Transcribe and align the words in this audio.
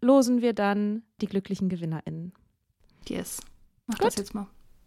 losen 0.00 0.42
wir 0.42 0.52
dann 0.52 1.02
die 1.20 1.26
glücklichen 1.26 1.68
GewinnerInnen. 1.68 2.32
Yes. 3.08 3.40
Mach 3.86 3.98
Gut. 3.98 4.06
das 4.06 4.16
jetzt 4.16 4.34
mal. 4.34 4.46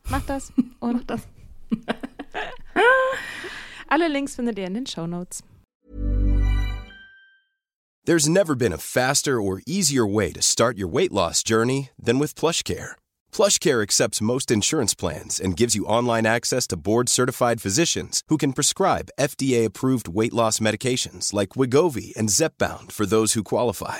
Macht 0.10 0.30
das 0.30 0.52
Mach 0.80 0.90
und 0.90 1.10
das. 1.10 1.28
alle 3.88 4.08
Links 4.08 4.36
findet 4.36 4.58
ihr 4.58 4.68
in 4.68 4.74
den 4.74 4.86
Show 4.86 5.08
Notes. 5.08 5.44
There's 8.06 8.28
never 8.28 8.56
been 8.56 8.74
a 8.74 8.78
faster 8.78 9.40
or 9.40 9.62
easier 9.68 10.06
way 10.06 10.32
to 10.32 10.42
start 10.42 10.78
your 10.80 10.88
weight 10.88 11.12
loss 11.12 11.44
journey 11.44 11.90
than 12.04 12.18
with 12.18 12.34
PlushCare. 12.34 12.94
PlushCare 13.32 13.84
accepts 13.84 14.22
most 14.22 14.50
insurance 14.50 14.96
plans 14.96 15.40
and 15.40 15.56
gives 15.56 15.76
you 15.76 15.86
online 15.86 16.26
access 16.26 16.66
to 16.68 16.78
board-certified 16.78 17.62
physicians 17.62 18.24
who 18.28 18.38
can 18.38 18.54
prescribe 18.54 19.12
FDA-approved 19.20 20.08
weight 20.08 20.34
loss 20.34 20.60
medications 20.60 21.34
like 21.34 21.50
Wigovi 21.50 22.16
and 22.18 22.30
Zepbound 22.30 22.92
for 22.92 23.06
those 23.06 23.34
who 23.34 23.44
qualify. 23.44 24.00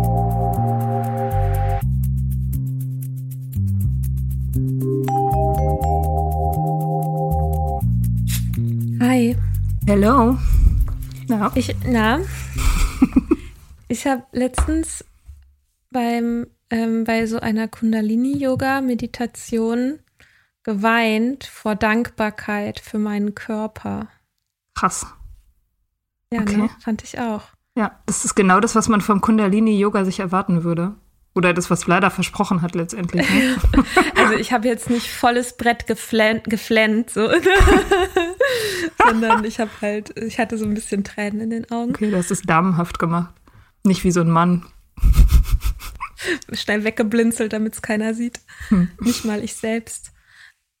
Hi. 9.11 9.35
Hello. 9.85 10.37
Na, 11.27 11.51
Ich, 11.55 11.75
na, 11.85 12.21
ich 13.89 14.07
habe 14.07 14.23
letztens 14.31 15.03
beim, 15.89 16.47
ähm, 16.69 17.03
bei 17.03 17.25
so 17.25 17.41
einer 17.41 17.67
Kundalini-Yoga-Meditation 17.67 19.99
geweint 20.63 21.43
vor 21.43 21.75
Dankbarkeit 21.75 22.79
für 22.79 22.99
meinen 22.99 23.35
Körper. 23.35 24.07
krass. 24.75 25.05
Ja, 26.31 26.43
Okay. 26.43 26.55
ne? 26.55 26.69
fand 26.79 27.03
ich 27.03 27.19
auch. 27.19 27.43
Ja, 27.75 27.99
das 28.05 28.23
ist 28.23 28.35
genau 28.35 28.61
das, 28.61 28.75
was 28.75 28.87
man 28.87 29.01
vom 29.01 29.19
Kundalini-Yoga 29.19 30.05
sich 30.05 30.21
erwarten 30.21 30.63
würde. 30.63 30.95
Oder 31.33 31.53
das, 31.53 31.69
was 31.69 31.85
Vlada 31.85 32.09
versprochen 32.09 32.61
hat 32.61 32.75
letztendlich. 32.75 33.29
Ne? 33.29 33.55
Also 34.15 34.33
ich 34.35 34.51
habe 34.53 34.67
jetzt 34.67 34.89
nicht 34.89 35.07
volles 35.07 35.57
Brett 35.57 35.87
geflennt, 35.87 36.43
geflennt 36.45 37.09
so. 37.09 37.29
sondern 39.05 39.43
ich 39.43 39.59
habe 39.59 39.71
halt, 39.81 40.17
ich 40.17 40.39
hatte 40.39 40.57
so 40.57 40.65
ein 40.65 40.73
bisschen 40.73 41.03
Tränen 41.03 41.41
in 41.41 41.49
den 41.49 41.71
Augen. 41.71 41.91
Okay, 41.91 42.11
du 42.11 42.17
hast 42.17 42.31
es 42.31 42.41
damenhaft 42.41 42.99
gemacht. 42.99 43.33
Nicht 43.83 44.03
wie 44.03 44.11
so 44.11 44.21
ein 44.21 44.29
Mann. 44.29 44.65
schnell 46.53 46.83
weggeblinzelt, 46.83 47.53
damit 47.53 47.73
es 47.73 47.81
keiner 47.81 48.13
sieht. 48.13 48.41
Nicht 48.99 49.25
mal 49.25 49.43
ich 49.43 49.55
selbst. 49.55 50.11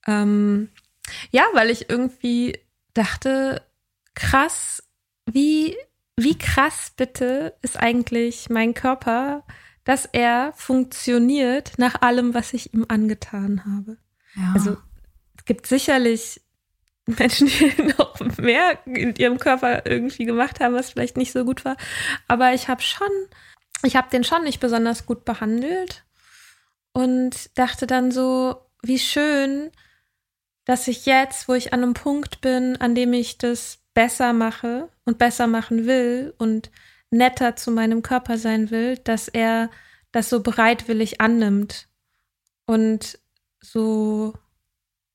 Ähm, 0.07 0.69
ja, 1.31 1.43
weil 1.53 1.69
ich 1.69 1.89
irgendwie 1.89 2.59
dachte, 2.93 3.65
krass, 4.13 4.83
wie, 5.25 5.75
wie 6.17 6.37
krass 6.37 6.91
bitte 6.95 7.55
ist 7.61 7.77
eigentlich 7.77 8.49
mein 8.49 8.73
Körper, 8.73 9.43
dass 9.83 10.05
er 10.05 10.53
funktioniert 10.55 11.73
nach 11.77 12.01
allem, 12.01 12.33
was 12.33 12.53
ich 12.53 12.73
ihm 12.73 12.85
angetan 12.87 13.65
habe. 13.65 13.97
Ja. 14.35 14.51
Also 14.53 14.77
es 15.37 15.45
gibt 15.45 15.67
sicherlich 15.67 16.41
Menschen, 17.05 17.47
die 17.47 17.93
noch 17.97 18.19
mehr 18.37 18.79
in 18.85 19.15
ihrem 19.15 19.39
Körper 19.39 19.85
irgendwie 19.85 20.25
gemacht 20.25 20.59
haben, 20.59 20.75
was 20.75 20.91
vielleicht 20.91 21.17
nicht 21.17 21.31
so 21.31 21.45
gut 21.45 21.65
war. 21.65 21.77
Aber 22.27 22.53
ich 22.53 22.67
habe 22.67 22.81
schon, 22.81 23.09
ich 23.83 23.95
habe 23.95 24.09
den 24.09 24.23
schon 24.23 24.43
nicht 24.43 24.59
besonders 24.59 25.05
gut 25.05 25.25
behandelt 25.25 26.05
und 26.93 27.57
dachte 27.57 27.87
dann 27.87 28.11
so, 28.11 28.55
wie 28.83 28.99
schön, 28.99 29.71
dass 30.65 30.87
ich 30.87 31.05
jetzt, 31.05 31.47
wo 31.47 31.53
ich 31.53 31.73
an 31.73 31.83
einem 31.83 31.93
Punkt 31.93 32.41
bin, 32.41 32.77
an 32.77 32.95
dem 32.95 33.13
ich 33.13 33.37
das 33.37 33.79
besser 33.93 34.33
mache 34.33 34.89
und 35.05 35.17
besser 35.17 35.47
machen 35.47 35.85
will 35.85 36.33
und 36.37 36.71
netter 37.11 37.55
zu 37.55 37.71
meinem 37.71 38.01
Körper 38.01 38.37
sein 38.37 38.71
will, 38.71 38.97
dass 38.97 39.27
er 39.27 39.69
das 40.11 40.29
so 40.29 40.41
bereitwillig 40.41 41.21
annimmt 41.21 41.87
und 42.65 43.19
so 43.61 44.33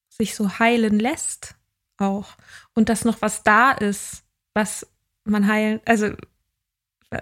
sich 0.09 0.35
so 0.35 0.59
heilen 0.59 0.99
lässt 0.99 1.57
auch 1.99 2.37
und 2.75 2.89
dass 2.89 3.05
noch 3.05 3.21
was 3.23 3.43
da 3.43 3.73
ist, 3.73 4.23
was 4.55 4.87
man 5.25 5.47
heilen, 5.47 5.81
also 5.85 6.11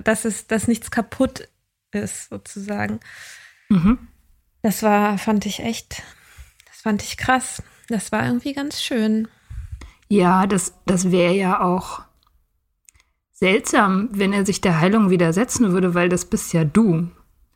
dass 0.03 0.25
es, 0.25 0.47
dass 0.47 0.69
nichts 0.69 0.91
kaputt 0.91 1.49
ist 1.93 2.29
sozusagen. 2.31 3.01
Mhm. 3.69 4.09
Das 4.63 4.83
war, 4.83 5.19
fand 5.19 5.47
ich 5.47 5.61
echt, 5.61 6.03
das 6.67 6.81
fand 6.81 7.03
ich 7.03 7.17
krass. 7.17 7.63
Das 7.89 8.13
war 8.13 8.27
irgendwie 8.27 8.55
ganz 8.55 8.83
schön. 8.83 9.29
Ja, 10.09 10.47
das, 10.47 10.75
das 10.87 11.11
wäre 11.11 11.35
ja 11.35 11.61
auch 11.61 12.03
seltsam, 13.45 14.09
wenn 14.11 14.33
er 14.33 14.47
sich 14.47 14.63
der 14.63 14.81
Heilung 14.81 15.11
widersetzen 15.11 15.73
würde, 15.73 15.93
weil 15.93 16.09
das 16.09 16.25
bist 16.25 16.55
ja 16.55 16.65
du. 16.65 17.09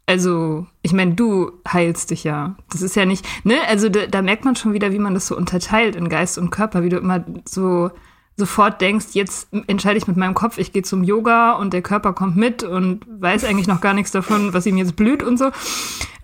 Also, 0.04 0.66
ich 0.82 0.92
meine, 0.92 1.14
du 1.14 1.50
heilst 1.66 2.10
dich 2.10 2.24
ja. 2.24 2.56
Das 2.70 2.82
ist 2.82 2.94
ja 2.94 3.06
nicht, 3.06 3.26
ne? 3.42 3.54
Also, 3.68 3.88
da, 3.88 4.06
da 4.06 4.20
merkt 4.20 4.44
man 4.44 4.54
schon 4.54 4.74
wieder, 4.74 4.92
wie 4.92 4.98
man 4.98 5.14
das 5.14 5.26
so 5.26 5.34
unterteilt 5.34 5.96
in 5.96 6.10
Geist 6.10 6.36
und 6.36 6.50
Körper, 6.50 6.82
wie 6.82 6.90
du 6.90 6.98
immer 6.98 7.24
so 7.46 7.90
sofort 8.36 8.82
denkst, 8.82 9.06
jetzt 9.12 9.48
entscheide 9.66 9.96
ich 9.96 10.06
mit 10.06 10.18
meinem 10.18 10.34
Kopf, 10.34 10.58
ich 10.58 10.74
gehe 10.74 10.82
zum 10.82 11.04
Yoga 11.04 11.52
und 11.52 11.72
der 11.72 11.80
Körper 11.80 12.12
kommt 12.12 12.36
mit 12.36 12.62
und 12.62 13.06
weiß 13.08 13.44
eigentlich 13.44 13.66
noch 13.66 13.80
gar 13.80 13.94
nichts 13.94 14.12
davon, 14.12 14.52
was 14.52 14.66
ihm 14.66 14.76
jetzt 14.76 14.94
blüht 14.94 15.22
und 15.22 15.38
so. 15.38 15.50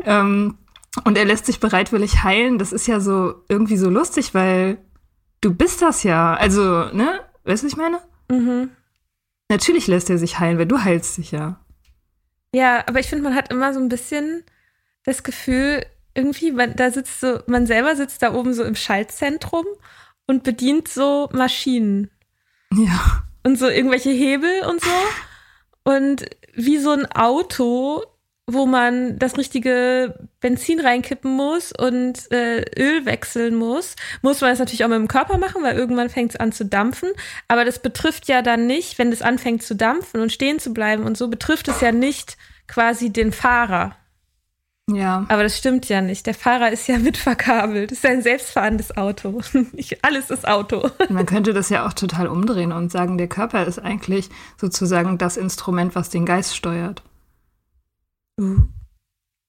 Ähm, 0.04 0.58
und 1.04 1.16
er 1.16 1.24
lässt 1.24 1.46
sich 1.46 1.58
bereitwillig 1.58 2.22
heilen. 2.22 2.58
Das 2.58 2.70
ist 2.70 2.86
ja 2.86 3.00
so 3.00 3.34
irgendwie 3.48 3.78
so 3.78 3.88
lustig, 3.88 4.34
weil 4.34 4.76
du 5.40 5.54
bist 5.54 5.80
das 5.80 6.02
ja. 6.02 6.34
Also, 6.34 6.60
ne? 6.92 7.20
Weißt 7.44 7.62
du, 7.62 7.66
was 7.66 7.72
ich 7.72 7.78
meine? 7.78 7.98
Mhm. 8.30 8.68
Natürlich 9.50 9.86
lässt 9.86 10.10
er 10.10 10.18
sich 10.18 10.38
heilen, 10.38 10.58
weil 10.58 10.66
du 10.66 10.82
heilst 10.82 11.18
dich 11.18 11.30
ja. 11.32 11.60
Ja, 12.54 12.84
aber 12.86 13.00
ich 13.00 13.08
finde, 13.08 13.24
man 13.24 13.34
hat 13.34 13.50
immer 13.52 13.74
so 13.74 13.80
ein 13.80 13.88
bisschen 13.88 14.44
das 15.04 15.22
Gefühl, 15.22 15.84
irgendwie, 16.14 16.52
man, 16.52 16.76
da 16.76 16.90
sitzt 16.90 17.20
so, 17.20 17.40
man 17.46 17.66
selber 17.66 17.96
sitzt 17.96 18.22
da 18.22 18.32
oben 18.34 18.54
so 18.54 18.62
im 18.64 18.74
Schaltzentrum 18.76 19.66
und 20.26 20.44
bedient 20.44 20.88
so 20.88 21.28
Maschinen 21.32 22.10
Ja. 22.72 23.24
und 23.42 23.58
so 23.58 23.68
irgendwelche 23.68 24.10
Hebel 24.10 24.62
und 24.68 24.80
so. 24.82 24.90
und 25.92 26.24
wie 26.54 26.78
so 26.78 26.92
ein 26.92 27.04
Auto, 27.12 28.02
wo 28.46 28.66
man 28.66 29.18
das 29.18 29.38
richtige 29.38 30.28
Benzin 30.40 30.80
reinkippen 30.80 31.32
muss 31.32 31.72
und 31.72 32.30
äh, 32.30 32.62
Öl 32.78 33.06
wechseln 33.06 33.54
muss, 33.54 33.96
muss 34.20 34.40
man 34.42 34.50
das 34.50 34.58
natürlich 34.58 34.84
auch 34.84 34.88
mit 34.88 34.98
dem 34.98 35.08
Körper 35.08 35.38
machen, 35.38 35.62
weil 35.62 35.76
irgendwann 35.76 36.10
fängt 36.10 36.32
es 36.32 36.40
an 36.40 36.52
zu 36.52 36.66
dampfen. 36.66 37.08
Aber 37.48 37.64
das 37.64 37.78
betrifft 37.78 38.28
ja 38.28 38.42
dann 38.42 38.66
nicht, 38.66 38.98
wenn 38.98 39.10
es 39.12 39.22
anfängt 39.22 39.62
zu 39.62 39.74
dampfen 39.74 40.20
und 40.20 40.32
stehen 40.32 40.58
zu 40.58 40.74
bleiben 40.74 41.04
und 41.04 41.16
so, 41.16 41.28
betrifft 41.28 41.68
es 41.68 41.80
ja 41.80 41.90
nicht 41.90 42.36
quasi 42.66 43.10
den 43.10 43.32
Fahrer. 43.32 43.96
Ja. 44.90 45.24
Aber 45.28 45.42
das 45.42 45.56
stimmt 45.56 45.88
ja 45.88 46.02
nicht. 46.02 46.26
Der 46.26 46.34
Fahrer 46.34 46.70
ist 46.70 46.86
ja 46.86 46.98
mitverkabelt. 46.98 47.90
Das 47.90 47.98
ist 47.98 48.06
ein 48.06 48.22
selbstfahrendes 48.22 48.96
Auto. 48.96 49.40
Nicht 49.72 50.04
alles 50.04 50.30
ist 50.30 50.46
Auto. 50.46 50.90
Man 51.08 51.24
könnte 51.24 51.54
das 51.54 51.70
ja 51.70 51.86
auch 51.86 51.94
total 51.94 52.26
umdrehen 52.26 52.72
und 52.72 52.92
sagen, 52.92 53.16
der 53.16 53.28
Körper 53.28 53.64
ist 53.66 53.78
eigentlich 53.78 54.28
sozusagen 54.60 55.16
das 55.16 55.38
Instrument, 55.38 55.94
was 55.94 56.10
den 56.10 56.26
Geist 56.26 56.54
steuert. 56.54 57.02
Uh. 58.40 58.58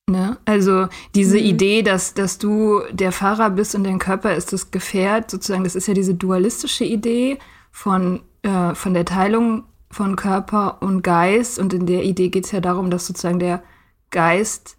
Ne? 0.07 0.37
Also 0.45 0.87
diese 1.15 1.37
Mhm. 1.37 1.45
Idee, 1.45 1.81
dass, 1.81 2.13
dass 2.13 2.37
du 2.37 2.81
der 2.91 3.11
Fahrer 3.11 3.49
bist 3.49 3.73
und 3.73 3.83
dein 3.85 3.97
Körper 3.97 4.35
ist 4.35 4.53
das 4.53 4.69
Gefährt, 4.69 5.31
sozusagen, 5.31 5.63
das 5.63 5.75
ist 5.75 5.87
ja 5.87 5.95
diese 5.95 6.13
dualistische 6.13 6.83
Idee 6.83 7.39
von, 7.71 8.21
äh, 8.43 8.75
von 8.75 8.93
der 8.93 9.05
Teilung 9.05 9.63
von 9.89 10.15
Körper 10.15 10.81
und 10.81 11.01
Geist. 11.01 11.57
Und 11.57 11.73
in 11.73 11.87
der 11.87 12.03
Idee 12.03 12.29
geht 12.29 12.45
es 12.45 12.51
ja 12.51 12.61
darum, 12.61 12.91
dass 12.91 13.07
sozusagen 13.07 13.39
der 13.39 13.63
Geist 14.11 14.77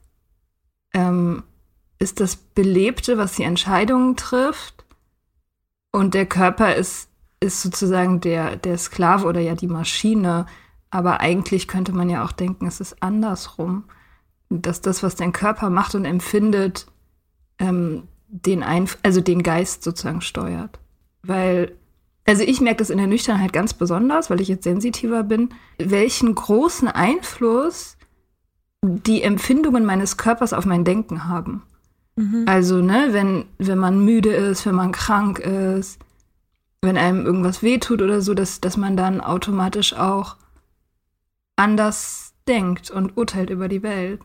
ähm, 0.94 1.42
ist 1.98 2.20
das 2.20 2.36
Belebte, 2.36 3.18
was 3.18 3.32
die 3.34 3.42
Entscheidungen 3.42 4.16
trifft. 4.16 4.84
Und 5.90 6.14
der 6.14 6.26
Körper 6.26 6.76
ist, 6.76 7.08
ist 7.40 7.62
sozusagen 7.62 8.20
der, 8.20 8.56
der 8.56 8.78
Sklave 8.78 9.26
oder 9.26 9.40
ja 9.40 9.54
die 9.54 9.66
Maschine. 9.66 10.46
Aber 10.90 11.20
eigentlich 11.20 11.68
könnte 11.68 11.92
man 11.92 12.08
ja 12.08 12.24
auch 12.24 12.32
denken, 12.32 12.66
es 12.66 12.80
ist 12.80 13.02
andersrum. 13.02 13.84
Dass 14.48 14.80
das, 14.80 15.02
was 15.02 15.16
dein 15.16 15.32
Körper 15.32 15.70
macht 15.70 15.94
und 15.94 16.04
empfindet, 16.04 16.86
ähm, 17.58 18.04
den 18.28 18.62
Einf 18.62 18.98
also 19.02 19.20
den 19.20 19.42
Geist 19.42 19.82
sozusagen 19.82 20.20
steuert. 20.20 20.78
Weil, 21.22 21.72
also 22.26 22.42
ich 22.42 22.60
merke 22.60 22.78
das 22.78 22.90
in 22.90 22.98
der 22.98 23.06
Nüchternheit 23.06 23.52
ganz 23.52 23.74
besonders, 23.74 24.30
weil 24.30 24.40
ich 24.40 24.48
jetzt 24.48 24.64
sensitiver 24.64 25.22
bin, 25.22 25.50
welchen 25.78 26.34
großen 26.34 26.88
Einfluss 26.88 27.96
die 28.84 29.22
Empfindungen 29.22 29.84
meines 29.84 30.16
Körpers 30.16 30.52
auf 30.52 30.64
mein 30.64 30.84
Denken 30.84 31.28
haben. 31.28 31.62
Mhm. 32.16 32.44
Also, 32.46 32.80
ne, 32.80 33.08
wenn, 33.10 33.46
wenn 33.58 33.78
man 33.78 34.04
müde 34.04 34.30
ist, 34.30 34.64
wenn 34.64 34.74
man 34.74 34.92
krank 34.92 35.38
ist, 35.38 35.98
wenn 36.82 36.96
einem 36.96 37.26
irgendwas 37.26 37.62
wehtut 37.62 38.00
oder 38.00 38.20
so, 38.20 38.34
dass, 38.34 38.60
dass 38.60 38.76
man 38.76 38.96
dann 38.96 39.20
automatisch 39.20 39.94
auch 39.94 40.36
anders 41.56 42.34
denkt 42.46 42.90
und 42.90 43.16
urteilt 43.16 43.50
über 43.50 43.68
die 43.68 43.82
Welt. 43.82 44.20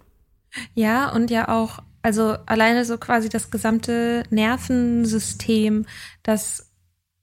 Ja, 0.74 1.12
und 1.12 1.32
ja 1.32 1.48
auch, 1.48 1.80
also 2.02 2.36
alleine 2.46 2.86
so 2.86 2.98
quasi 2.98 3.30
das 3.30 3.52
gesamte 3.52 4.24
Nervensystem, 4.30 5.86
dass 6.24 6.72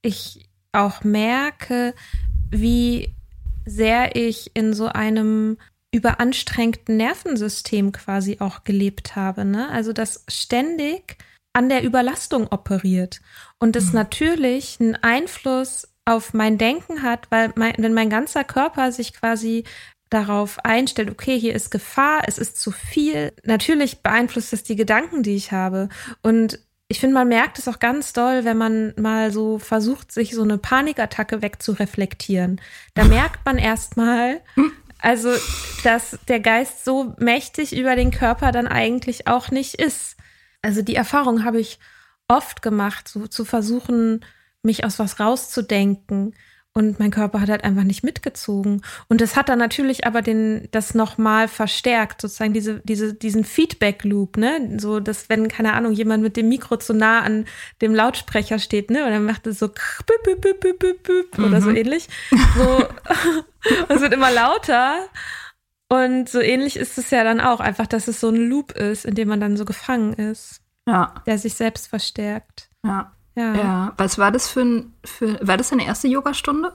ich 0.02 0.48
auch 0.72 1.04
merke, 1.04 1.94
wie 2.50 3.14
sehr 3.66 4.16
ich 4.16 4.50
in 4.54 4.72
so 4.72 4.86
einem 4.86 5.58
überanstrengten 5.92 6.96
Nervensystem 6.96 7.92
quasi 7.92 8.38
auch 8.40 8.64
gelebt 8.64 9.16
habe. 9.16 9.44
Ne? 9.44 9.68
Also 9.70 9.92
das 9.92 10.24
ständig 10.28 11.18
an 11.52 11.68
der 11.68 11.82
Überlastung 11.82 12.46
operiert 12.48 13.20
und 13.58 13.74
das 13.74 13.92
natürlich 13.92 14.78
einen 14.80 14.96
Einfluss 14.96 15.88
auf 16.04 16.32
mein 16.32 16.56
Denken 16.56 17.02
hat, 17.02 17.30
weil 17.30 17.52
mein, 17.56 17.74
wenn 17.78 17.94
mein 17.94 18.10
ganzer 18.10 18.44
Körper 18.44 18.92
sich 18.92 19.12
quasi 19.12 19.64
darauf 20.10 20.58
einstellt, 20.64 21.10
okay, 21.10 21.38
hier 21.38 21.54
ist 21.54 21.70
Gefahr, 21.70 22.22
es 22.26 22.38
ist 22.38 22.60
zu 22.60 22.70
viel. 22.70 23.32
Natürlich 23.44 24.02
beeinflusst 24.02 24.52
das 24.52 24.62
die 24.62 24.76
Gedanken, 24.76 25.22
die 25.22 25.36
ich 25.36 25.52
habe. 25.52 25.88
Und 26.22 26.58
ich 26.88 27.00
finde, 27.00 27.14
man 27.14 27.28
merkt 27.28 27.58
es 27.58 27.68
auch 27.68 27.78
ganz 27.78 28.14
doll, 28.14 28.44
wenn 28.44 28.56
man 28.56 28.94
mal 28.96 29.30
so 29.30 29.58
versucht, 29.58 30.10
sich 30.10 30.34
so 30.34 30.42
eine 30.42 30.56
Panikattacke 30.56 31.42
wegzureflektieren. 31.42 32.60
Da 32.94 33.04
merkt 33.06 33.44
man 33.44 33.58
erstmal, 33.58 34.40
also, 35.00 35.30
dass 35.84 36.18
der 36.28 36.40
Geist 36.40 36.84
so 36.84 37.14
mächtig 37.18 37.76
über 37.76 37.94
den 37.94 38.10
Körper 38.10 38.52
dann 38.52 38.66
eigentlich 38.66 39.26
auch 39.26 39.50
nicht 39.50 39.74
ist. 39.74 40.16
Also 40.62 40.82
die 40.82 40.96
Erfahrung 40.96 41.44
habe 41.44 41.60
ich 41.60 41.78
oft 42.26 42.62
gemacht, 42.62 43.08
so 43.08 43.26
zu 43.26 43.44
versuchen, 43.44 44.24
mich 44.62 44.84
aus 44.84 44.98
was 44.98 45.20
rauszudenken. 45.20 46.34
Und 46.74 47.00
mein 47.00 47.10
Körper 47.10 47.40
hat 47.40 47.48
halt 47.48 47.64
einfach 47.64 47.82
nicht 47.82 48.04
mitgezogen. 48.04 48.82
Und 49.08 49.20
das 49.20 49.34
hat 49.34 49.48
dann 49.48 49.58
natürlich 49.58 50.06
aber 50.06 50.22
den, 50.22 50.68
das 50.70 50.94
nochmal 50.94 51.48
verstärkt, 51.48 52.20
sozusagen 52.20 52.52
diese, 52.52 52.80
diese, 52.84 53.14
diesen 53.14 53.42
Feedback-Loop, 53.42 54.36
ne? 54.36 54.76
So, 54.78 55.00
dass 55.00 55.28
wenn, 55.28 55.48
keine 55.48 55.72
Ahnung, 55.72 55.92
jemand 55.92 56.22
mit 56.22 56.36
dem 56.36 56.48
Mikro 56.48 56.76
zu 56.76 56.94
nah 56.94 57.20
an 57.22 57.46
dem 57.80 57.94
Lautsprecher 57.94 58.60
steht, 58.60 58.90
ne? 58.90 59.04
Und 59.04 59.10
dann 59.10 59.24
macht 59.24 59.46
es 59.48 59.58
so 59.58 59.68
büp, 59.68 60.22
büp, 60.22 60.40
büp, 60.60 60.78
büp, 60.78 61.02
büp, 61.02 61.38
oder 61.38 61.60
so 61.60 61.70
ähnlich. 61.70 62.08
So, 62.56 62.84
es 63.88 64.00
wird 64.00 64.12
immer 64.12 64.30
lauter. 64.30 65.08
Und 65.90 66.28
so 66.28 66.38
ähnlich 66.40 66.76
ist 66.76 66.96
es 66.98 67.10
ja 67.10 67.24
dann 67.24 67.40
auch, 67.40 67.60
einfach, 67.60 67.86
dass 67.86 68.06
es 68.08 68.20
so 68.20 68.28
ein 68.28 68.36
Loop 68.48 68.72
ist, 68.72 69.04
in 69.04 69.14
dem 69.14 69.28
man 69.28 69.40
dann 69.40 69.56
so 69.56 69.64
gefangen 69.64 70.12
ist, 70.12 70.60
Ja, 70.86 71.14
der 71.26 71.38
sich 71.38 71.54
selbst 71.54 71.88
verstärkt. 71.88 72.68
ja. 72.84 73.12
Ja. 73.38 73.54
Ja, 73.54 73.92
was 73.96 74.18
war 74.18 74.32
das 74.32 74.48
für 74.48 74.62
ein, 74.62 74.94
für, 75.04 75.38
war 75.46 75.56
das 75.56 75.68
deine 75.68 75.86
erste 75.86 76.08
Yogastunde? 76.08 76.74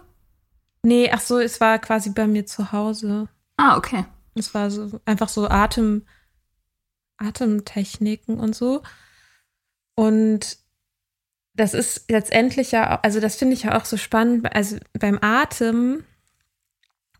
Nee, 0.81 1.09
ach 1.11 1.19
so, 1.19 1.39
es 1.39 1.59
war 1.59 1.77
quasi 1.79 2.11
bei 2.11 2.25
mir 2.25 2.45
zu 2.45 2.71
Hause. 2.71 3.27
Ah, 3.57 3.75
okay. 3.77 4.05
Es 4.35 4.53
war 4.53 4.71
so 4.71 5.01
einfach 5.05 5.27
so 5.29 5.47
Atem, 5.49 6.05
Atemtechniken 7.17 8.39
und 8.39 8.55
so. 8.55 8.81
Und 9.95 10.57
das 11.55 11.73
ist 11.73 12.09
letztendlich 12.09 12.71
ja, 12.71 12.97
auch- 12.97 13.03
also 13.03 13.19
das 13.19 13.35
finde 13.35 13.53
ich 13.55 13.63
ja 13.63 13.77
auch 13.77 13.85
so 13.85 13.97
spannend. 13.97 14.53
Also 14.55 14.77
beim 14.97 15.19
Atem, 15.21 16.03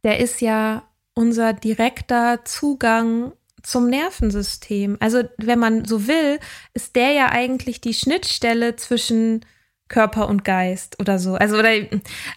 der 0.04 0.20
ist 0.20 0.42
ja 0.42 0.84
unser 1.14 1.54
direkter 1.54 2.44
Zugang 2.46 3.34
zum 3.64 3.90
Nervensystem. 3.90 4.98
Also 5.00 5.24
wenn 5.38 5.60
man 5.60 5.86
so 5.86 6.08
will, 6.08 6.40
ist 6.74 6.96
der 6.96 7.12
ja 7.12 7.30
eigentlich 7.30 7.82
die 7.82 7.94
Schnittstelle 7.94 8.76
zwischen 8.76 9.46
Körper 9.88 10.28
und 10.28 10.44
Geist 10.44 11.00
oder 11.00 11.20
so. 11.20 11.36
Also 11.36 11.58
oder 11.58 11.72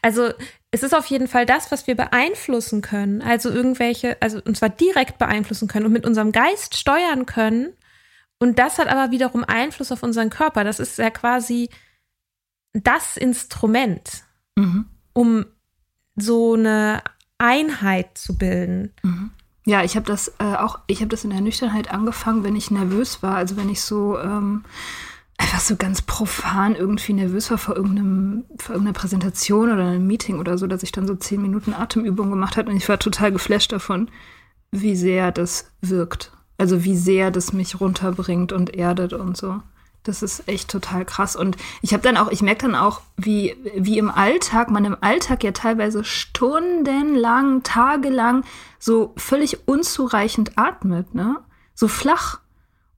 also 0.02 0.30
es 0.70 0.82
ist 0.82 0.94
auf 0.94 1.06
jeden 1.06 1.28
Fall 1.28 1.46
das, 1.46 1.70
was 1.72 1.86
wir 1.86 1.94
beeinflussen 1.96 2.82
können. 2.82 3.22
Also 3.22 3.50
irgendwelche, 3.50 4.16
also 4.20 4.40
und 4.44 4.56
zwar 4.56 4.68
direkt 4.68 5.18
beeinflussen 5.18 5.68
können 5.68 5.86
und 5.86 5.92
mit 5.92 6.06
unserem 6.06 6.32
Geist 6.32 6.76
steuern 6.76 7.26
können. 7.26 7.72
Und 8.38 8.58
das 8.58 8.78
hat 8.78 8.88
aber 8.88 9.10
wiederum 9.10 9.44
Einfluss 9.44 9.90
auf 9.92 10.02
unseren 10.02 10.28
Körper. 10.30 10.64
Das 10.64 10.78
ist 10.78 10.98
ja 10.98 11.10
quasi 11.10 11.70
das 12.72 13.16
Instrument, 13.16 14.24
Mhm. 14.56 14.86
um 15.12 15.46
so 16.16 16.54
eine 16.54 17.02
Einheit 17.38 18.18
zu 18.18 18.36
bilden. 18.36 18.92
Ja, 19.68 19.82
ich 19.82 19.96
habe 19.96 20.06
das 20.06 20.28
äh, 20.38 20.54
auch, 20.54 20.78
ich 20.86 21.00
habe 21.00 21.08
das 21.08 21.24
in 21.24 21.30
der 21.30 21.40
Nüchternheit 21.40 21.90
angefangen, 21.90 22.44
wenn 22.44 22.54
ich 22.54 22.70
nervös 22.70 23.20
war, 23.24 23.34
also 23.34 23.56
wenn 23.56 23.68
ich 23.68 23.82
so 23.82 24.16
ähm, 24.16 24.64
einfach 25.38 25.58
so 25.58 25.74
ganz 25.74 26.02
profan 26.02 26.76
irgendwie 26.76 27.12
nervös 27.14 27.50
war 27.50 27.58
vor 27.58 27.74
irgendeinem, 27.74 28.44
vor 28.58 28.76
irgendeiner 28.76 28.96
Präsentation 28.96 29.72
oder 29.72 29.82
einem 29.88 30.06
Meeting 30.06 30.38
oder 30.38 30.56
so, 30.56 30.68
dass 30.68 30.84
ich 30.84 30.92
dann 30.92 31.08
so 31.08 31.16
zehn 31.16 31.42
Minuten 31.42 31.74
Atemübung 31.74 32.30
gemacht 32.30 32.56
habe 32.56 32.70
und 32.70 32.76
ich 32.76 32.88
war 32.88 33.00
total 33.00 33.32
geflasht 33.32 33.72
davon, 33.72 34.08
wie 34.70 34.94
sehr 34.94 35.32
das 35.32 35.72
wirkt. 35.80 36.30
Also 36.58 36.84
wie 36.84 36.96
sehr 36.96 37.32
das 37.32 37.52
mich 37.52 37.80
runterbringt 37.80 38.52
und 38.52 38.72
erdet 38.72 39.14
und 39.14 39.36
so. 39.36 39.62
Das 40.08 40.22
ist 40.22 40.48
echt 40.48 40.70
total 40.70 41.04
krass. 41.04 41.36
Und 41.36 41.56
ich 41.82 41.92
habe 41.92 42.02
dann 42.02 42.16
auch, 42.16 42.30
ich 42.30 42.42
merke 42.42 42.62
dann 42.62 42.74
auch, 42.74 43.00
wie, 43.16 43.56
wie 43.74 43.98
im 43.98 44.10
Alltag, 44.10 44.70
man 44.70 44.84
im 44.84 44.96
Alltag 45.00 45.44
ja 45.44 45.52
teilweise 45.52 46.04
stundenlang, 46.04 47.62
tagelang 47.62 48.44
so 48.78 49.12
völlig 49.16 49.66
unzureichend 49.66 50.56
atmet, 50.56 51.14
ne? 51.14 51.38
So 51.74 51.88
flach. 51.88 52.40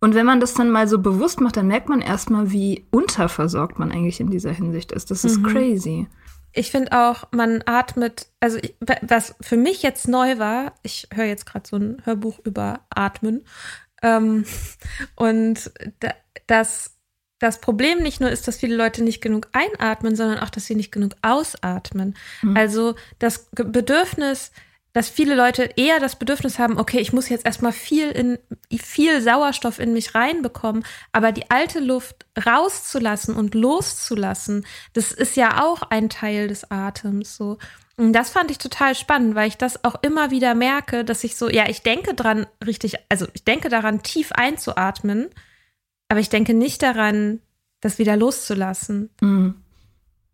Und 0.00 0.14
wenn 0.14 0.26
man 0.26 0.38
das 0.38 0.54
dann 0.54 0.70
mal 0.70 0.86
so 0.86 0.98
bewusst 0.98 1.40
macht, 1.40 1.56
dann 1.56 1.66
merkt 1.66 1.88
man 1.88 2.00
erstmal, 2.00 2.52
wie 2.52 2.86
unterversorgt 2.90 3.78
man 3.78 3.90
eigentlich 3.90 4.20
in 4.20 4.30
dieser 4.30 4.52
Hinsicht 4.52 4.92
ist. 4.92 5.10
Das 5.10 5.24
ist 5.24 5.42
crazy. 5.42 6.06
Ich 6.52 6.70
finde 6.70 6.92
auch, 6.92 7.24
man 7.30 7.62
atmet, 7.66 8.28
also 8.40 8.58
ich, 8.58 8.74
was 9.02 9.34
für 9.40 9.56
mich 9.56 9.82
jetzt 9.82 10.08
neu 10.08 10.38
war, 10.38 10.74
ich 10.82 11.08
höre 11.12 11.26
jetzt 11.26 11.46
gerade 11.46 11.68
so 11.68 11.76
ein 11.76 12.02
Hörbuch 12.04 12.38
über 12.44 12.80
Atmen. 12.90 13.44
Ähm, 14.02 14.44
und 15.16 15.70
da, 16.00 16.14
das, 16.46 16.97
das 17.38 17.60
Problem 17.60 17.98
nicht 17.98 18.20
nur 18.20 18.30
ist, 18.30 18.48
dass 18.48 18.58
viele 18.58 18.76
Leute 18.76 19.02
nicht 19.04 19.20
genug 19.20 19.48
einatmen, 19.52 20.16
sondern 20.16 20.38
auch, 20.40 20.50
dass 20.50 20.66
sie 20.66 20.74
nicht 20.74 20.92
genug 20.92 21.12
ausatmen. 21.22 22.16
Also 22.54 22.94
das 23.18 23.48
Bedürfnis, 23.52 24.50
dass 24.92 25.08
viele 25.08 25.36
Leute 25.36 25.70
eher 25.76 26.00
das 26.00 26.16
Bedürfnis 26.16 26.58
haben, 26.58 26.78
okay, 26.78 26.98
ich 26.98 27.12
muss 27.12 27.28
jetzt 27.28 27.46
erstmal 27.46 27.72
viel 27.72 28.10
in 28.10 28.38
viel 28.76 29.20
Sauerstoff 29.20 29.78
in 29.78 29.92
mich 29.92 30.14
reinbekommen, 30.14 30.84
aber 31.12 31.30
die 31.30 31.50
alte 31.50 31.78
Luft 31.78 32.26
rauszulassen 32.44 33.36
und 33.36 33.54
loszulassen, 33.54 34.66
das 34.94 35.12
ist 35.12 35.36
ja 35.36 35.62
auch 35.62 35.82
ein 35.82 36.08
Teil 36.08 36.48
des 36.48 36.70
Atems 36.70 37.36
so. 37.36 37.58
Und 37.96 38.12
das 38.12 38.30
fand 38.30 38.50
ich 38.50 38.58
total 38.58 38.94
spannend, 38.94 39.34
weil 39.34 39.48
ich 39.48 39.56
das 39.56 39.84
auch 39.84 39.96
immer 40.02 40.30
wieder 40.30 40.54
merke, 40.54 41.04
dass 41.04 41.24
ich 41.24 41.36
so, 41.36 41.48
ja, 41.48 41.68
ich 41.68 41.82
denke 41.82 42.14
dran 42.14 42.46
richtig, 42.64 42.94
also 43.08 43.26
ich 43.34 43.44
denke 43.44 43.68
daran, 43.68 44.02
tief 44.02 44.32
einzuatmen, 44.32 45.28
aber 46.08 46.20
ich 46.20 46.28
denke 46.28 46.54
nicht 46.54 46.82
daran, 46.82 47.40
das 47.80 47.98
wieder 47.98 48.16
loszulassen. 48.16 49.10
Mhm. 49.20 49.54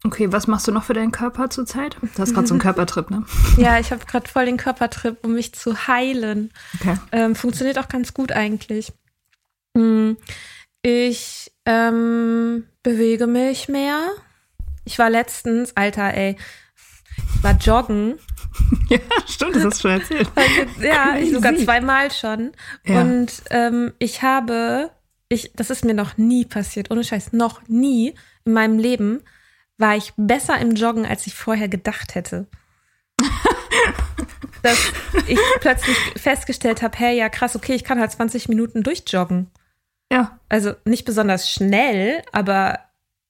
Okay, 0.07 0.31
was 0.31 0.47
machst 0.47 0.69
du 0.69 0.73
noch 0.73 0.85
für 0.85 0.93
deinen 0.93 1.12
Körper 1.12 1.49
zurzeit? 1.49 1.97
Du 2.00 2.23
hast 2.23 2.35
gerade 2.35 2.47
so 2.47 2.54
einen 2.54 2.61
Körpertrip, 2.62 3.11
ne? 3.11 3.25
Ja, 3.57 3.78
ich 3.81 3.90
habe 3.90 4.04
gerade 4.04 4.28
voll 4.28 4.45
den 4.45 4.59
Körpertrip, 4.59 5.25
um 5.25 5.35
mich 5.35 5.54
zu 5.54 5.87
heilen. 5.87 6.52
Okay. 6.78 6.97
Ähm, 7.11 7.35
funktioniert 7.35 7.78
auch 7.78 7.88
ganz 7.88 8.12
gut 8.12 8.31
eigentlich. 8.31 8.93
Hm, 9.76 10.19
ich 10.83 11.50
ähm, 11.64 12.64
bewege 12.83 13.26
mich 13.26 13.69
mehr. 13.69 14.11
Ich 14.85 14.99
war 14.99 15.09
letztens, 15.09 15.75
Alter, 15.75 16.12
ey, 16.12 16.37
ich 17.16 17.43
war 17.43 17.57
joggen. 17.57 18.19
Ja, 18.88 18.99
stimmt, 19.26 19.57
das 19.57 19.64
hast 19.64 19.78
du 19.78 19.88
schon 19.88 20.00
erzählt. 20.00 20.31
ja, 20.81 21.16
ich 21.21 21.33
sogar 21.33 21.57
zweimal 21.57 22.12
schon. 22.12 22.52
Ja. 22.85 23.00
Und 23.00 23.43
ähm, 23.50 23.93
ich 23.99 24.23
habe, 24.23 24.90
ich, 25.28 25.52
das 25.54 25.71
ist 25.71 25.85
mir 25.85 25.95
noch 25.95 26.16
nie 26.16 26.45
passiert, 26.45 26.90
ohne 26.90 27.04
Scheiß, 27.04 27.33
noch 27.33 27.66
nie 27.69 28.14
in 28.45 28.52
meinem 28.52 28.78
Leben 28.78 29.23
war 29.78 29.97
ich 29.97 30.12
besser 30.16 30.59
im 30.59 30.75
Joggen, 30.75 31.07
als 31.07 31.26
ich 31.26 31.35
vorher 31.35 31.69
gedacht 31.69 32.14
hätte. 32.14 32.47
Dass 34.62 34.78
ich 35.26 35.38
plötzlich 35.61 35.97
festgestellt 36.16 36.83
habe, 36.83 36.97
hey, 36.97 37.19
ja 37.19 37.28
krass, 37.28 37.57
okay, 37.57 37.75
ich 37.75 37.85
kann 37.85 38.00
halt 38.00 38.12
20 38.12 38.49
Minuten 38.49 38.83
durchjoggen. 38.83 39.50
Ja. 40.11 40.38
Also 40.49 40.75
nicht 40.85 41.04
besonders 41.04 41.50
schnell, 41.50 42.23
aber 42.33 42.78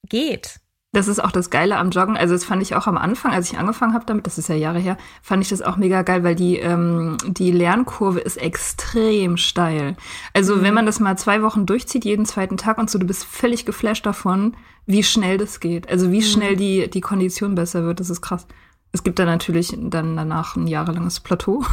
geht. 0.07 0.59
Das 0.95 1.09
ist 1.09 1.21
auch 1.21 1.31
das 1.31 1.49
Geile 1.49 1.75
am 1.75 1.89
Joggen. 1.89 2.15
Also 2.15 2.35
das 2.35 2.45
fand 2.45 2.61
ich 2.61 2.73
auch 2.73 2.87
am 2.87 2.97
Anfang, 2.97 3.33
als 3.33 3.51
ich 3.51 3.57
angefangen 3.59 3.93
habe 3.93 4.05
damit, 4.05 4.25
das 4.27 4.37
ist 4.37 4.47
ja 4.47 4.55
Jahre 4.55 4.79
her, 4.79 4.97
fand 5.21 5.43
ich 5.43 5.49
das 5.49 5.61
auch 5.61 5.75
mega 5.75 6.03
geil, 6.03 6.23
weil 6.23 6.35
die, 6.35 6.55
ähm, 6.55 7.17
die 7.27 7.51
Lernkurve 7.51 8.21
ist 8.21 8.37
extrem 8.37 9.35
steil. 9.35 9.97
Also 10.33 10.55
mhm. 10.55 10.61
wenn 10.63 10.73
man 10.73 10.85
das 10.85 11.01
mal 11.01 11.17
zwei 11.17 11.41
Wochen 11.41 11.65
durchzieht, 11.65 12.05
jeden 12.05 12.25
zweiten 12.25 12.55
Tag 12.55 12.77
und 12.77 12.89
so, 12.89 12.97
du 12.97 13.05
bist 13.05 13.25
völlig 13.25 13.65
geflasht 13.65 14.05
davon, 14.05 14.55
wie 14.85 15.03
schnell 15.03 15.37
das 15.37 15.59
geht. 15.59 15.89
Also 15.89 16.13
wie 16.13 16.19
mhm. 16.19 16.23
schnell 16.23 16.55
die, 16.55 16.89
die 16.89 17.01
Kondition 17.01 17.55
besser 17.55 17.83
wird, 17.83 17.99
das 17.99 18.09
ist 18.09 18.21
krass. 18.21 18.47
Es 18.93 19.03
gibt 19.03 19.19
dann 19.19 19.27
natürlich 19.27 19.75
dann 19.77 20.15
danach 20.15 20.55
ein 20.55 20.65
jahrelanges 20.65 21.19
Plateau. 21.19 21.65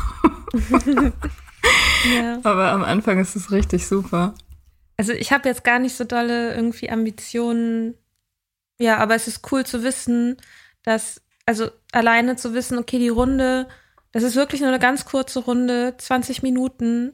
ja. 2.12 2.40
Aber 2.42 2.72
am 2.72 2.82
Anfang 2.82 3.20
ist 3.20 3.36
es 3.36 3.52
richtig 3.52 3.86
super. 3.86 4.34
Also 4.96 5.12
ich 5.12 5.32
habe 5.32 5.48
jetzt 5.48 5.62
gar 5.62 5.78
nicht 5.78 5.96
so 5.96 6.02
dolle 6.02 6.56
irgendwie 6.56 6.90
Ambitionen 6.90 7.94
ja, 8.78 8.98
aber 8.98 9.14
es 9.14 9.28
ist 9.28 9.52
cool 9.52 9.64
zu 9.64 9.82
wissen, 9.82 10.36
dass, 10.82 11.22
also 11.46 11.70
alleine 11.92 12.36
zu 12.36 12.54
wissen, 12.54 12.78
okay, 12.78 12.98
die 12.98 13.08
Runde, 13.08 13.68
das 14.12 14.22
ist 14.22 14.36
wirklich 14.36 14.60
nur 14.60 14.70
eine 14.70 14.78
ganz 14.78 15.04
kurze 15.04 15.40
Runde, 15.40 15.94
20 15.96 16.42
Minuten. 16.42 17.12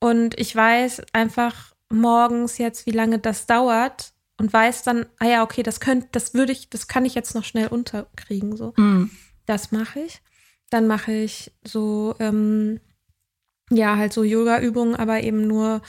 Und 0.00 0.38
ich 0.38 0.54
weiß 0.54 1.02
einfach 1.12 1.74
morgens 1.90 2.58
jetzt, 2.58 2.86
wie 2.86 2.92
lange 2.92 3.18
das 3.18 3.46
dauert 3.46 4.12
und 4.38 4.52
weiß 4.52 4.82
dann, 4.82 5.06
ah 5.18 5.26
ja, 5.26 5.42
okay, 5.42 5.62
das 5.62 5.80
könnte, 5.80 6.08
das 6.12 6.32
würde 6.32 6.52
ich, 6.52 6.70
das 6.70 6.88
kann 6.88 7.04
ich 7.04 7.14
jetzt 7.14 7.34
noch 7.34 7.44
schnell 7.44 7.68
unterkriegen. 7.68 8.56
So. 8.56 8.72
Mhm. 8.76 9.10
Das 9.46 9.72
mache 9.72 10.00
ich. 10.00 10.22
Dann 10.70 10.86
mache 10.86 11.12
ich 11.12 11.52
so, 11.64 12.14
ähm, 12.20 12.80
ja, 13.70 13.96
halt 13.96 14.12
so 14.12 14.24
Yoga-Übungen, 14.24 14.96
aber 14.96 15.20
eben 15.22 15.46
nur 15.46 15.82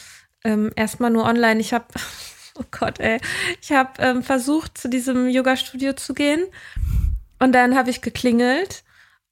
ähm, 0.43 0.71
erstmal 0.75 1.11
nur 1.11 1.23
online. 1.23 1.59
Ich 1.59 1.73
habe 1.73 1.85
Oh 2.59 2.63
Gott, 2.71 2.99
ey. 2.99 3.19
Ich 3.61 3.71
habe 3.71 3.91
ähm, 3.99 4.23
versucht, 4.23 4.77
zu 4.77 4.89
diesem 4.89 5.29
Yoga-Studio 5.29 5.93
zu 5.93 6.13
gehen. 6.13 6.45
Und 7.39 7.53
dann 7.53 7.75
habe 7.75 7.89
ich 7.89 8.01
geklingelt. 8.01 8.83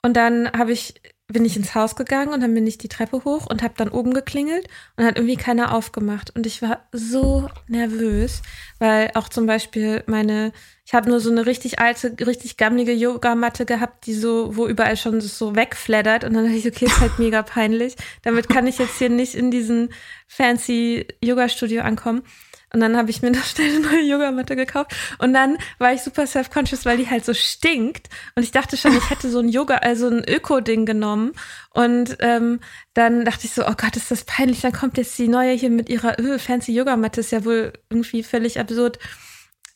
Und 0.02 0.16
dann 0.16 0.52
habe 0.54 0.72
ich, 0.72 0.96
bin 1.28 1.44
ich 1.44 1.58
ins 1.58 1.76
Haus 1.76 1.96
gegangen 1.96 2.34
und 2.34 2.40
dann 2.40 2.54
bin 2.54 2.66
ich 2.66 2.78
die 2.78 2.88
Treppe 2.88 3.26
hoch 3.26 3.48
und 3.48 3.62
habe 3.62 3.74
dann 3.76 3.90
oben 3.90 4.14
geklingelt 4.14 4.66
und 4.96 5.06
hat 5.06 5.18
irgendwie 5.18 5.36
keiner 5.36 5.76
aufgemacht. 5.76 6.34
Und 6.36 6.46
ich 6.48 6.62
war 6.62 6.88
so 6.94 7.50
nervös, 7.68 8.42
weil 8.80 9.12
auch 9.14 9.28
zum 9.28 9.46
Beispiel 9.46 10.04
meine, 10.08 10.54
ich 10.86 10.94
habe 10.94 11.10
nur 11.10 11.20
so 11.20 11.30
eine 11.30 11.46
richtig 11.46 11.80
alte, 11.80 12.16
richtig 12.26 12.56
gammelige 12.56 12.94
Yogamatte 12.94 13.66
gehabt, 13.66 14.06
die 14.06 14.14
so, 14.14 14.56
wo 14.56 14.68
überall 14.68 14.96
schon 14.96 15.20
so 15.20 15.56
wegflattert. 15.56 16.24
Und 16.24 16.34
dann 16.34 16.46
dachte 16.46 16.58
ich, 16.58 16.66
okay, 16.66 16.86
ist 16.86 17.02
halt 17.02 17.20
mega 17.20 17.44
peinlich. 17.44 17.96
Damit 18.24 18.48
kann 18.48 18.66
ich 18.66 18.80
jetzt 18.80 18.98
hier 18.98 19.10
nicht 19.10 19.36
in 19.36 19.52
diesen 19.52 19.90
fancy 20.28 21.08
Yoga-Studio 21.22 21.82
ankommen. 21.82 22.24
Und 22.74 22.82
dann 22.82 22.96
habe 22.96 23.10
ich 23.10 23.22
mir 23.22 23.32
noch 23.32 23.44
schnell 23.44 23.76
eine 23.76 23.80
neue 23.80 24.02
Yogamatte 24.02 24.56
gekauft. 24.56 24.94
Und 25.18 25.34
dann 25.34 25.58
war 25.80 25.94
ich 25.94 26.02
super 26.02 26.28
self-conscious, 26.28 26.86
weil 26.86 26.98
die 26.98 27.10
halt 27.10 27.26
so 27.26 27.34
stinkt. 27.34 28.10
Und 28.36 28.44
ich 28.44 28.52
dachte 28.52 28.78
schon, 28.78 28.96
ich 28.96 29.10
hätte 29.10 29.30
so 29.30 29.40
ein 29.40 29.50
Yoga, 29.50 29.76
also 29.76 30.08
ein 30.08 30.24
Öko-Ding 30.28 30.86
genommen. 30.86 31.34
Und 31.72 32.18
ähm, 32.20 32.60
dann 32.94 33.26
dachte 33.26 33.46
ich 33.46 33.54
so, 33.54 33.66
oh 33.66 33.74
Gott, 33.76 33.96
ist 33.96 34.12
das 34.12 34.24
peinlich. 34.24 34.62
Dann 34.62 34.74
kommt 34.74 34.98
jetzt 34.98 35.18
die 35.18 35.28
neue 35.28 35.54
hier 35.54 35.70
mit 35.70 35.90
ihrer 35.90 36.20
öh, 36.20 36.38
fancy 36.38 36.74
Yogamatte. 36.74 37.22
Ist 37.22 37.32
ja 37.32 37.46
wohl 37.46 37.74
irgendwie 37.90 38.24
völlig 38.24 38.60
absurd. 38.60 39.00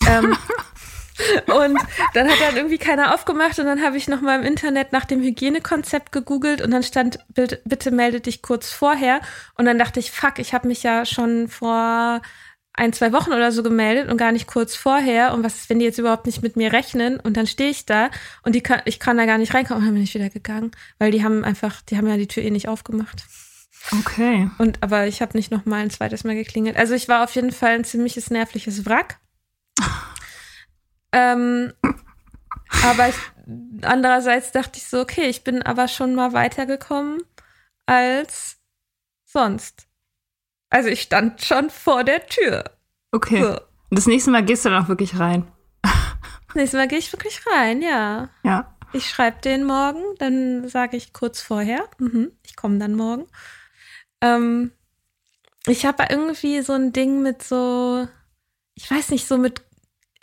Ähm, 0.07 0.37
und 1.47 1.79
dann 2.13 2.29
hat 2.29 2.41
dann 2.41 2.57
irgendwie 2.57 2.77
keiner 2.77 3.13
aufgemacht 3.13 3.59
und 3.59 3.65
dann 3.65 3.83
habe 3.83 3.97
ich 3.97 4.07
noch 4.07 4.21
mal 4.21 4.39
im 4.39 4.45
Internet 4.45 4.91
nach 4.91 5.05
dem 5.05 5.21
Hygienekonzept 5.21 6.11
gegoogelt 6.11 6.61
und 6.61 6.71
dann 6.71 6.83
stand 6.83 7.19
bitte 7.29 7.91
melde 7.91 8.19
dich 8.19 8.41
kurz 8.41 8.71
vorher 8.71 9.21
und 9.55 9.65
dann 9.65 9.77
dachte 9.77 9.99
ich 9.99 10.11
fuck, 10.11 10.39
ich 10.39 10.53
habe 10.53 10.67
mich 10.67 10.83
ja 10.83 11.05
schon 11.05 11.47
vor 11.47 12.21
ein, 12.75 12.91
zwei 12.91 13.13
Wochen 13.13 13.31
oder 13.31 13.51
so 13.51 13.61
gemeldet 13.61 14.09
und 14.09 14.17
gar 14.17 14.31
nicht 14.31 14.47
kurz 14.47 14.75
vorher. 14.75 15.33
Und 15.33 15.43
was 15.43 15.55
ist, 15.55 15.69
wenn 15.69 15.79
die 15.79 15.85
jetzt 15.85 15.99
überhaupt 15.99 16.25
nicht 16.25 16.41
mit 16.41 16.55
mir 16.55 16.73
rechnen? 16.73 17.19
Und 17.19 17.37
dann 17.37 17.45
stehe 17.45 17.69
ich 17.69 17.85
da 17.85 18.09
und 18.41 18.55
die 18.55 18.61
kann, 18.61 18.81
ich 18.85 18.99
kann 18.99 19.17
da 19.17 19.25
gar 19.25 19.37
nicht 19.37 19.53
reinkommen 19.53 19.81
und 19.81 19.87
dann 19.87 19.93
bin 19.93 20.03
ich 20.03 20.13
wieder 20.13 20.29
gegangen. 20.29 20.71
Weil 20.97 21.11
die 21.11 21.23
haben 21.23 21.43
einfach, 21.43 21.81
die 21.81 21.97
haben 21.97 22.07
ja 22.07 22.17
die 22.17 22.27
Tür 22.27 22.43
eh 22.43 22.49
nicht 22.49 22.67
aufgemacht. 22.67 23.25
Okay. 23.91 24.49
Und 24.57 24.81
aber 24.81 25.07
ich 25.07 25.21
habe 25.21 25.37
nicht 25.37 25.51
noch 25.51 25.65
mal 25.65 25.81
ein 25.81 25.91
zweites 25.91 26.23
Mal 26.23 26.35
geklingelt. 26.35 26.77
Also 26.77 26.95
ich 26.95 27.07
war 27.07 27.23
auf 27.23 27.35
jeden 27.35 27.51
Fall 27.51 27.75
ein 27.75 27.83
ziemliches 27.83 28.31
nervliches 28.31 28.85
Wrack. 28.85 29.19
ähm, 31.11 31.73
aber 32.83 33.09
ich, 33.09 33.15
andererseits 33.81 34.51
dachte 34.51 34.79
ich 34.79 34.87
so, 34.87 34.99
okay, 35.01 35.27
ich 35.27 35.43
bin 35.43 35.61
aber 35.61 35.87
schon 35.87 36.15
mal 36.15 36.33
weitergekommen 36.33 37.21
als 37.85 38.57
sonst. 39.25 39.87
Also 40.73 40.89
ich 40.89 41.01
stand 41.01 41.39
schon 41.43 41.69
vor 41.69 42.03
der 42.03 42.25
Tür. 42.25 42.63
Okay. 43.11 43.43
So. 43.43 43.49
Und 43.51 43.59
das 43.99 44.07
nächste 44.07 44.31
Mal 44.31 44.43
gehst 44.43 44.65
du 44.65 44.69
dann 44.69 44.83
auch 44.83 44.89
wirklich 44.89 45.19
rein. 45.19 45.47
Das 46.47 46.55
nächste 46.55 46.77
Mal 46.77 46.87
gehe 46.87 46.97
ich 46.97 47.13
wirklich 47.13 47.41
rein, 47.47 47.83
ja. 47.83 48.29
Ja. 48.43 48.75
Ich 48.91 49.07
schreibe 49.07 49.41
den 49.41 49.65
morgen, 49.65 50.01
dann 50.17 50.67
sage 50.67 50.97
ich 50.97 51.13
kurz 51.13 51.41
vorher, 51.41 51.83
mhm, 51.97 52.31
ich 52.43 52.55
komme 52.55 52.79
dann 52.79 52.95
morgen. 52.95 53.27
Ähm, 54.21 54.71
ich 55.67 55.85
habe 55.85 56.05
irgendwie 56.09 56.61
so 56.61 56.73
ein 56.73 56.91
Ding 56.91 57.21
mit 57.21 57.43
so, 57.43 58.07
ich 58.73 58.89
weiß 58.89 59.09
nicht, 59.09 59.27
so 59.27 59.37
mit 59.37 59.63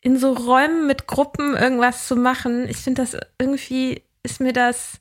in 0.02 0.18
so 0.18 0.32
Räumen 0.32 0.86
mit 0.86 1.06
Gruppen 1.06 1.56
irgendwas 1.56 2.08
zu 2.08 2.16
machen. 2.16 2.68
Ich 2.68 2.78
finde 2.78 3.02
das 3.02 3.16
irgendwie 3.38 4.02
ist 4.24 4.40
mir 4.40 4.52
das, 4.52 5.00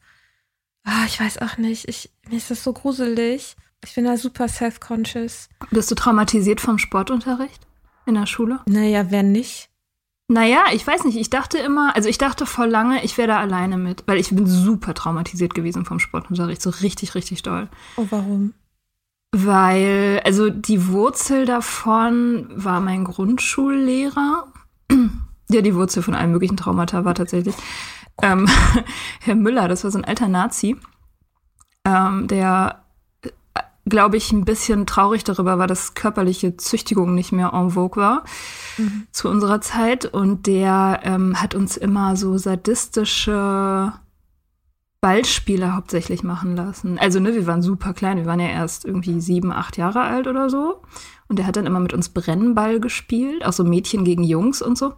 oh, 0.86 1.06
ich 1.08 1.20
weiß 1.20 1.40
auch 1.40 1.58
nicht, 1.58 1.88
ich, 1.88 2.12
mir 2.28 2.38
ist 2.38 2.52
das 2.52 2.64
so 2.64 2.74
gruselig. 2.74 3.56
Ich 3.84 3.96
bin 3.96 4.06
da 4.06 4.18
super 4.18 4.48
self-conscious. 4.48 5.50
Bist 5.72 5.90
du 5.92 5.96
traumatisiert 5.96 6.62
vom 6.62 6.78
Sportunterricht 6.78 7.66
in 8.06 8.16
der 8.16 8.26
Schule? 8.26 8.60
Naja, 8.68 9.10
wer 9.10 9.24
nicht? 9.24 9.70
Naja, 10.28 10.66
ich 10.74 10.86
weiß 10.86 11.06
nicht. 11.06 11.18
Ich 11.18 11.30
dachte 11.30 11.58
immer, 11.58 11.96
also 11.96 12.08
ich 12.08 12.18
dachte 12.18 12.46
voll 12.46 12.68
lange, 12.68 13.04
ich 13.04 13.18
wäre 13.18 13.30
da 13.30 13.40
alleine 13.40 13.78
mit, 13.78 14.04
weil 14.06 14.20
ich 14.20 14.30
bin 14.30 14.46
super 14.46 14.94
traumatisiert 14.94 15.56
gewesen 15.56 15.86
vom 15.86 16.00
Sportunterricht. 16.00 16.62
So 16.62 16.70
richtig, 16.70 17.16
richtig 17.16 17.42
doll. 17.42 17.68
Oh, 17.96 18.06
warum? 18.10 18.54
Weil, 19.32 20.22
also 20.26 20.50
die 20.50 20.88
Wurzel 20.88 21.46
davon 21.46 22.50
war 22.52 22.80
mein 22.82 23.04
Grundschullehrer. 23.06 24.52
Ja, 25.52 25.62
die 25.62 25.74
Wurzel 25.74 26.04
von 26.04 26.14
allen 26.14 26.32
möglichen 26.32 26.58
Traumata 26.58 27.06
war 27.06 27.16
tatsächlich 27.16 27.56
ähm, 28.22 28.48
Herr 29.22 29.36
Müller, 29.36 29.68
das 29.68 29.84
war 29.84 29.92
so 29.92 29.98
ein 29.98 30.06
alter 30.06 30.28
Nazi, 30.28 30.76
ähm, 31.86 32.28
der 32.28 32.84
glaube 33.90 34.18
ich, 34.18 34.32
ein 34.32 34.46
bisschen 34.46 34.86
traurig 34.86 35.24
darüber 35.24 35.58
war, 35.58 35.68
dass 35.68 35.94
körperliche 35.94 36.58
Züchtigung 36.58 37.16
nicht 37.16 37.32
mehr 37.32 37.54
en 37.54 37.72
vogue 37.72 38.02
war 38.02 38.24
mhm. 38.78 39.08
zu 39.12 39.30
unserer 39.30 39.62
Zeit. 39.62 40.06
Und 40.06 40.48
der 40.48 41.02
ähm, 41.04 41.42
hat 41.42 41.56
uns 41.56 41.78
immer 41.78 42.16
so 42.16 42.38
sadistische 42.38 43.94
Ballspiele 45.02 45.76
hauptsächlich 45.76 46.24
machen 46.24 46.56
lassen. 46.56 47.00
Also, 47.00 47.20
ne, 47.20 47.34
wir 47.34 47.48
waren 47.48 47.62
super 47.62 47.94
klein, 47.94 48.18
wir 48.18 48.26
waren 48.26 48.40
ja 48.40 48.50
erst 48.50 48.86
irgendwie 48.86 49.22
sieben, 49.22 49.52
acht 49.52 49.78
Jahre 49.78 50.02
alt 50.02 50.28
oder 50.28 50.50
so. 50.50 50.82
Und 51.28 51.40
der 51.40 51.46
hat 51.46 51.56
dann 51.56 51.66
immer 51.66 51.80
mit 51.80 51.94
uns 51.94 52.10
Brennball 52.10 52.80
gespielt, 52.80 53.46
auch 53.46 53.54
so 53.54 53.64
Mädchen 53.64 54.04
gegen 54.04 54.24
Jungs 54.24 54.62
und 54.62 54.78
so. 54.78 54.94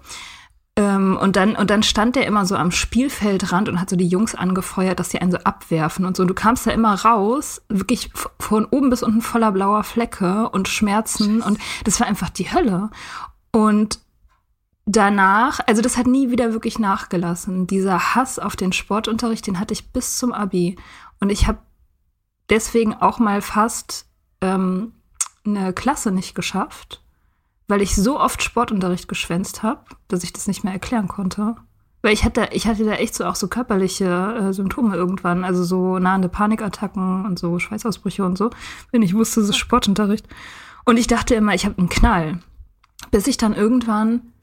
Ähm, 0.77 1.17
und, 1.17 1.35
dann, 1.35 1.55
und 1.55 1.69
dann 1.69 1.83
stand 1.83 2.15
der 2.15 2.25
immer 2.25 2.45
so 2.45 2.55
am 2.55 2.71
Spielfeldrand 2.71 3.67
und 3.67 3.81
hat 3.81 3.89
so 3.89 3.97
die 3.97 4.07
Jungs 4.07 4.35
angefeuert, 4.35 4.99
dass 4.99 5.09
die 5.09 5.19
einen 5.19 5.31
so 5.31 5.37
abwerfen 5.37 6.05
und 6.05 6.15
so. 6.15 6.23
Und 6.23 6.29
du 6.29 6.33
kamst 6.33 6.65
da 6.65 6.71
immer 6.71 6.93
raus, 6.93 7.61
wirklich 7.67 8.09
von 8.39 8.65
oben 8.65 8.89
bis 8.89 9.03
unten 9.03 9.21
voller 9.21 9.51
blauer 9.51 9.83
Flecke 9.83 10.49
und 10.49 10.69
Schmerzen. 10.69 11.41
Und 11.41 11.59
das 11.83 11.99
war 11.99 12.07
einfach 12.07 12.29
die 12.29 12.51
Hölle. 12.53 12.89
Und 13.51 13.99
danach, 14.85 15.59
also 15.67 15.81
das 15.81 15.97
hat 15.97 16.07
nie 16.07 16.31
wieder 16.31 16.53
wirklich 16.53 16.79
nachgelassen. 16.79 17.67
Dieser 17.67 18.15
Hass 18.15 18.39
auf 18.39 18.55
den 18.55 18.71
Sportunterricht, 18.71 19.45
den 19.47 19.59
hatte 19.59 19.73
ich 19.73 19.91
bis 19.91 20.17
zum 20.17 20.31
Abi. 20.31 20.77
Und 21.19 21.31
ich 21.31 21.47
habe 21.47 21.59
deswegen 22.49 22.93
auch 22.93 23.19
mal 23.19 23.41
fast 23.41 24.05
ähm, 24.41 24.93
eine 25.45 25.73
Klasse 25.73 26.11
nicht 26.11 26.33
geschafft, 26.33 27.03
weil 27.71 27.81
ich 27.81 27.95
so 27.95 28.19
oft 28.19 28.43
Sportunterricht 28.43 29.07
geschwänzt 29.07 29.63
habe, 29.63 29.81
dass 30.09 30.23
ich 30.23 30.33
das 30.33 30.47
nicht 30.47 30.63
mehr 30.63 30.73
erklären 30.73 31.07
konnte. 31.07 31.55
Weil 32.01 32.13
ich 32.13 32.25
hatte, 32.25 32.49
ich 32.51 32.67
hatte 32.67 32.83
da 32.83 32.93
echt 32.93 33.15
so 33.15 33.25
auch 33.25 33.35
so 33.35 33.47
körperliche 33.47 34.05
äh, 34.05 34.53
Symptome 34.53 34.95
irgendwann, 34.95 35.45
also 35.45 35.63
so 35.63 35.97
nahende 35.97 36.27
Panikattacken 36.27 37.25
und 37.25 37.39
so 37.39 37.59
Schweißausbrüche 37.59 38.25
und 38.25 38.37
so, 38.37 38.49
wenn 38.91 39.01
ich 39.01 39.15
wusste, 39.15 39.39
es 39.41 39.49
ist 39.49 39.57
Sportunterricht. 39.57 40.27
Und 40.83 40.97
ich 40.97 41.07
dachte 41.07 41.33
immer, 41.33 41.53
ich 41.53 41.65
habe 41.65 41.77
einen 41.77 41.89
Knall. 41.89 42.39
Bis 43.09 43.27
ich 43.27 43.37
dann 43.37 43.53
irgendwann 43.53 44.33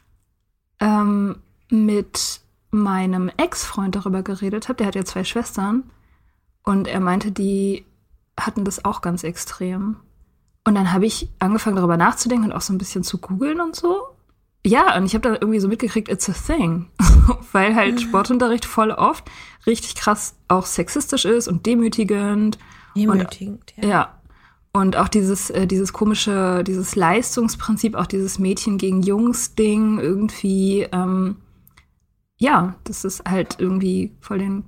ähm, 0.81 1.37
mit 1.69 2.41
meinem 2.71 3.31
Ex-Freund 3.37 3.95
darüber 3.95 4.23
geredet 4.23 4.69
habe, 4.69 4.77
der 4.77 4.87
hat 4.87 4.95
ja 4.95 5.05
zwei 5.05 5.25
Schwestern, 5.25 5.85
und 6.69 6.87
er 6.87 7.01
meinte, 7.01 7.33
die 7.33 7.87
hatten 8.39 8.65
das 8.65 8.85
auch 8.85 9.01
ganz 9.01 9.23
extrem. 9.25 9.97
Und 10.69 10.75
dann 10.75 10.93
habe 10.93 11.07
ich 11.07 11.31
angefangen 11.39 11.77
darüber 11.77 11.97
nachzudenken 11.97 12.51
und 12.51 12.53
auch 12.53 12.61
so 12.61 12.75
ein 12.75 12.79
bisschen 12.79 13.03
zu 13.03 13.17
googeln 13.17 13.59
und 13.59 13.75
so. 13.75 14.03
Ja, 14.67 14.99
und 14.99 15.07
ich 15.07 15.15
habe 15.15 15.23
dann 15.23 15.39
irgendwie 15.41 15.61
so 15.61 15.67
mitgekriegt, 15.67 16.11
it's 16.11 16.29
a 16.29 16.35
thing. 16.35 16.91
Weil 17.53 17.75
halt 17.75 17.95
mhm. 17.95 17.99
Sportunterricht 18.01 18.67
voll 18.67 18.91
oft 18.91 19.25
richtig 19.67 19.95
krass 19.95 20.37
auch 20.47 20.67
sexistisch 20.67 21.25
ist 21.25 21.49
und 21.49 21.65
demütigend. 21.65 22.59
Demütigend, 22.95 23.73
und, 23.79 23.83
ja. 23.83 23.89
Ja. 23.89 24.21
Und 24.75 24.97
auch 24.99 25.09
dieses, 25.09 25.49
äh, 25.49 25.67
dieses 25.67 25.95
komische, 25.95 26.63
dieses 26.65 26.97
Leistungsprinzip, 26.97 27.95
auch 27.95 28.05
dieses 28.05 28.39
Mädchen 28.39 28.77
gegen 28.77 29.01
Jungs-Ding 29.01 29.99
irgendwie, 29.99 30.87
ähm, 30.93 31.37
ja, 32.37 32.75
das 32.85 33.07
ist 33.07 33.25
halt 33.27 33.57
irgendwie 33.59 34.19
voll 34.21 34.41
den, 34.41 34.65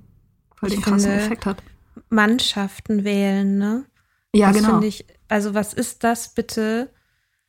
voll 0.55 0.69
den 0.69 0.81
krassen 0.81 1.11
finde, 1.11 1.25
Effekt 1.25 1.45
hat. 1.45 1.61
Mannschaften 2.09 3.03
wählen, 3.03 3.59
ne? 3.59 3.85
Ja, 4.33 4.51
das 4.51 4.63
genau. 4.63 4.81
Ich, 4.81 5.05
also 5.31 5.53
was 5.53 5.73
ist 5.73 6.03
das 6.03 6.33
bitte? 6.33 6.89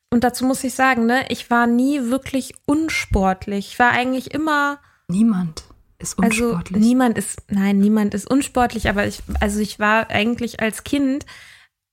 Und 0.08 0.24
dazu 0.24 0.44
muss 0.44 0.62
ich 0.62 0.74
sagen, 0.74 1.06
ne, 1.06 1.24
ich 1.30 1.50
war 1.50 1.66
nie 1.66 2.10
wirklich 2.10 2.54
unsportlich. 2.64 3.72
Ich 3.72 3.78
war 3.78 3.90
eigentlich 3.90 4.32
immer. 4.32 4.78
Niemand 5.08 5.64
ist 5.98 6.18
also 6.22 6.44
unsportlich. 6.44 6.76
Also 6.76 6.88
niemand 6.88 7.18
ist, 7.18 7.42
nein, 7.50 7.78
niemand 7.78 8.14
ist 8.14 8.30
unsportlich, 8.30 8.88
aber 8.88 9.06
ich, 9.06 9.22
also 9.40 9.58
ich 9.58 9.80
war 9.80 10.10
eigentlich 10.10 10.60
als 10.60 10.84
Kind, 10.84 11.26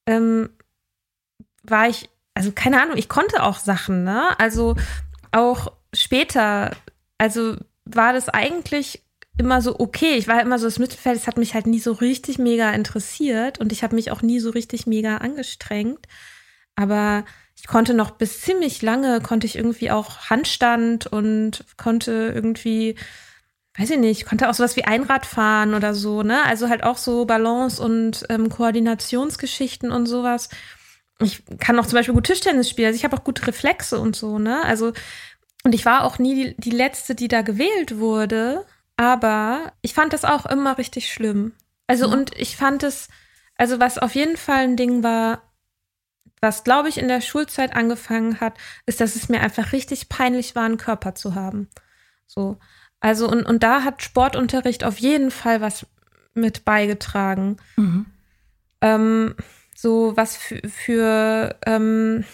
ähm, 0.06 0.50
war 1.64 1.90
ich, 1.90 2.10
also 2.34 2.52
keine 2.52 2.82
Ahnung, 2.82 2.98
ich 2.98 3.10
konnte 3.10 3.42
auch 3.42 3.58
Sachen, 3.58 4.04
ne? 4.04 4.40
Also 4.40 4.76
auch 5.32 5.72
später, 5.94 6.76
also 7.18 7.56
war 7.86 8.14
das 8.14 8.30
eigentlich 8.30 9.04
immer 9.40 9.62
so 9.62 9.80
okay. 9.80 10.16
Ich 10.16 10.28
war 10.28 10.42
immer 10.42 10.60
so 10.60 10.68
das 10.68 10.80
Mittelfeld, 10.80 11.18
es 11.18 11.28
hat 11.28 11.38
mich 11.38 11.54
halt 11.54 11.66
nie 11.66 11.80
so 11.80 11.94
richtig 11.94 12.38
mega 12.38 12.72
interessiert 12.72 13.60
und 13.60 13.72
ich 13.72 13.84
habe 13.84 13.96
mich 13.96 14.12
auch 14.12 14.22
nie 14.22 14.40
so 14.40 14.50
richtig 14.50 14.86
mega 14.86 15.18
angestrengt. 15.18 16.08
Aber 16.76 17.26
ich 17.56 17.68
konnte 17.68 17.94
noch 17.94 18.12
bis 18.12 18.42
ziemlich 18.42 18.82
lange, 18.82 19.22
konnte 19.22 19.48
ich 19.48 19.56
irgendwie 19.56 19.92
auch 19.92 20.30
Handstand 20.30 21.08
und 21.08 21.66
konnte 21.78 22.32
irgendwie, 22.34 22.96
weiß 23.78 23.92
ich 23.92 23.98
nicht, 23.98 24.26
konnte 24.26 24.50
auch 24.50 24.54
sowas 24.54 24.76
wie 24.76 24.86
Einrad 24.86 25.26
fahren 25.26 25.74
oder 25.74 25.94
so, 25.94 26.24
ne? 26.24 26.44
Also 26.46 26.70
halt 26.70 26.84
auch 26.84 26.98
so 26.98 27.26
Balance 27.26 27.82
und 27.82 28.26
ähm, 28.30 28.50
Koordinationsgeschichten 28.50 29.92
und 29.92 30.06
sowas. 30.06 30.50
Ich 31.22 31.44
kann 31.60 31.78
auch 31.80 31.86
zum 31.86 31.98
Beispiel 31.98 32.14
gut 32.14 32.26
Tischtennis 32.28 32.70
spielen, 32.70 32.88
also 32.88 32.98
ich 32.98 33.04
habe 33.04 33.18
auch 33.18 33.24
gute 33.24 33.48
Reflexe 33.48 34.00
und 34.00 34.16
so, 34.16 34.40
ne? 34.40 34.64
Also, 34.64 34.94
und 35.64 35.76
ich 35.76 35.86
war 35.86 36.06
auch 36.06 36.20
nie 36.20 36.36
die, 36.36 36.56
die 36.58 36.76
Letzte, 36.76 37.16
die 37.16 37.28
da 37.28 37.42
gewählt 37.42 38.00
wurde. 38.00 38.66
Aber 39.00 39.72
ich 39.82 39.94
fand 39.94 40.12
das 40.12 40.26
auch 40.26 40.46
immer 40.46 40.78
richtig 40.78 41.10
schlimm. 41.10 41.54
Also, 41.88 42.08
mhm. 42.08 42.14
und 42.16 42.38
ich 42.38 42.58
fand 42.58 42.84
es, 42.84 43.08
also 43.56 43.80
was 43.80 43.98
auf 43.98 44.14
jeden 44.14 44.36
Fall 44.36 44.66
ein 44.66 44.76
Ding 44.76 45.04
war, 45.04 45.42
was, 46.42 46.66
glaube 46.66 46.90
ich, 46.90 46.98
in 46.98 47.08
der 47.08 47.22
Schulzeit 47.22 47.74
angefangen 47.78 48.42
hat, 48.42 48.56
ist, 48.86 49.00
dass 49.00 49.16
es 49.16 49.30
mir 49.30 49.40
einfach 49.40 49.72
richtig 49.72 50.10
peinlich 50.10 50.54
war, 50.54 50.66
einen 50.66 50.76
Körper 50.76 51.16
zu 51.16 51.34
haben. 51.34 51.70
So. 52.28 52.60
Also, 53.00 53.30
und, 53.30 53.46
und 53.46 53.64
da 53.64 53.86
hat 53.86 54.04
Sportunterricht 54.04 54.84
auf 54.84 54.98
jeden 54.98 55.32
Fall 55.32 55.62
was 55.62 55.86
mit 56.34 56.66
beigetragen. 56.66 57.56
Mhm. 57.78 58.06
Ähm, 58.82 59.36
so 59.78 60.12
was 60.18 60.36
für, 60.36 60.60
für 60.68 61.58
ähm, 61.66 62.26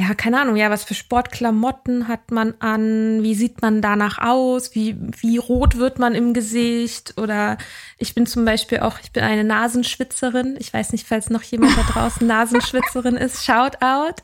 ja, 0.00 0.14
keine 0.14 0.40
Ahnung, 0.40 0.56
ja, 0.56 0.70
was 0.70 0.84
für 0.84 0.94
Sportklamotten 0.94 2.08
hat 2.08 2.30
man 2.30 2.54
an? 2.60 3.22
Wie 3.22 3.34
sieht 3.34 3.60
man 3.60 3.82
danach 3.82 4.18
aus? 4.18 4.74
Wie, 4.74 4.96
wie 5.20 5.36
rot 5.36 5.76
wird 5.76 5.98
man 5.98 6.14
im 6.14 6.32
Gesicht? 6.32 7.14
Oder 7.18 7.58
ich 7.98 8.14
bin 8.14 8.26
zum 8.26 8.46
Beispiel 8.46 8.80
auch, 8.80 8.98
ich 9.02 9.12
bin 9.12 9.22
eine 9.22 9.44
Nasenschwitzerin. 9.44 10.56
Ich 10.58 10.72
weiß 10.72 10.92
nicht, 10.92 11.06
falls 11.06 11.28
noch 11.28 11.42
jemand 11.42 11.76
da 11.76 11.82
draußen 11.82 12.26
Nasenschwitzerin 12.26 13.16
ist. 13.16 13.44
Shout 13.44 13.82
out. 13.82 14.22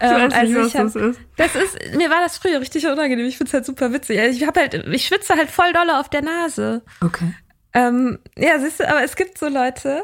ähm, 0.00 0.14
weiß 0.16 0.34
also 0.34 0.52
nicht, 0.52 0.64
was 0.64 0.74
hab, 0.74 0.82
das 0.84 0.96
ist. 0.96 1.20
Das 1.36 1.54
ist, 1.54 1.96
mir 1.96 2.10
war 2.10 2.20
das 2.20 2.38
früher 2.38 2.60
richtig 2.60 2.86
unangenehm. 2.86 3.26
Ich 3.26 3.36
finde 3.36 3.48
es 3.48 3.54
halt 3.54 3.64
super 3.64 3.92
witzig. 3.92 4.18
Also 4.18 4.36
ich 4.36 4.46
habe 4.46 4.58
halt, 4.58 4.74
ich 4.74 5.06
schwitze 5.06 5.34
halt 5.34 5.50
voll 5.50 5.72
dolle 5.72 6.00
auf 6.00 6.08
der 6.08 6.22
Nase. 6.22 6.82
Okay. 7.00 7.32
Ähm, 7.74 8.18
ja, 8.36 8.58
siehst 8.58 8.80
du, 8.80 8.88
aber 8.88 9.04
es 9.04 9.14
gibt 9.14 9.38
so 9.38 9.48
Leute. 9.48 10.02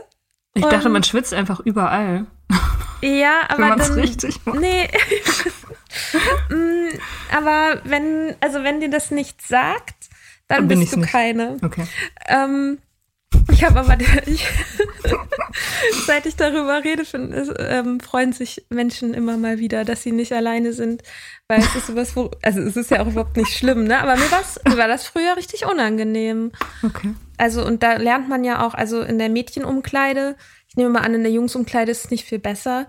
Ich 0.54 0.64
dachte, 0.64 0.88
man 0.88 1.02
schwitzt 1.02 1.34
einfach 1.34 1.60
überall. 1.60 2.26
Ja, 3.00 3.42
aber 3.48 3.70
wenn 3.70 3.78
dann, 3.78 3.92
richtig 3.92 4.44
macht. 4.44 4.60
Nee. 4.60 4.88
Mm, 6.50 6.90
aber 7.34 7.80
wenn, 7.84 8.34
also 8.40 8.62
wenn 8.62 8.78
dir 8.80 8.90
das 8.90 9.10
nicht 9.10 9.40
sagt, 9.40 10.10
dann, 10.46 10.68
dann 10.68 10.78
bist 10.78 10.92
du 10.92 11.00
nicht. 11.00 11.10
keine. 11.10 11.56
Okay. 11.62 11.86
Ähm, 12.28 12.78
ich 13.50 13.64
habe 13.64 13.80
aber, 13.80 13.96
ich, 14.26 14.46
seit 16.06 16.26
ich 16.26 16.36
darüber 16.36 16.84
rede, 16.84 17.04
find, 17.04 17.34
ähm, 17.58 18.00
freuen 18.00 18.32
sich 18.32 18.66
Menschen 18.70 19.14
immer 19.14 19.36
mal 19.36 19.58
wieder, 19.58 19.84
dass 19.84 20.02
sie 20.02 20.12
nicht 20.12 20.32
alleine 20.32 20.72
sind, 20.72 21.02
weil 21.48 21.60
es 21.60 21.74
ist 21.74 21.86
sowas, 21.88 22.16
wo, 22.16 22.30
also 22.42 22.60
es 22.60 22.76
ist 22.76 22.90
ja 22.90 23.00
auch 23.02 23.06
überhaupt 23.06 23.36
nicht 23.36 23.56
schlimm, 23.56 23.84
ne? 23.84 23.98
Aber 24.00 24.16
mir, 24.16 24.28
mir 24.68 24.78
war 24.78 24.88
das 24.88 25.06
früher 25.06 25.36
richtig 25.36 25.66
unangenehm. 25.66 26.52
Okay. 26.82 27.14
Also 27.36 27.64
und 27.64 27.82
da 27.82 27.96
lernt 27.96 28.28
man 28.28 28.44
ja 28.44 28.66
auch, 28.66 28.74
also 28.74 29.00
in 29.02 29.18
der 29.18 29.28
Mädchenumkleide 29.28 30.36
nehme 30.78 30.90
mal 30.90 31.00
an, 31.00 31.14
in 31.14 31.22
der 31.22 31.32
Jungsumkleide 31.32 31.90
ist 31.90 32.06
es 32.06 32.10
nicht 32.10 32.24
viel 32.24 32.38
besser. 32.38 32.88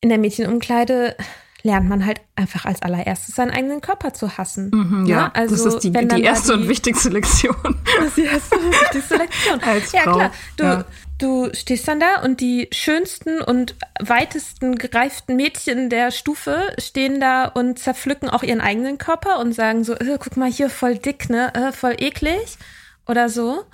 In 0.00 0.08
der 0.08 0.18
Mädchenumkleide 0.18 1.16
lernt 1.62 1.88
man 1.88 2.06
halt 2.06 2.20
einfach 2.36 2.64
als 2.64 2.80
allererstes 2.82 3.34
seinen 3.34 3.50
eigenen 3.50 3.80
Körper 3.80 4.14
zu 4.14 4.38
hassen. 4.38 4.70
Mhm, 4.72 5.06
ja, 5.06 5.16
ja, 5.16 5.30
also 5.34 5.56
das 5.56 5.74
ist 5.74 5.84
die, 5.84 5.90
die 5.90 6.22
erste 6.22 6.52
die, 6.52 6.62
und 6.62 6.68
wichtigste 6.68 7.08
Lektion. 7.10 7.56
Das 7.98 8.06
ist 8.08 8.16
die 8.16 8.24
erste 8.24 8.56
und 8.56 8.70
wichtigste 8.72 9.16
Lektion. 9.16 9.60
als 9.62 9.92
ja, 9.92 10.02
Frau. 10.02 10.14
klar. 10.14 10.32
Du, 10.56 10.64
ja. 10.64 10.84
du 11.18 11.50
stehst 11.54 11.88
dann 11.88 12.00
da 12.00 12.22
und 12.22 12.40
die 12.40 12.68
schönsten 12.72 13.40
und 13.40 13.74
weitesten 14.00 14.76
gereiften 14.76 15.36
Mädchen 15.36 15.90
der 15.90 16.10
Stufe 16.12 16.74
stehen 16.78 17.20
da 17.20 17.46
und 17.46 17.78
zerpflücken 17.78 18.30
auch 18.30 18.42
ihren 18.42 18.60
eigenen 18.60 18.98
Körper 18.98 19.40
und 19.40 19.52
sagen 19.52 19.84
so, 19.84 19.94
äh, 19.94 20.18
guck 20.20 20.36
mal 20.36 20.50
hier, 20.50 20.70
voll 20.70 20.96
dick, 20.96 21.28
ne, 21.28 21.52
äh, 21.54 21.72
voll 21.72 21.96
eklig 21.98 22.58
oder 23.06 23.28
so. 23.28 23.64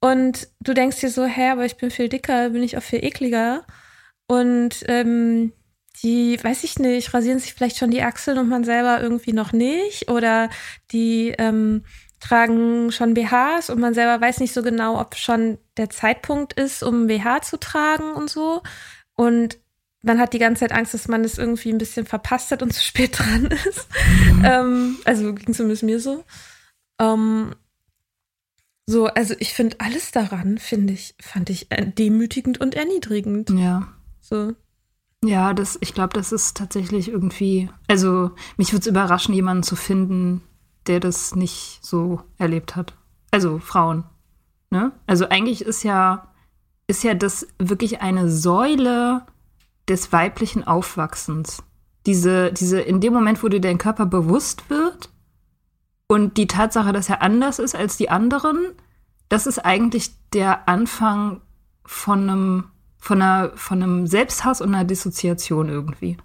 Und 0.00 0.48
du 0.60 0.72
denkst 0.72 1.00
dir 1.00 1.10
so, 1.10 1.24
hä, 1.24 1.50
aber 1.50 1.66
ich 1.66 1.76
bin 1.76 1.90
viel 1.90 2.08
dicker, 2.08 2.50
bin 2.50 2.62
ich 2.62 2.76
auch 2.76 2.82
viel 2.82 3.04
ekliger. 3.04 3.66
Und 4.26 4.84
ähm, 4.88 5.52
die, 6.02 6.42
weiß 6.42 6.64
ich 6.64 6.78
nicht, 6.78 7.12
rasieren 7.12 7.38
sich 7.38 7.52
vielleicht 7.52 7.76
schon 7.76 7.90
die 7.90 8.02
Achseln 8.02 8.38
und 8.38 8.48
man 8.48 8.64
selber 8.64 9.02
irgendwie 9.02 9.32
noch 9.32 9.52
nicht. 9.52 10.10
Oder 10.10 10.48
die 10.92 11.34
ähm, 11.38 11.84
tragen 12.20 12.92
schon 12.92 13.14
BHs 13.14 13.70
und 13.70 13.80
man 13.80 13.94
selber 13.94 14.20
weiß 14.20 14.40
nicht 14.40 14.52
so 14.52 14.62
genau, 14.62 14.98
ob 15.00 15.16
schon 15.16 15.58
der 15.76 15.90
Zeitpunkt 15.90 16.52
ist, 16.54 16.82
um 16.82 17.06
BH 17.06 17.42
zu 17.42 17.58
tragen 17.58 18.12
und 18.12 18.30
so. 18.30 18.62
Und 19.14 19.58
man 20.02 20.18
hat 20.18 20.32
die 20.32 20.38
ganze 20.38 20.60
Zeit 20.60 20.72
Angst, 20.72 20.94
dass 20.94 21.08
man 21.08 21.24
es 21.24 21.32
das 21.32 21.38
irgendwie 21.38 21.72
ein 21.72 21.78
bisschen 21.78 22.06
verpasst 22.06 22.50
hat 22.50 22.62
und 22.62 22.72
zu 22.72 22.82
spät 22.82 23.18
dran 23.18 23.46
ist. 23.68 23.88
Mhm. 24.32 24.44
ähm, 24.44 24.98
also 25.04 25.34
ging 25.34 25.52
zumindest 25.52 25.82
mir 25.82 26.00
so. 26.00 26.24
Ähm, 26.98 27.54
so, 28.90 29.06
also 29.06 29.34
ich 29.38 29.54
finde 29.54 29.76
alles 29.78 30.10
daran, 30.10 30.58
finde 30.58 30.92
ich, 30.92 31.14
fand 31.20 31.48
ich 31.48 31.68
demütigend 31.96 32.60
und 32.60 32.74
erniedrigend. 32.74 33.48
Ja. 33.50 33.86
So. 34.20 34.52
Ja, 35.24 35.54
das, 35.54 35.78
ich 35.80 35.94
glaube, 35.94 36.12
das 36.14 36.32
ist 36.32 36.56
tatsächlich 36.56 37.08
irgendwie, 37.08 37.70
also 37.86 38.32
mich 38.56 38.72
würde 38.72 38.80
es 38.80 38.86
überraschen, 38.88 39.32
jemanden 39.32 39.62
zu 39.62 39.76
finden, 39.76 40.42
der 40.88 40.98
das 40.98 41.36
nicht 41.36 41.78
so 41.82 42.22
erlebt 42.36 42.74
hat. 42.74 42.94
Also 43.30 43.60
Frauen. 43.60 44.04
Ne? 44.70 44.90
Also 45.06 45.28
eigentlich 45.28 45.62
ist 45.62 45.84
ja, 45.84 46.32
ist 46.88 47.04
ja 47.04 47.14
das 47.14 47.46
wirklich 47.58 48.00
eine 48.00 48.28
Säule 48.28 49.24
des 49.88 50.10
weiblichen 50.10 50.66
Aufwachsens. 50.66 51.62
Diese, 52.06 52.52
diese, 52.52 52.80
in 52.80 53.00
dem 53.00 53.12
Moment, 53.12 53.42
wo 53.44 53.48
dir 53.48 53.60
dein 53.60 53.78
Körper 53.78 54.06
bewusst 54.06 54.68
wird 54.68 55.10
Und 56.10 56.38
die 56.38 56.48
Tatsache, 56.48 56.92
dass 56.92 57.08
er 57.08 57.22
anders 57.22 57.60
ist 57.60 57.76
als 57.76 57.96
die 57.96 58.10
anderen, 58.10 58.72
das 59.28 59.46
ist 59.46 59.60
eigentlich 59.60 60.10
der 60.32 60.68
Anfang 60.68 61.40
von 61.84 62.28
einem, 62.28 62.64
von 62.98 63.22
einer, 63.22 63.52
von 63.54 63.80
einem 63.80 64.08
Selbsthass 64.08 64.60
und 64.60 64.74
einer 64.74 64.82
Dissoziation 64.82 65.68
irgendwie. 65.68 66.16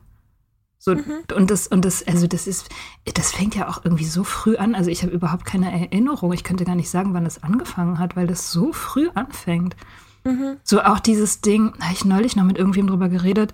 So, 0.79 0.95
mhm. 0.95 1.25
und 1.35 1.51
das, 1.51 1.67
und 1.67 1.85
das, 1.85 2.01
also 2.07 2.25
das 2.25 2.47
ist, 2.47 2.67
das 3.13 3.31
fängt 3.31 3.53
ja 3.53 3.67
auch 3.67 3.85
irgendwie 3.85 4.05
so 4.05 4.23
früh 4.23 4.55
an. 4.57 4.73
Also 4.73 4.89
ich 4.89 5.03
habe 5.03 5.13
überhaupt 5.13 5.45
keine 5.45 5.71
Erinnerung. 5.71 6.33
Ich 6.33 6.43
könnte 6.43 6.65
gar 6.65 6.73
nicht 6.73 6.89
sagen, 6.89 7.13
wann 7.13 7.27
es 7.27 7.43
angefangen 7.43 7.99
hat, 7.99 8.15
weil 8.15 8.25
das 8.25 8.51
so 8.51 8.73
früh 8.73 9.09
anfängt. 9.13 9.75
Mhm. 10.23 10.57
So 10.63 10.81
auch 10.81 10.99
dieses 10.99 11.41
Ding, 11.41 11.75
habe 11.79 11.93
ich 11.93 12.05
neulich 12.05 12.35
noch 12.35 12.43
mit 12.43 12.57
irgendwem 12.57 12.87
drüber 12.87 13.07
geredet, 13.07 13.53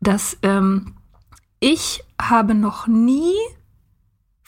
dass 0.00 0.36
ähm, 0.42 0.96
ich 1.58 2.04
habe 2.20 2.54
noch 2.54 2.86
nie 2.86 3.32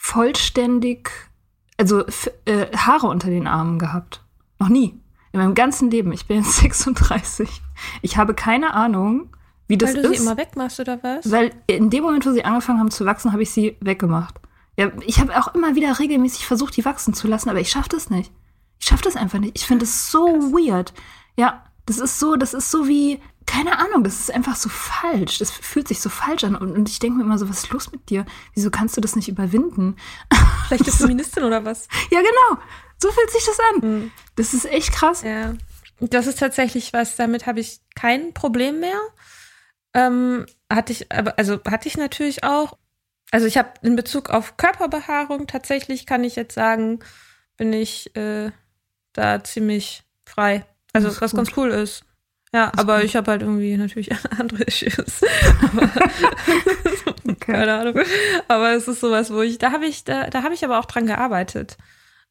vollständig, 0.07 1.11
also 1.77 2.05
äh, 2.45 2.67
Haare 2.75 3.07
unter 3.07 3.29
den 3.29 3.45
Armen 3.45 3.77
gehabt. 3.77 4.23
Noch 4.57 4.69
nie. 4.69 4.99
In 5.33 5.41
meinem 5.41 5.53
ganzen 5.53 5.91
Leben. 5.91 6.13
Ich 6.13 6.25
bin 6.27 6.37
jetzt 6.37 6.57
36. 6.59 7.61
Ich 8.01 8.17
habe 8.17 8.33
keine 8.33 8.73
Ahnung, 8.73 9.29
wie 9.67 9.77
das 9.77 9.91
ist. 9.91 9.97
Weil 9.97 10.03
du 10.03 10.09
sie 10.09 10.23
immer 10.23 10.37
wegmachst 10.37 10.79
oder 10.79 11.03
was? 11.03 11.29
Weil 11.29 11.51
in 11.67 11.89
dem 11.89 12.03
Moment, 12.03 12.25
wo 12.25 12.31
sie 12.31 12.45
angefangen 12.45 12.79
haben 12.79 12.91
zu 12.91 13.05
wachsen, 13.05 13.33
habe 13.33 13.43
ich 13.43 13.51
sie 13.51 13.75
weggemacht. 13.81 14.39
Ja, 14.77 14.91
ich 15.05 15.19
habe 15.19 15.37
auch 15.37 15.53
immer 15.53 15.75
wieder 15.75 15.99
regelmäßig 15.99 16.45
versucht, 16.45 16.77
die 16.77 16.85
wachsen 16.85 17.13
zu 17.13 17.27
lassen, 17.27 17.49
aber 17.49 17.59
ich 17.59 17.69
schaffe 17.69 17.89
das 17.89 18.09
nicht. 18.09 18.31
Ich 18.79 18.87
schaffe 18.87 19.03
das 19.03 19.15
einfach 19.15 19.39
nicht. 19.39 19.57
Ich 19.57 19.65
finde 19.65 19.83
es 19.83 20.09
so 20.11 20.25
Krass. 20.25 20.51
weird. 20.53 20.93
Ja, 21.35 21.63
das 21.85 21.97
ist 21.97 22.19
so, 22.19 22.35
das 22.35 22.53
ist 22.53 22.71
so 22.71 22.87
wie, 22.87 23.19
keine 23.47 23.79
Ahnung, 23.79 24.03
das 24.03 24.19
ist 24.19 24.31
einfach 24.31 24.55
so 24.55 24.69
falsch. 24.69 25.39
Das 25.39 25.49
fühlt 25.49 25.87
sich 25.87 26.01
so 26.01 26.09
falsch 26.09 26.43
an. 26.43 26.55
Und, 26.55 26.73
und 26.73 26.89
ich 26.89 26.99
denke 26.99 27.17
mir 27.17 27.23
immer 27.23 27.39
so, 27.39 27.49
was 27.49 27.63
ist 27.63 27.71
los 27.71 27.91
mit 27.91 28.09
dir? 28.09 28.25
Wieso 28.53 28.69
kannst 28.69 28.95
du 28.95 29.01
das 29.01 29.15
nicht 29.15 29.29
überwinden? 29.29 29.95
Vielleicht 30.67 30.85
du 30.85 30.91
Feministin 30.91 31.43
oder 31.43 31.65
was? 31.65 31.87
Ja, 32.11 32.19
genau. 32.19 32.61
So 33.01 33.11
fühlt 33.11 33.31
sich 33.31 33.45
das 33.45 33.57
an. 33.59 33.89
Mhm. 33.89 34.11
Das 34.35 34.53
ist 34.53 34.65
echt 34.65 34.91
krass. 34.91 35.23
Ja. 35.23 35.55
Das 35.99 36.27
ist 36.27 36.39
tatsächlich 36.39 36.93
was, 36.93 37.15
damit 37.15 37.47
habe 37.47 37.59
ich 37.59 37.79
kein 37.95 38.33
Problem 38.33 38.79
mehr. 38.79 38.99
Ähm, 39.93 40.45
hatte 40.71 40.91
ich, 40.93 41.11
aber, 41.11 41.39
also 41.39 41.59
hatte 41.67 41.87
ich 41.87 41.97
natürlich 41.97 42.43
auch. 42.43 42.77
Also 43.31 43.47
ich 43.47 43.57
habe 43.57 43.69
in 43.81 43.95
Bezug 43.95 44.29
auf 44.29 44.57
Körperbehaarung 44.57 45.47
tatsächlich, 45.47 46.05
kann 46.05 46.23
ich 46.23 46.35
jetzt 46.35 46.53
sagen, 46.53 46.99
bin 47.57 47.73
ich 47.73 48.15
äh, 48.15 48.51
da 49.13 49.43
ziemlich 49.43 50.03
frei. 50.25 50.65
Also 50.93 51.09
was 51.09 51.31
gut. 51.31 51.37
ganz 51.37 51.57
cool 51.57 51.69
ist. 51.69 52.03
Ja, 52.57 52.71
das 52.71 52.79
aber 52.79 53.03
ich 53.03 53.15
habe 53.15 53.29
halt 53.29 53.43
irgendwie 53.43 53.77
natürlich 53.77 54.09
andere 54.39 54.63
Issues. 54.63 55.21
okay. 57.23 57.35
Keine 57.39 57.73
Ahnung. 57.75 57.99
Aber 58.47 58.73
es 58.73 58.87
ist 58.87 58.99
sowas, 58.99 59.31
wo 59.31 59.41
ich, 59.41 59.59
da 59.59 59.71
habe 59.71 59.85
ich, 59.85 60.03
da, 60.05 60.27
da 60.31 60.41
habe 60.41 60.55
ich 60.55 60.65
aber 60.65 60.79
auch 60.79 60.85
dran 60.85 61.05
gearbeitet. 61.05 61.77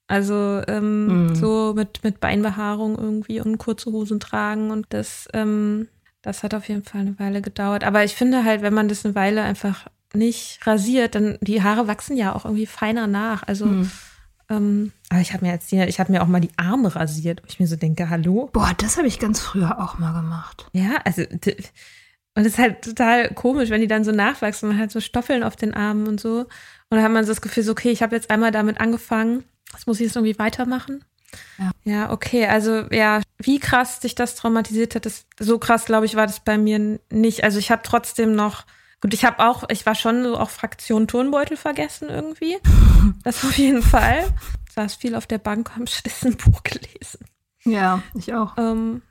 Also 0.09 0.63
ähm, 0.67 1.29
mm. 1.29 1.35
so 1.37 1.75
mit, 1.77 2.03
mit 2.03 2.19
Beinbehaarung 2.19 2.99
irgendwie 2.99 3.41
und 3.41 3.59
kurze 3.59 3.93
Hosen 3.93 4.19
tragen 4.19 4.73
und 4.73 4.87
das, 4.89 5.29
ähm, 5.33 5.89
das 6.23 6.43
hat 6.43 6.55
auf 6.55 6.69
jeden 6.69 6.83
Fall 6.83 7.03
eine 7.03 7.19
Weile 7.21 7.41
gedauert. 7.41 7.85
Aber 7.85 8.03
ich 8.03 8.17
finde 8.17 8.43
halt, 8.43 8.63
wenn 8.63 8.75
man 8.75 8.89
das 8.89 9.05
eine 9.05 9.15
Weile 9.15 9.43
einfach 9.43 9.87
nicht 10.13 10.67
rasiert, 10.67 11.15
dann 11.15 11.39
die 11.41 11.63
Haare 11.63 11.87
wachsen 11.87 12.17
ja 12.17 12.35
auch 12.35 12.45
irgendwie 12.45 12.67
feiner 12.67 13.07
nach. 13.07 13.45
Also 13.47 13.67
mm. 13.67 13.91
Ähm, 14.49 14.93
aber 15.09 15.21
ich 15.21 15.33
habe 15.33 15.45
mir 15.45 15.53
jetzt 15.53 15.71
hier, 15.71 15.89
ich 15.89 16.01
habe 16.01 16.13
mir 16.13 16.23
auch 16.23 16.27
mal 16.27 16.41
die 16.41 16.57
Arme 16.57 16.95
rasiert, 16.95 17.43
wo 17.43 17.47
ich 17.49 17.61
mir 17.61 17.67
so 17.67 17.77
denke, 17.77 18.11
hallo. 18.11 18.51
Boah, 18.53 18.73
das 18.79 18.97
habe 18.97 19.09
ich 19.09 19.19
ganz 19.19 19.41
früher 19.41 19.81
auch 19.81 19.99
mal 19.99 20.13
gemacht. 20.13 20.67
Ja, 20.73 20.97
also 21.05 21.23
und 22.37 22.43
es 22.43 22.53
ist 22.53 22.59
halt 22.59 22.83
total 22.83 23.31
komisch, 23.31 23.71
wenn 23.71 23.81
die 23.81 23.87
dann 23.87 24.05
so 24.05 24.13
nachwachsen, 24.13 24.69
man 24.69 24.79
hat 24.79 24.91
so 24.91 25.01
Stoffeln 25.01 25.43
auf 25.43 25.57
den 25.57 25.73
Armen 25.73 26.07
und 26.07 26.21
so. 26.21 26.41
Und 26.41 26.49
dann 26.91 27.03
hat 27.03 27.11
man 27.11 27.25
so 27.25 27.31
das 27.31 27.41
Gefühl, 27.41 27.63
so, 27.63 27.73
okay, 27.73 27.91
ich 27.91 28.03
habe 28.03 28.15
jetzt 28.15 28.31
einmal 28.31 28.51
damit 28.51 28.79
angefangen, 28.79 29.45
das 29.73 29.87
muss 29.87 30.01
ich 30.01 30.07
jetzt 30.07 30.17
irgendwie 30.17 30.39
weitermachen. 30.39 31.03
Ja. 31.59 31.71
ja, 31.85 32.13
okay, 32.13 32.47
also 32.47 32.85
ja, 32.91 33.23
wie 33.39 33.59
krass 33.59 34.01
dich 34.01 34.15
das 34.15 34.37
traumatisiert 34.37 34.95
hat, 34.95 35.07
das, 35.07 35.27
so 35.39 35.59
krass, 35.59 35.87
glaube 35.87 36.07
ich, 36.07 36.15
war 36.15 36.27
das 36.27 36.41
bei 36.41 36.59
mir 36.59 37.01
nicht. 37.11 37.43
Also 37.43 37.59
ich 37.59 37.71
habe 37.71 37.83
trotzdem 37.83 38.35
noch, 38.35 38.65
gut, 39.07 39.15
ich 39.15 39.25
habe 39.25 39.39
auch, 39.39 39.63
ich 39.71 39.87
war 39.87 39.95
schon 39.95 40.25
so 40.25 40.37
auch 40.37 40.51
Fraktion 40.51 41.07
Turnbeutel 41.07 41.57
vergessen 41.57 42.09
irgendwie. 42.09 42.57
Das 43.23 43.45
auf 43.45 43.57
jeden 43.57 43.83
Fall. 43.83 44.25
Saß 44.75 44.97
viel 44.97 45.15
auf 45.15 45.29
der 45.29 45.39
Bank, 45.39 45.71
habe 45.77 45.87
stattdessen 45.87 46.33
ein 46.33 46.37
Buch 46.37 46.65
gelesen. 46.65 47.21
Ja, 47.63 48.03
ich 48.15 48.35
auch. 48.35 48.59
Ähm, 48.59 49.03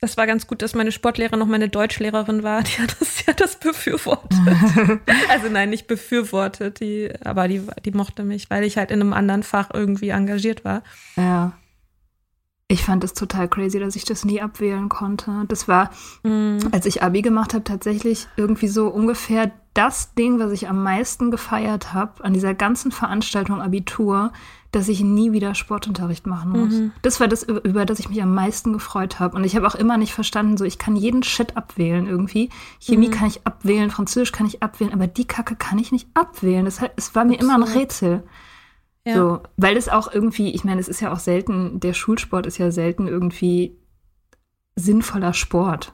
das 0.00 0.16
war 0.16 0.26
ganz 0.26 0.48
gut, 0.48 0.60
dass 0.60 0.74
meine 0.74 0.90
Sportlehrerin 0.90 1.38
noch 1.38 1.46
meine 1.46 1.68
Deutschlehrerin 1.68 2.42
war. 2.42 2.64
Die 2.64 2.82
hat 2.82 2.96
das, 3.00 3.14
die 3.14 3.30
hat 3.30 3.40
das 3.40 3.60
befürwortet. 3.60 4.36
also 5.30 5.48
nein, 5.48 5.70
nicht 5.70 5.86
befürwortet, 5.86 6.80
die, 6.80 7.12
aber 7.24 7.46
die, 7.46 7.62
die 7.84 7.92
mochte 7.92 8.24
mich, 8.24 8.50
weil 8.50 8.64
ich 8.64 8.76
halt 8.76 8.90
in 8.90 9.00
einem 9.00 9.12
anderen 9.12 9.44
Fach 9.44 9.70
irgendwie 9.72 10.08
engagiert 10.08 10.64
war. 10.64 10.82
Ja. 11.14 11.52
Ich 12.74 12.82
fand 12.82 13.04
es 13.04 13.14
total 13.14 13.46
crazy, 13.46 13.78
dass 13.78 13.94
ich 13.94 14.04
das 14.04 14.24
nie 14.24 14.42
abwählen 14.42 14.88
konnte. 14.88 15.44
Das 15.46 15.68
war, 15.68 15.90
mm. 16.24 16.58
als 16.72 16.86
ich 16.86 17.04
Abi 17.04 17.22
gemacht 17.22 17.54
habe, 17.54 17.62
tatsächlich 17.62 18.26
irgendwie 18.36 18.66
so 18.66 18.88
ungefähr 18.88 19.52
das 19.74 20.14
Ding, 20.14 20.40
was 20.40 20.50
ich 20.50 20.68
am 20.68 20.82
meisten 20.82 21.30
gefeiert 21.30 21.94
habe 21.94 22.24
an 22.24 22.32
dieser 22.32 22.52
ganzen 22.52 22.90
Veranstaltung 22.90 23.62
Abitur, 23.62 24.32
dass 24.72 24.88
ich 24.88 25.04
nie 25.04 25.30
wieder 25.30 25.54
Sportunterricht 25.54 26.26
machen 26.26 26.50
muss. 26.50 26.74
Mhm. 26.74 26.92
Das 27.02 27.20
war 27.20 27.28
das, 27.28 27.44
über 27.44 27.86
das 27.86 28.00
ich 28.00 28.08
mich 28.08 28.20
am 28.20 28.34
meisten 28.34 28.72
gefreut 28.72 29.20
habe. 29.20 29.36
Und 29.36 29.44
ich 29.44 29.54
habe 29.54 29.68
auch 29.68 29.76
immer 29.76 29.96
nicht 29.96 30.12
verstanden, 30.12 30.56
so 30.56 30.64
ich 30.64 30.78
kann 30.78 30.96
jeden 30.96 31.22
Shit 31.22 31.56
abwählen 31.56 32.08
irgendwie. 32.08 32.50
Chemie 32.80 33.06
mhm. 33.06 33.12
kann 33.12 33.28
ich 33.28 33.46
abwählen, 33.46 33.92
Französisch 33.92 34.32
kann 34.32 34.48
ich 34.48 34.64
abwählen, 34.64 34.92
aber 34.92 35.06
die 35.06 35.26
Kacke 35.26 35.54
kann 35.54 35.78
ich 35.78 35.92
nicht 35.92 36.08
abwählen. 36.14 36.64
Das, 36.64 36.80
es 36.96 37.14
war 37.14 37.24
mir 37.24 37.38
immer 37.38 37.54
ein 37.54 37.62
Rätsel. 37.62 38.24
Ja. 39.04 39.14
So, 39.14 39.40
weil 39.56 39.76
es 39.76 39.88
auch 39.88 40.12
irgendwie, 40.12 40.54
ich 40.54 40.64
meine, 40.64 40.80
es 40.80 40.88
ist 40.88 41.00
ja 41.00 41.12
auch 41.12 41.18
selten, 41.18 41.80
der 41.80 41.92
Schulsport 41.92 42.46
ist 42.46 42.58
ja 42.58 42.70
selten 42.70 43.06
irgendwie 43.06 43.78
sinnvoller 44.76 45.34
Sport. 45.34 45.92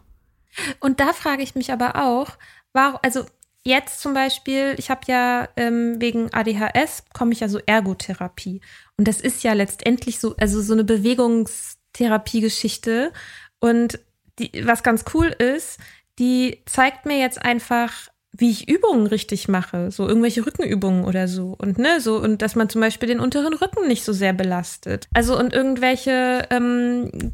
Und 0.81 1.01
da 1.01 1.13
frage 1.13 1.43
ich 1.43 1.55
mich 1.55 1.73
aber 1.73 1.97
auch, 1.97 2.31
warum, 2.73 2.99
also 3.03 3.25
jetzt 3.65 4.01
zum 4.01 4.15
Beispiel, 4.15 4.75
ich 4.79 4.91
habe 4.91 5.03
ja 5.07 5.49
ähm, 5.57 6.01
wegen 6.01 6.33
ADHS, 6.33 7.05
komme 7.13 7.33
ich 7.33 7.41
ja 7.41 7.49
so 7.49 7.59
Ergotherapie. 7.59 8.61
Und 8.97 9.09
das 9.09 9.21
ist 9.21 9.43
ja 9.43 9.55
letztendlich 9.55 10.21
so, 10.21 10.37
also 10.37 10.63
so 10.63 10.73
eine 10.73 10.85
Bewegungstherapie-Geschichte. 10.85 13.13
Und 13.59 13.99
die, 14.39 14.67
was 14.67 14.83
ganz 14.83 15.05
cool 15.15 15.27
ist, 15.27 15.79
die 16.19 16.63
zeigt 16.67 17.07
mir 17.07 17.19
jetzt 17.19 17.41
einfach, 17.43 18.11
wie 18.33 18.51
ich 18.51 18.69
Übungen 18.69 19.07
richtig 19.07 19.49
mache, 19.49 19.91
so 19.91 20.07
irgendwelche 20.07 20.47
Rückenübungen 20.47 21.05
oder 21.05 21.29
so 21.29 21.57
und 21.59 21.79
ne 21.79 22.01
so 22.01 22.17
und 22.17 22.43
dass 22.43 22.55
man 22.55 22.69
zum 22.69 22.81
Beispiel 22.81 23.09
den 23.09 23.21
unteren 23.21 23.55
Rücken 23.55 23.89
nicht 23.89 24.05
so 24.05 24.13
sehr 24.13 24.33
belastet. 24.33 25.09
Also 25.13 25.39
und 25.39 25.53
irgendwelche 25.53 26.47
ähm, 26.51 27.33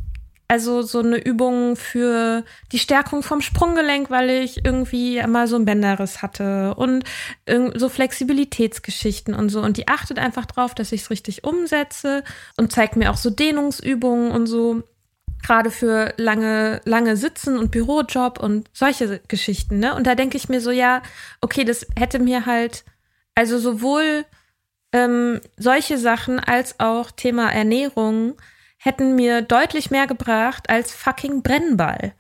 also 0.49 0.83
so 0.83 1.01
eine 1.01 1.17
Übung 1.17 1.77
für 1.77 2.45
die 2.73 2.79
Stärkung 2.79 3.23
vom 3.23 3.41
Sprunggelenk, 3.41 4.11
weil 4.11 4.31
ich 4.31 4.65
irgendwie 4.65 5.21
mal 5.27 5.49
so 5.49 5.57
ein 5.57 5.65
Bänderriss 5.65 6.23
hatte 6.23 6.75
und 6.75 7.05
so 7.75 7.89
Flexibilitätsgeschichten 7.89 9.35
und 9.35 9.49
so. 9.49 9.61
Und 9.61 9.77
die 9.77 9.89
achtet 9.89 10.19
einfach 10.19 10.47
drauf, 10.47 10.75
dass 10.75 10.93
ich 10.93 11.03
es 11.03 11.11
richtig 11.11 11.45
umsetze 11.45 12.23
und 12.57 12.73
zeigt 12.73 12.97
mir 12.97 13.11
auch 13.11 13.17
so 13.17 13.31
Dehnungsübungen 13.31 14.31
und 14.31 14.47
so. 14.47 14.83
Gerade 15.47 15.71
für 15.71 16.13
lange, 16.17 16.81
lange 16.85 17.17
Sitzen 17.17 17.57
und 17.57 17.71
Bürojob 17.71 18.41
und 18.41 18.69
solche 18.73 19.21
Geschichten, 19.29 19.79
ne? 19.79 19.95
Und 19.95 20.05
da 20.05 20.17
denke 20.17 20.37
ich 20.37 20.49
mir 20.49 20.61
so, 20.61 20.73
ja, 20.73 21.03
okay, 21.41 21.63
das 21.63 21.87
hätte 21.97 22.19
mir 22.19 22.47
halt, 22.47 22.85
also 23.37 23.57
sowohl 23.59 24.25
ähm, 24.93 25.41
solche 25.57 25.99
Sachen 25.99 26.41
als 26.41 26.81
auch 26.81 27.13
Thema 27.13 27.53
Ernährung 27.53 28.35
hätten 28.77 29.15
mir 29.15 29.41
deutlich 29.41 29.93
mehr 29.93 30.09
gebracht 30.09 30.69
als 30.69 30.93
fucking 30.93 31.43
Brennball. 31.43 32.13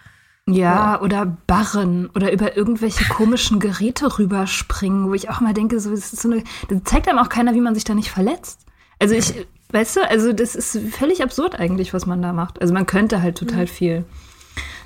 Ja, 0.48 1.00
oder 1.00 1.26
Barren 1.48 2.08
oder 2.14 2.32
über 2.32 2.56
irgendwelche 2.56 3.04
komischen 3.08 3.58
Geräte 3.58 4.20
rüberspringen, 4.20 5.08
wo 5.08 5.14
ich 5.14 5.28
auch 5.28 5.40
mal 5.40 5.52
denke, 5.52 5.80
so, 5.80 5.90
das, 5.90 6.12
ist 6.12 6.22
so 6.22 6.30
eine, 6.30 6.44
das 6.68 6.84
zeigt 6.84 7.08
einem 7.08 7.18
auch 7.18 7.28
keiner, 7.28 7.54
wie 7.54 7.60
man 7.60 7.74
sich 7.74 7.82
da 7.82 7.94
nicht 7.94 8.12
verletzt. 8.12 8.66
Also 9.00 9.16
ich, 9.16 9.46
weißt 9.70 9.96
du, 9.96 10.08
also 10.08 10.32
das 10.32 10.54
ist 10.54 10.78
völlig 10.92 11.22
absurd 11.22 11.58
eigentlich, 11.58 11.94
was 11.94 12.06
man 12.06 12.22
da 12.22 12.32
macht. 12.32 12.60
Also 12.60 12.72
man 12.72 12.86
könnte 12.86 13.22
halt 13.22 13.38
total 13.38 13.62
mhm. 13.62 13.68
viel 13.68 14.04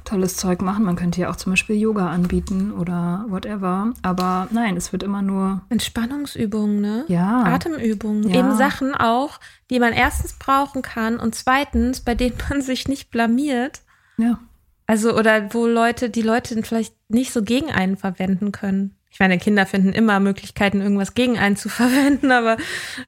tolles 0.05 0.37
Zeug 0.37 0.63
machen. 0.63 0.85
Man 0.85 0.97
könnte 0.97 1.21
ja 1.21 1.31
auch 1.31 1.37
zum 1.37 1.53
Beispiel 1.53 1.77
Yoga 1.77 2.09
anbieten 2.09 2.73
oder 2.73 3.25
whatever. 3.29 3.93
Aber 4.03 4.49
nein, 4.51 4.77
es 4.77 4.93
wird 4.93 5.03
immer 5.03 5.23
nur. 5.23 5.63
Entspannungsübungen, 5.69 6.81
ne? 6.81 7.05
Ja. 7.09 7.45
Atemübungen. 7.45 8.29
Ja. 8.29 8.41
Eben 8.41 8.57
Sachen 8.57 8.95
auch, 8.95 9.39
die 9.71 9.79
man 9.79 9.93
erstens 9.93 10.35
brauchen 10.35 10.83
kann 10.83 11.19
und 11.19 11.35
zweitens, 11.35 12.01
bei 12.01 12.15
denen 12.15 12.37
man 12.51 12.63
sich 12.63 12.89
nicht 12.89 13.11
blamiert. 13.11 13.81
Ja. 14.17 14.39
Also, 14.87 15.17
oder 15.17 15.55
wo 15.55 15.67
Leute, 15.67 16.11
die 16.11 16.23
Leute 16.23 16.61
vielleicht 16.63 16.95
nicht 17.09 17.33
so 17.33 17.43
gegen 17.43 17.71
einen 17.71 17.97
verwenden 17.97 18.51
können. 18.51 18.97
Ich 19.13 19.19
meine, 19.19 19.39
Kinder 19.39 19.67
finden 19.67 19.93
immer 19.93 20.21
Möglichkeiten, 20.21 20.81
irgendwas 20.81 21.15
gegen 21.15 21.37
einen 21.37 21.57
zu 21.57 21.69
verwenden, 21.69 22.31
aber. 22.31 22.57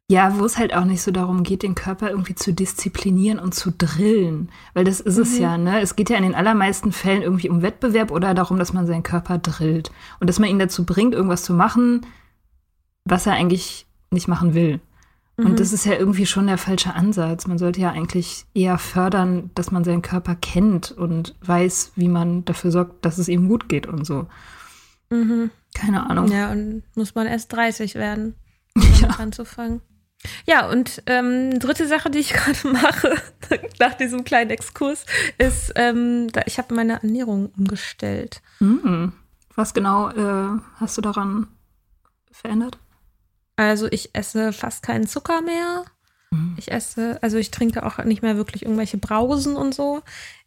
Ja, 0.09 0.39
wo 0.39 0.45
es 0.45 0.59
halt 0.59 0.75
auch 0.75 0.85
nicht 0.85 1.03
so 1.03 1.11
darum 1.11 1.43
geht, 1.45 1.63
den 1.63 1.75
Körper 1.75 2.11
irgendwie 2.11 2.35
zu 2.35 2.53
disziplinieren 2.53 3.39
und 3.39 3.55
zu 3.55 3.71
drillen. 3.71 4.51
Weil 4.75 4.85
das 4.85 5.01
ist 5.01 5.17
mhm. 5.17 5.23
es 5.23 5.39
ja, 5.39 5.57
ne? 5.57 5.81
Es 5.81 5.97
geht 5.97 6.11
ja 6.11 6.17
in 6.17 6.25
den 6.25 6.35
allermeisten 6.35 6.93
Fällen 6.93 7.23
irgendwie 7.23 7.49
um 7.49 7.63
Wettbewerb 7.63 8.11
oder 8.11 8.35
darum, 8.35 8.59
dass 8.59 8.73
man 8.73 8.87
seinen 8.87 9.05
Körper 9.05 9.39
drillt. 9.39 9.91
Und 10.21 10.29
dass 10.29 10.39
man 10.39 10.51
ihn 10.51 10.59
dazu 10.59 10.85
bringt, 10.85 11.15
irgendwas 11.15 11.45
zu 11.45 11.55
machen, 11.55 12.05
was 13.05 13.27
er 13.27 13.35
eigentlich 13.35 13.87
nicht 14.11 14.29
machen 14.29 14.55
will. 14.55 14.81
Und 15.39 15.61
das 15.61 15.73
ist 15.73 15.87
ja 15.87 15.95
irgendwie 15.95 16.27
schon 16.27 16.47
der 16.47 16.59
falsche 16.59 16.95
Ansatz. 16.95 17.47
Man 17.47 17.59
sollte 17.59 17.81
ja 17.81 17.91
eigentlich 17.91 18.45
eher 18.55 18.79
fördern, 18.79 19.51
dass 19.55 19.71
man 19.71 19.83
seinen 19.83 20.03
Körper 20.03 20.35
kennt 20.35 20.93
und 20.93 21.35
weiß, 21.41 21.93
wie 21.97 22.09
man 22.09 22.45
dafür 22.45 22.71
sorgt, 22.71 23.05
dass 23.05 23.19
es 23.19 23.29
ihm 23.29 23.49
gut 23.49 23.69
geht 23.69 23.87
und 23.87 24.07
so. 24.07 24.27
Mhm. 25.11 25.51
Keine 25.75 26.09
Ahnung. 26.09 26.31
Ja, 26.31 26.51
und 26.51 26.83
muss 26.95 27.15
man 27.15 27.27
erst 27.27 27.53
30 27.53 27.95
werden, 27.95 28.35
um 28.75 28.83
Ja. 29.01 29.09
anzufangen. 29.19 29.81
Ja, 30.47 30.69
und 30.71 31.03
ähm, 31.07 31.59
dritte 31.59 31.89
Sache, 31.89 32.11
die 32.11 32.21
ich 32.21 32.33
gerade 32.33 32.69
mache, 32.69 33.15
nach 33.81 33.95
diesem 33.95 34.25
kleinen 34.25 34.51
Exkurs, 34.51 35.05
ist, 35.39 35.73
ähm, 35.77 36.29
da, 36.33 36.43
ich 36.47 36.59
habe 36.59 36.75
meine 36.75 36.95
Ernährung 37.03 37.51
umgestellt. 37.57 38.41
Mhm. 38.61 39.13
Was 39.57 39.75
genau 39.75 40.11
äh, 40.11 40.61
hast 40.77 40.97
du 40.97 41.03
daran 41.03 41.49
verändert? 42.31 42.79
Also 43.57 43.87
ich 43.91 44.15
esse 44.15 44.53
fast 44.53 44.83
keinen 44.83 45.07
Zucker 45.07 45.43
mehr. 45.43 45.85
Mhm. 46.31 46.55
Ich 46.57 46.71
esse, 46.73 47.19
also 47.23 47.37
ich 47.37 47.51
trinke 47.51 47.85
auch 47.85 47.99
nicht 48.05 48.23
mehr 48.23 48.37
wirklich 48.37 48.63
irgendwelche 48.63 48.97
Brausen 48.99 49.57
und 49.57 49.75
so. 49.75 50.03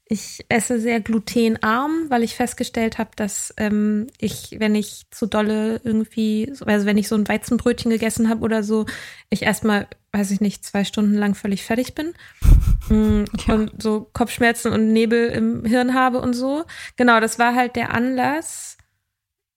Ich 0.07 0.45
esse 0.49 0.79
sehr 0.79 0.99
glutenarm, 1.01 2.05
weil 2.09 2.21
ich 2.21 2.35
festgestellt 2.35 2.99
habe, 2.99 3.09
dass 3.15 3.51
ähm, 3.57 4.05
ich, 4.19 4.55
wenn 4.59 4.75
ich 4.75 5.07
zu 5.09 5.25
dolle 5.25 5.81
irgendwie, 5.83 6.47
also 6.67 6.85
wenn 6.85 6.99
ich 6.99 7.07
so 7.07 7.15
ein 7.15 7.27
Weizenbrötchen 7.27 7.89
gegessen 7.89 8.29
habe 8.29 8.41
oder 8.41 8.61
so, 8.61 8.85
ich 9.31 9.41
erstmal, 9.41 9.87
weiß 10.11 10.29
ich 10.29 10.41
nicht, 10.41 10.63
zwei 10.63 10.83
Stunden 10.83 11.15
lang 11.15 11.33
völlig 11.33 11.63
fertig 11.63 11.95
bin. 11.95 12.13
Mm, 12.87 13.23
Ja. 13.47 13.55
Und 13.55 13.81
so 13.81 14.07
Kopfschmerzen 14.13 14.71
und 14.71 14.93
Nebel 14.93 15.29
im 15.29 15.65
Hirn 15.65 15.95
habe 15.95 16.21
und 16.21 16.33
so. 16.35 16.65
Genau, 16.97 17.19
das 17.19 17.39
war 17.39 17.55
halt 17.55 17.75
der 17.75 17.95
Anlass, 17.95 18.77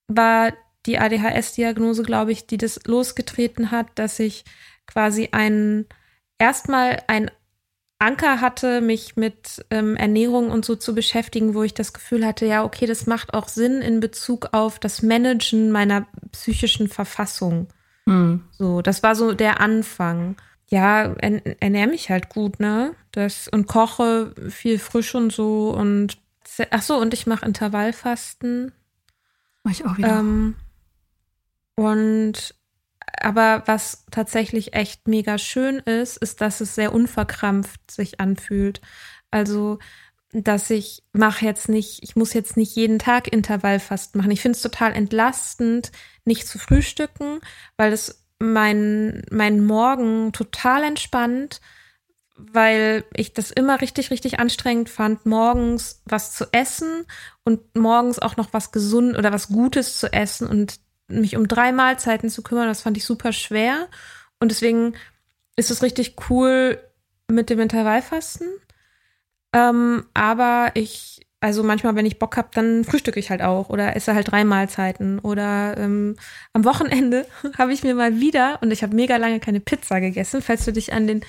war 0.07 0.55
die 0.87 0.99
ADHS-Diagnose, 0.99 2.03
glaube 2.05 2.33
ich, 2.33 2.47
die 2.47 2.57
das 2.57 2.81
losgetreten 2.87 3.71
hat, 3.71 3.89
dass 3.97 4.19
ich 4.19 4.45
quasi 4.87 5.29
einen 5.33 5.87
erstmal 6.39 7.03
ein 7.07 7.31
Anker 7.99 8.41
hatte, 8.41 8.81
mich 8.81 9.17
mit 9.17 9.65
ähm, 9.71 9.97
Ernährung 9.97 10.51
und 10.51 10.65
so 10.65 10.77
zu 10.77 10.95
beschäftigen, 10.95 11.55
wo 11.55 11.65
ich 11.65 11.75
das 11.75 11.93
Gefühl 11.93 12.25
hatte, 12.25 12.47
ja, 12.47 12.65
okay, 12.65 12.87
das 12.87 13.07
macht 13.07 13.35
auch 13.35 13.49
Sinn 13.49 13.83
in 13.83 13.99
Bezug 13.99 14.51
auf 14.53 14.79
das 14.79 15.03
Managen 15.03 15.73
meiner 15.73 16.07
psychischen 16.31 16.89
Verfassung. 16.89 17.69
Mhm. 18.07 18.45
So, 18.53 18.83
das 18.83 19.03
war 19.03 19.17
so 19.17 19.33
der 19.33 19.61
Anfang. 19.61 20.37
Ja, 20.71 21.15
ern 21.15 21.41
ernähre 21.61 21.89
mich 21.89 22.11
halt 22.11 22.29
gut, 22.29 22.61
ne? 22.61 22.95
Das 23.11 23.49
und 23.49 23.67
koche 23.67 24.35
viel 24.49 24.79
frisch 24.79 25.15
und 25.15 25.33
so 25.33 25.71
und 25.71 26.19
ach 26.71 26.83
so, 26.83 26.99
und 26.99 27.15
ich 27.15 27.27
mache 27.27 27.47
Intervallfasten. 27.47 28.73
Mach 29.65 29.73
ich 29.73 29.85
auch 29.87 29.99
wieder. 29.99 30.21
Ähm, 30.21 30.55
und 31.75 32.55
aber 33.21 33.63
was 33.67 34.05
tatsächlich 34.11 34.75
echt 34.75 35.09
mega 35.09 35.39
schön 35.39 35.79
ist, 35.79 36.17
ist, 36.19 36.41
dass 36.41 36.61
es 36.61 36.75
sehr 36.75 36.93
unverkrampft 36.93 37.91
sich 37.91 38.21
anfühlt. 38.21 38.81
Also, 39.31 39.79
dass 40.33 40.69
ich 40.71 41.03
mache 41.13 41.45
jetzt 41.45 41.69
nicht, 41.69 42.03
ich 42.03 42.17
muss 42.17 42.35
jetzt 42.35 42.57
nicht 42.57 42.77
jeden 42.77 42.99
Tag 42.99 43.29
Intervallfasten 43.33 44.21
machen. 44.21 44.31
Ich 44.31 44.43
finde 44.43 44.57
es 44.57 44.63
total 44.63 44.93
entlastend, 44.93 45.91
nicht 46.25 46.47
zu 46.47 46.59
frühstücken, 46.59 47.41
weil 47.77 47.93
es 47.93 48.27
mein, 48.39 49.23
mein 49.31 49.65
Morgen 49.65 50.33
total 50.33 50.85
entspannt, 50.85 51.61
weil 52.37 53.05
ich 53.15 53.33
das 53.33 53.51
immer 53.51 53.81
richtig, 53.81 54.11
richtig 54.11 54.39
anstrengend 54.39 54.91
fand, 54.91 55.27
morgens 55.27 56.03
was 56.05 56.35
zu 56.35 56.47
essen 56.53 57.05
und 57.45 57.75
morgens 57.75 58.21
auch 58.21 58.37
noch 58.37 58.53
was 58.53 58.71
gesund 58.71 59.19
oder 59.19 59.33
was 59.33 59.49
Gutes 59.49 59.99
zu 59.99 60.13
essen 60.13 60.47
und 60.47 60.79
mich 61.09 61.37
um 61.37 61.49
drei 61.49 61.73
Mahlzeiten 61.73 62.31
zu 62.31 62.43
kümmern. 62.43 62.69
Das 62.69 62.83
fand 62.83 62.97
ich 62.97 63.05
super 63.05 63.33
schwer. 63.33 63.89
Und 64.41 64.51
deswegen 64.51 64.95
ist 65.57 65.71
es 65.71 65.83
richtig 65.83 66.17
cool 66.31 66.79
mit 67.29 67.51
dem 67.51 67.61
Intervallfasten. 67.61 68.49
Ähm, 69.53 70.05
aber 70.15 70.71
ich, 70.75 71.27
also 71.41 71.63
manchmal, 71.63 71.97
wenn 71.97 72.07
ich 72.07 72.19
Bock 72.19 72.37
habe, 72.37 72.49
dann 72.53 72.85
frühstücke 72.85 73.19
ich 73.19 73.31
halt 73.31 73.43
auch 73.43 73.69
oder 73.71 73.97
esse 73.97 74.15
halt 74.15 74.31
drei 74.31 74.45
Mahlzeiten. 74.45 75.19
Oder 75.19 75.77
ähm, 75.77 76.17
am 76.53 76.65
Wochenende 76.65 77.27
habe 77.59 77.73
ich 77.73 77.83
mir 77.83 77.95
mal 77.95 78.21
wieder, 78.21 78.59
und 78.63 78.71
ich 78.71 78.83
habe 78.83 78.95
mega 78.95 79.17
lange 79.17 79.41
keine 79.41 79.61
Pizza 79.61 80.01
gegessen, 80.01 80.43
falls 80.43 80.65
du 80.65 80.73
dich 80.73 80.93
an 80.93 81.07
den 81.07 81.25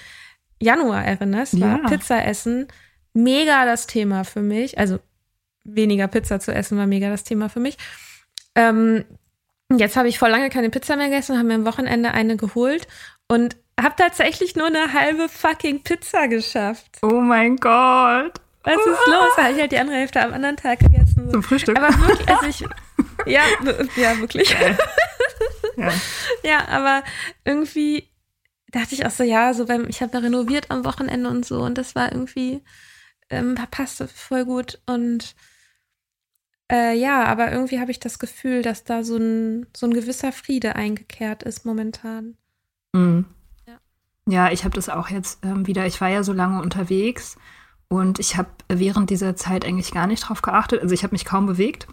Januar 0.61 1.05
erinnerst, 1.05 1.59
war 1.59 1.81
Ja. 1.81 1.89
Pizza 1.89 2.23
essen 2.25 2.67
mega 3.13 3.65
das 3.65 3.87
Thema 3.87 4.23
für 4.23 4.41
mich. 4.41 4.77
Also 4.77 4.99
weniger 5.63 6.07
Pizza 6.07 6.39
zu 6.39 6.53
essen 6.53 6.77
war 6.77 6.87
mega 6.87 7.09
das 7.09 7.23
Thema 7.23 7.49
für 7.49 7.59
mich. 7.59 7.77
Ähm, 8.55 9.05
jetzt 9.77 9.95
habe 9.95 10.07
ich 10.07 10.19
vor 10.19 10.29
lange 10.29 10.49
keine 10.49 10.69
Pizza 10.69 10.95
mehr 10.95 11.09
gegessen, 11.09 11.37
habe 11.37 11.47
mir 11.47 11.55
am 11.55 11.65
Wochenende 11.65 12.11
eine 12.11 12.37
geholt 12.37 12.87
und 13.27 13.57
habe 13.79 13.95
tatsächlich 13.95 14.55
nur 14.55 14.67
eine 14.67 14.93
halbe 14.93 15.29
fucking 15.29 15.83
Pizza 15.83 16.27
geschafft. 16.27 16.97
oh 17.01 17.21
mein 17.21 17.55
Gott. 17.57 18.33
Was 18.63 18.75
ist 18.75 18.85
los? 19.07 19.29
Da 19.35 19.43
habe 19.43 19.53
ich 19.53 19.59
halt 19.59 19.71
die 19.71 19.79
andere 19.79 19.97
Hälfte 19.97 20.21
am 20.21 20.33
anderen 20.33 20.57
Tag 20.57 20.79
gegessen. 20.79 21.25
So. 21.25 21.31
Zum 21.31 21.43
Frühstück. 21.43 21.77
Aber 21.77 21.97
wirklich, 22.07 22.29
also 22.29 22.45
ich, 22.47 22.65
ja, 23.25 23.41
ja, 23.95 24.19
wirklich. 24.19 24.49
ja. 25.77 25.91
Ja, 26.43 26.67
aber 26.67 27.03
irgendwie 27.45 28.09
dachte 28.71 28.95
ich 28.95 29.05
auch 29.05 29.11
so, 29.11 29.23
ja, 29.23 29.53
so 29.53 29.65
beim, 29.65 29.87
ich 29.87 30.01
habe 30.01 30.13
ja 30.13 30.19
renoviert 30.19 30.69
am 30.69 30.85
Wochenende 30.85 31.29
und 31.29 31.45
so 31.45 31.61
und 31.61 31.77
das 31.77 31.95
war 31.95 32.11
irgendwie, 32.11 32.61
ähm, 33.29 33.55
passte 33.71 34.07
voll 34.07 34.45
gut 34.45 34.79
und 34.85 35.35
äh, 36.71 36.97
ja, 36.97 37.25
aber 37.25 37.51
irgendwie 37.51 37.79
habe 37.79 37.91
ich 37.91 37.99
das 37.99 38.19
Gefühl, 38.19 38.61
dass 38.61 38.83
da 38.83 39.03
so 39.03 39.17
ein, 39.17 39.67
so 39.75 39.87
ein 39.87 39.93
gewisser 39.93 40.31
Friede 40.31 40.75
eingekehrt 40.75 41.43
ist 41.43 41.65
momentan. 41.65 42.35
Mhm. 42.93 43.25
Ja. 43.67 43.79
Ja, 44.27 44.51
ich 44.51 44.63
habe 44.63 44.75
das 44.75 44.89
auch 44.89 45.09
jetzt 45.09 45.43
ähm, 45.43 45.65
wieder. 45.67 45.85
Ich 45.85 45.99
war 45.99 46.09
ja 46.09 46.23
so 46.23 46.33
lange 46.33 46.61
unterwegs 46.61 47.37
und 47.87 48.19
ich 48.19 48.37
habe 48.37 48.49
während 48.67 49.09
dieser 49.09 49.35
Zeit 49.35 49.65
eigentlich 49.65 49.91
gar 49.91 50.07
nicht 50.07 50.21
drauf 50.21 50.41
geachtet. 50.41 50.81
Also 50.81 50.93
ich 50.93 51.03
habe 51.03 51.13
mich 51.13 51.25
kaum 51.25 51.47
bewegt, 51.47 51.87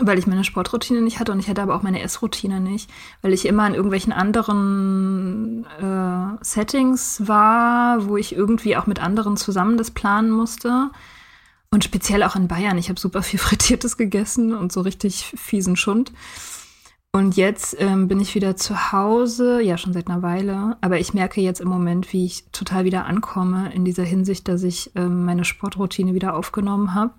weil 0.00 0.18
ich 0.18 0.26
meine 0.26 0.44
Sportroutine 0.44 1.02
nicht 1.02 1.20
hatte 1.20 1.32
und 1.32 1.38
ich 1.38 1.48
hatte 1.48 1.62
aber 1.62 1.74
auch 1.74 1.82
meine 1.82 2.00
Essroutine 2.00 2.60
nicht, 2.60 2.90
weil 3.20 3.34
ich 3.34 3.44
immer 3.44 3.66
in 3.66 3.74
irgendwelchen 3.74 4.14
anderen 4.14 5.66
äh, 5.80 6.42
Settings 6.42 7.28
war, 7.28 8.06
wo 8.06 8.16
ich 8.16 8.34
irgendwie 8.34 8.76
auch 8.76 8.86
mit 8.86 9.02
anderen 9.02 9.36
zusammen 9.36 9.76
das 9.76 9.90
planen 9.90 10.30
musste. 10.30 10.90
Und 11.70 11.84
speziell 11.84 12.22
auch 12.22 12.36
in 12.36 12.48
Bayern. 12.48 12.78
Ich 12.78 12.88
habe 12.88 13.00
super 13.00 13.22
viel 13.22 13.38
Frittiertes 13.38 13.96
gegessen 13.96 14.54
und 14.54 14.72
so 14.72 14.80
richtig 14.80 15.24
fiesen 15.36 15.76
Schund. 15.76 16.12
Und 17.12 17.36
jetzt 17.36 17.74
ähm, 17.78 18.06
bin 18.06 18.20
ich 18.20 18.34
wieder 18.34 18.56
zu 18.56 18.92
Hause, 18.92 19.62
ja 19.62 19.78
schon 19.78 19.94
seit 19.94 20.08
einer 20.08 20.22
Weile, 20.22 20.76
aber 20.82 21.00
ich 21.00 21.14
merke 21.14 21.40
jetzt 21.40 21.60
im 21.60 21.68
Moment, 21.68 22.12
wie 22.12 22.26
ich 22.26 22.44
total 22.52 22.84
wieder 22.84 23.06
ankomme 23.06 23.72
in 23.72 23.84
dieser 23.84 24.04
Hinsicht, 24.04 24.46
dass 24.46 24.62
ich 24.62 24.92
ähm, 24.94 25.24
meine 25.24 25.44
Sportroutine 25.44 26.12
wieder 26.12 26.36
aufgenommen 26.36 26.94
habe 26.94 27.14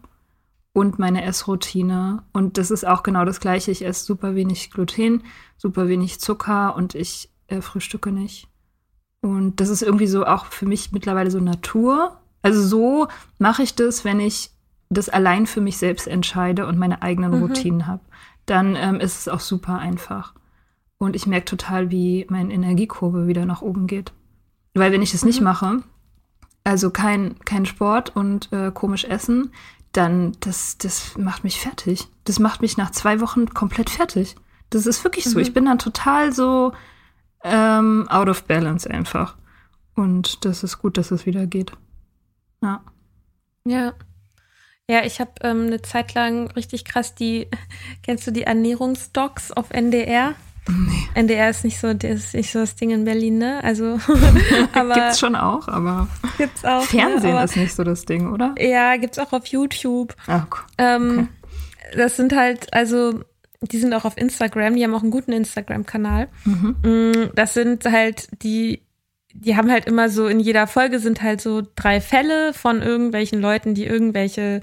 und 0.73 0.99
meine 0.99 1.23
Essroutine. 1.23 2.23
Und 2.33 2.57
das 2.57 2.69
ist 2.71 2.87
auch 2.87 3.01
genau 3.01 3.25
das 3.25 3.39
Gleiche. 3.39 3.71
Ich 3.71 3.83
esse 3.83 4.05
super 4.05 4.35
wenig 4.35 4.69
Gluten, 4.71 5.23
super 5.57 5.87
wenig 5.87 6.19
Zucker 6.19 6.75
und 6.75 6.93
ich 6.93 7.29
äh, 7.47 7.61
frühstücke 7.61 8.11
nicht. 8.11 8.47
Und 9.21 9.59
das 9.59 9.69
ist 9.69 9.81
irgendwie 9.81 10.07
so 10.07 10.25
auch 10.25 10.45
für 10.45 10.65
mich 10.65 10.91
mittlerweile 10.91 11.31
so 11.31 11.39
Natur. 11.39 12.21
Also 12.41 12.61
so 12.63 13.07
mache 13.37 13.63
ich 13.63 13.75
das, 13.75 14.05
wenn 14.05 14.19
ich 14.19 14.51
das 14.89 15.09
allein 15.09 15.45
für 15.45 15.61
mich 15.61 15.77
selbst 15.77 16.07
entscheide 16.07 16.65
und 16.65 16.77
meine 16.77 17.01
eigenen 17.01 17.31
Mhm. 17.35 17.41
Routinen 17.43 17.87
habe. 17.87 18.01
Dann 18.45 18.75
ähm, 18.75 18.99
ist 18.99 19.19
es 19.19 19.27
auch 19.27 19.39
super 19.41 19.77
einfach. 19.77 20.33
Und 20.97 21.15
ich 21.15 21.27
merke 21.27 21.45
total, 21.45 21.91
wie 21.91 22.25
meine 22.29 22.53
Energiekurve 22.53 23.27
wieder 23.27 23.45
nach 23.45 23.61
oben 23.61 23.87
geht. 23.87 24.11
Weil 24.73 24.91
wenn 24.91 25.01
ich 25.01 25.11
das 25.11 25.23
nicht 25.25 25.39
Mhm. 25.39 25.43
mache, 25.45 25.83
also 26.63 26.89
kein, 26.89 27.39
kein 27.45 27.65
Sport 27.65 28.15
und 28.15 28.51
äh, 28.51 28.71
komisch 28.73 29.05
essen, 29.05 29.51
dann 29.91 30.33
das, 30.39 30.77
das 30.77 31.17
macht 31.17 31.43
mich 31.43 31.59
fertig. 31.59 32.07
Das 32.25 32.39
macht 32.39 32.61
mich 32.61 32.77
nach 32.77 32.91
zwei 32.91 33.21
Wochen 33.21 33.53
komplett 33.53 33.89
fertig. 33.89 34.35
Das 34.69 34.85
ist 34.85 35.03
wirklich 35.03 35.25
so. 35.25 35.37
Mhm. 35.37 35.41
Ich 35.43 35.53
bin 35.53 35.65
dann 35.65 35.79
total 35.79 36.31
so 36.33 36.73
ähm, 37.43 38.07
out 38.09 38.29
of 38.29 38.43
balance 38.45 38.89
einfach. 38.89 39.35
Und 39.95 40.45
das 40.45 40.63
ist 40.63 40.79
gut, 40.79 40.97
dass 40.97 41.11
es 41.11 41.25
wieder 41.25 41.45
geht. 41.47 41.71
Ja. 42.61 42.81
Ja. 43.65 43.93
Ja, 44.89 45.03
ich 45.05 45.19
habe 45.19 45.31
ähm, 45.41 45.67
eine 45.67 45.81
Zeit 45.83 46.15
lang 46.15 46.49
richtig 46.51 46.83
krass 46.83 47.13
die, 47.13 47.47
kennst 48.03 48.25
du 48.25 48.31
die 48.31 48.43
Ernährungsdocs 48.43 49.51
auf 49.51 49.69
NDR? 49.71 50.33
Nee. 50.67 51.07
NDR 51.15 51.49
ist 51.49 51.63
nicht 51.63 51.79
so, 51.79 51.93
das 51.93 52.11
ist 52.11 52.33
nicht 52.35 52.51
so 52.51 52.59
das 52.59 52.75
Ding 52.75 52.91
in 52.91 53.03
Berlin, 53.05 53.37
ne? 53.39 53.63
Also, 53.63 53.99
aber 54.73 54.93
Gibt's 54.93 55.19
schon 55.19 55.35
auch, 55.35 55.67
aber 55.67 56.07
gibt's 56.37 56.63
auch. 56.65 56.83
Fernsehen 56.83 57.31
ne? 57.31 57.35
aber, 57.37 57.43
ist 57.45 57.55
nicht 57.55 57.73
so 57.73 57.83
das 57.83 58.05
Ding, 58.05 58.31
oder? 58.31 58.53
Ja, 58.59 58.97
gibt's 58.97 59.17
auch 59.19 59.33
auf 59.33 59.45
YouTube. 59.47 60.15
Ah, 60.27 60.45
cool. 60.51 60.65
Ähm, 60.77 61.27
Das 61.95 62.17
sind 62.17 62.35
halt, 62.35 62.71
also, 62.73 63.23
die 63.61 63.79
sind 63.79 63.93
auch 63.93 64.05
auf 64.05 64.15
Instagram, 64.17 64.75
die 64.75 64.83
haben 64.83 64.93
auch 64.93 65.01
einen 65.01 65.11
guten 65.11 65.31
Instagram-Kanal. 65.31 66.27
Mhm. 66.45 66.75
Mm, 66.83 67.29
Das 67.33 67.55
sind 67.55 67.85
halt 67.85 68.27
die, 68.43 68.83
die 69.33 69.55
haben 69.55 69.71
halt 69.71 69.85
immer 69.85 70.09
so, 70.09 70.27
in 70.27 70.39
jeder 70.39 70.67
Folge 70.67 70.99
sind 70.99 71.21
halt 71.21 71.41
so 71.41 71.61
drei 71.75 72.01
Fälle 72.01 72.53
von 72.53 72.81
irgendwelchen 72.81 73.39
Leuten, 73.39 73.75
die 73.75 73.85
irgendwelche 73.85 74.61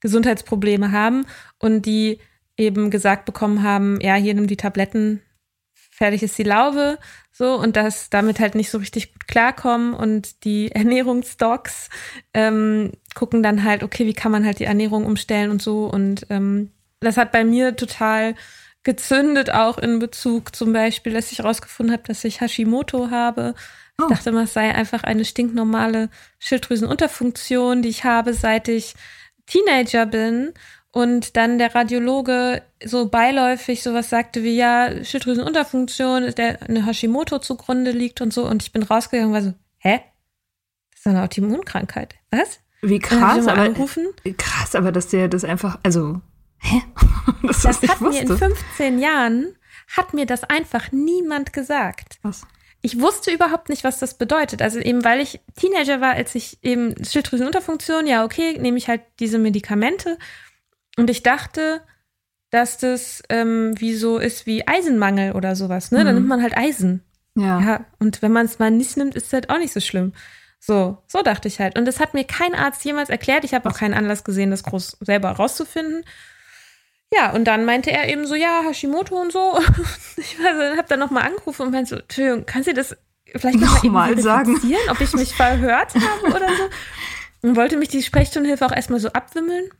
Gesundheitsprobleme 0.00 0.92
haben 0.92 1.26
und 1.58 1.82
die 1.82 2.18
eben 2.56 2.90
gesagt 2.90 3.24
bekommen 3.24 3.62
haben, 3.62 4.00
ja, 4.00 4.14
hier 4.14 4.34
nimm 4.34 4.46
die 4.46 4.56
Tabletten 4.56 5.22
fertig 5.74 6.22
ist 6.22 6.38
die 6.38 6.44
Laube, 6.44 6.98
so 7.32 7.56
und 7.56 7.76
das 7.76 8.08
damit 8.08 8.38
halt 8.38 8.54
nicht 8.54 8.70
so 8.70 8.78
richtig 8.78 9.12
gut 9.12 9.26
klarkommen 9.26 9.94
und 9.94 10.44
die 10.44 10.70
Ernährungsdocs 10.72 11.90
ähm, 12.34 12.92
gucken 13.14 13.42
dann 13.42 13.64
halt, 13.64 13.82
okay, 13.82 14.06
wie 14.06 14.14
kann 14.14 14.32
man 14.32 14.46
halt 14.46 14.60
die 14.60 14.64
Ernährung 14.64 15.04
umstellen 15.04 15.50
und 15.50 15.60
so 15.60 15.86
und 15.86 16.26
ähm, 16.30 16.70
das 17.00 17.16
hat 17.16 17.32
bei 17.32 17.44
mir 17.44 17.76
total 17.76 18.34
gezündet, 18.88 19.50
auch 19.52 19.76
in 19.76 19.98
Bezug 19.98 20.56
zum 20.56 20.72
Beispiel, 20.72 21.12
dass 21.12 21.30
ich 21.30 21.40
herausgefunden 21.40 21.92
habe, 21.92 22.04
dass 22.04 22.24
ich 22.24 22.40
Hashimoto 22.40 23.10
habe. 23.10 23.54
Ich 23.98 24.04
Oh. 24.04 24.08
dachte 24.08 24.30
immer, 24.30 24.44
es 24.44 24.54
sei 24.54 24.74
einfach 24.74 25.02
eine 25.02 25.26
stinknormale 25.26 26.08
Schilddrüsenunterfunktion, 26.38 27.82
die 27.82 27.90
ich 27.90 28.04
habe, 28.04 28.32
seit 28.32 28.68
ich 28.68 28.94
Teenager 29.46 30.06
bin. 30.06 30.54
Und 30.90 31.36
dann 31.36 31.58
der 31.58 31.74
Radiologe 31.74 32.62
so 32.82 33.08
beiläufig 33.10 33.82
sowas 33.82 34.08
sagte 34.08 34.42
wie, 34.42 34.56
ja, 34.56 35.04
Schilddrüsenunterfunktion, 35.04 36.34
der 36.34 36.62
eine 36.62 36.86
Hashimoto 36.86 37.40
zugrunde 37.40 37.90
liegt 37.90 38.22
und 38.22 38.32
so. 38.32 38.46
Und 38.48 38.62
ich 38.62 38.72
bin 38.72 38.84
rausgegangen 38.84 39.28
und 39.28 39.34
war 39.34 39.42
so, 39.42 39.52
hä? 39.80 40.00
Das 40.92 41.00
ist 41.00 41.06
eine 41.08 41.22
Autoimmunkrankheit. 41.24 42.14
Was? 42.30 42.60
Wie 42.80 43.00
krass, 43.00 43.46
aber 43.46 43.62
angerufen. 43.62 44.06
krass, 44.38 44.74
aber 44.74 44.92
dass 44.92 45.08
der 45.08 45.28
das 45.28 45.44
einfach, 45.44 45.78
also, 45.82 46.22
hä? 46.60 46.82
Das 47.42 47.64
nicht 47.80 47.88
hat 47.92 48.00
mir 48.00 48.20
in 48.20 48.28
wusste. 48.28 48.48
15 48.48 48.98
Jahren, 48.98 49.54
hat 49.96 50.12
mir 50.14 50.26
das 50.26 50.44
einfach 50.44 50.92
niemand 50.92 51.52
gesagt. 51.52 52.18
Was? 52.22 52.42
Ich 52.82 53.00
wusste 53.00 53.32
überhaupt 53.32 53.68
nicht, 53.68 53.84
was 53.84 53.98
das 53.98 54.14
bedeutet. 54.18 54.62
Also 54.62 54.78
eben, 54.78 55.04
weil 55.04 55.20
ich 55.20 55.40
Teenager 55.56 56.00
war, 56.00 56.12
als 56.14 56.34
ich 56.34 56.58
eben 56.62 56.94
Schilddrüsenunterfunktion, 57.04 58.06
ja, 58.06 58.24
okay, 58.24 58.58
nehme 58.58 58.78
ich 58.78 58.88
halt 58.88 59.02
diese 59.20 59.38
Medikamente. 59.38 60.18
Und 60.96 61.10
ich 61.10 61.22
dachte, 61.22 61.80
dass 62.50 62.78
das 62.78 63.22
ähm, 63.28 63.74
wie 63.78 63.94
so 63.94 64.18
ist 64.18 64.46
wie 64.46 64.66
Eisenmangel 64.66 65.32
oder 65.32 65.54
sowas, 65.56 65.90
ne? 65.90 65.98
Dann 65.98 66.08
Mhm. 66.08 66.14
nimmt 66.14 66.28
man 66.28 66.42
halt 66.42 66.56
Eisen. 66.56 67.02
Ja. 67.34 67.60
Ja, 67.60 67.84
und 67.98 68.20
wenn 68.22 68.32
man 68.32 68.46
es 68.46 68.58
mal 68.58 68.70
nicht 68.70 68.96
nimmt, 68.96 69.14
ist 69.14 69.26
es 69.26 69.32
halt 69.32 69.50
auch 69.50 69.58
nicht 69.58 69.72
so 69.72 69.80
schlimm. 69.80 70.12
So, 70.60 70.98
so 71.06 71.22
dachte 71.22 71.46
ich 71.48 71.60
halt. 71.60 71.78
Und 71.78 71.84
das 71.84 72.00
hat 72.00 72.14
mir 72.14 72.24
kein 72.24 72.54
Arzt 72.54 72.84
jemals 72.84 73.10
erklärt. 73.10 73.44
Ich 73.44 73.54
habe 73.54 73.68
auch 73.70 73.76
keinen 73.76 73.94
Anlass 73.94 74.24
gesehen, 74.24 74.50
das 74.50 74.64
groß 74.64 74.96
selber 75.00 75.30
rauszufinden. 75.30 76.04
Ja, 77.14 77.32
und 77.32 77.44
dann 77.44 77.64
meinte 77.64 77.90
er 77.90 78.08
eben 78.08 78.26
so, 78.26 78.34
ja, 78.34 78.62
Hashimoto 78.66 79.20
und 79.20 79.32
so. 79.32 79.58
Ich 80.16 80.36
habe 80.38 80.84
dann 80.88 80.98
nochmal 80.98 81.22
angerufen 81.24 81.62
und 81.62 81.72
meinte 81.72 81.90
so, 81.90 81.96
Entschuldigung, 81.96 82.44
kannst 82.44 82.68
du 82.68 82.74
das 82.74 82.96
vielleicht 83.36 83.60
noch 83.60 83.82
Nochmal 83.82 84.14
mal 84.14 84.22
sagen. 84.22 84.60
ob 84.90 85.00
ich 85.00 85.12
mich 85.14 85.34
verhört 85.34 85.94
habe 85.94 86.26
oder 86.36 86.48
so? 86.48 87.48
Und 87.48 87.56
wollte 87.56 87.76
mich 87.76 87.88
die 87.88 88.02
Sprechstundenhilfe 88.02 88.66
auch 88.66 88.72
erstmal 88.72 88.98
so 88.98 89.10
abwimmeln. 89.10 89.70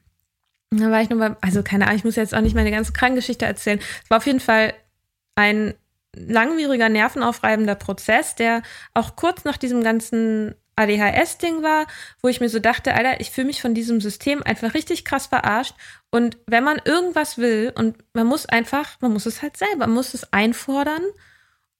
Und 0.70 0.80
dann 0.80 0.92
war 0.92 1.00
ich 1.00 1.08
nochmal, 1.10 1.36
also 1.40 1.62
keine 1.62 1.86
Ahnung, 1.86 1.96
ich 1.96 2.04
muss 2.04 2.16
jetzt 2.16 2.34
auch 2.34 2.40
nicht 2.40 2.54
meine 2.54 2.70
ganze 2.70 2.92
Krankengeschichte 2.92 3.46
erzählen. 3.46 3.80
Es 4.04 4.10
war 4.10 4.18
auf 4.18 4.26
jeden 4.26 4.40
Fall 4.40 4.74
ein 5.34 5.74
langwieriger, 6.14 6.88
nervenaufreibender 6.88 7.74
Prozess, 7.74 8.34
der 8.34 8.62
auch 8.94 9.16
kurz 9.16 9.44
nach 9.44 9.56
diesem 9.56 9.82
ganzen 9.82 10.54
ADHS-Ding 10.78 11.62
war, 11.62 11.86
wo 12.22 12.28
ich 12.28 12.40
mir 12.40 12.48
so 12.48 12.58
dachte, 12.58 12.94
Alter, 12.94 13.20
ich 13.20 13.30
fühle 13.30 13.46
mich 13.46 13.60
von 13.60 13.74
diesem 13.74 14.00
System 14.00 14.42
einfach 14.42 14.74
richtig 14.74 15.04
krass 15.04 15.26
verarscht. 15.26 15.74
Und 16.10 16.38
wenn 16.46 16.64
man 16.64 16.80
irgendwas 16.84 17.38
will 17.38 17.72
und 17.74 17.96
man 18.14 18.26
muss 18.26 18.46
einfach, 18.46 19.00
man 19.00 19.12
muss 19.12 19.26
es 19.26 19.42
halt 19.42 19.56
selber, 19.56 19.86
man 19.86 19.94
muss 19.94 20.14
es 20.14 20.32
einfordern 20.32 21.02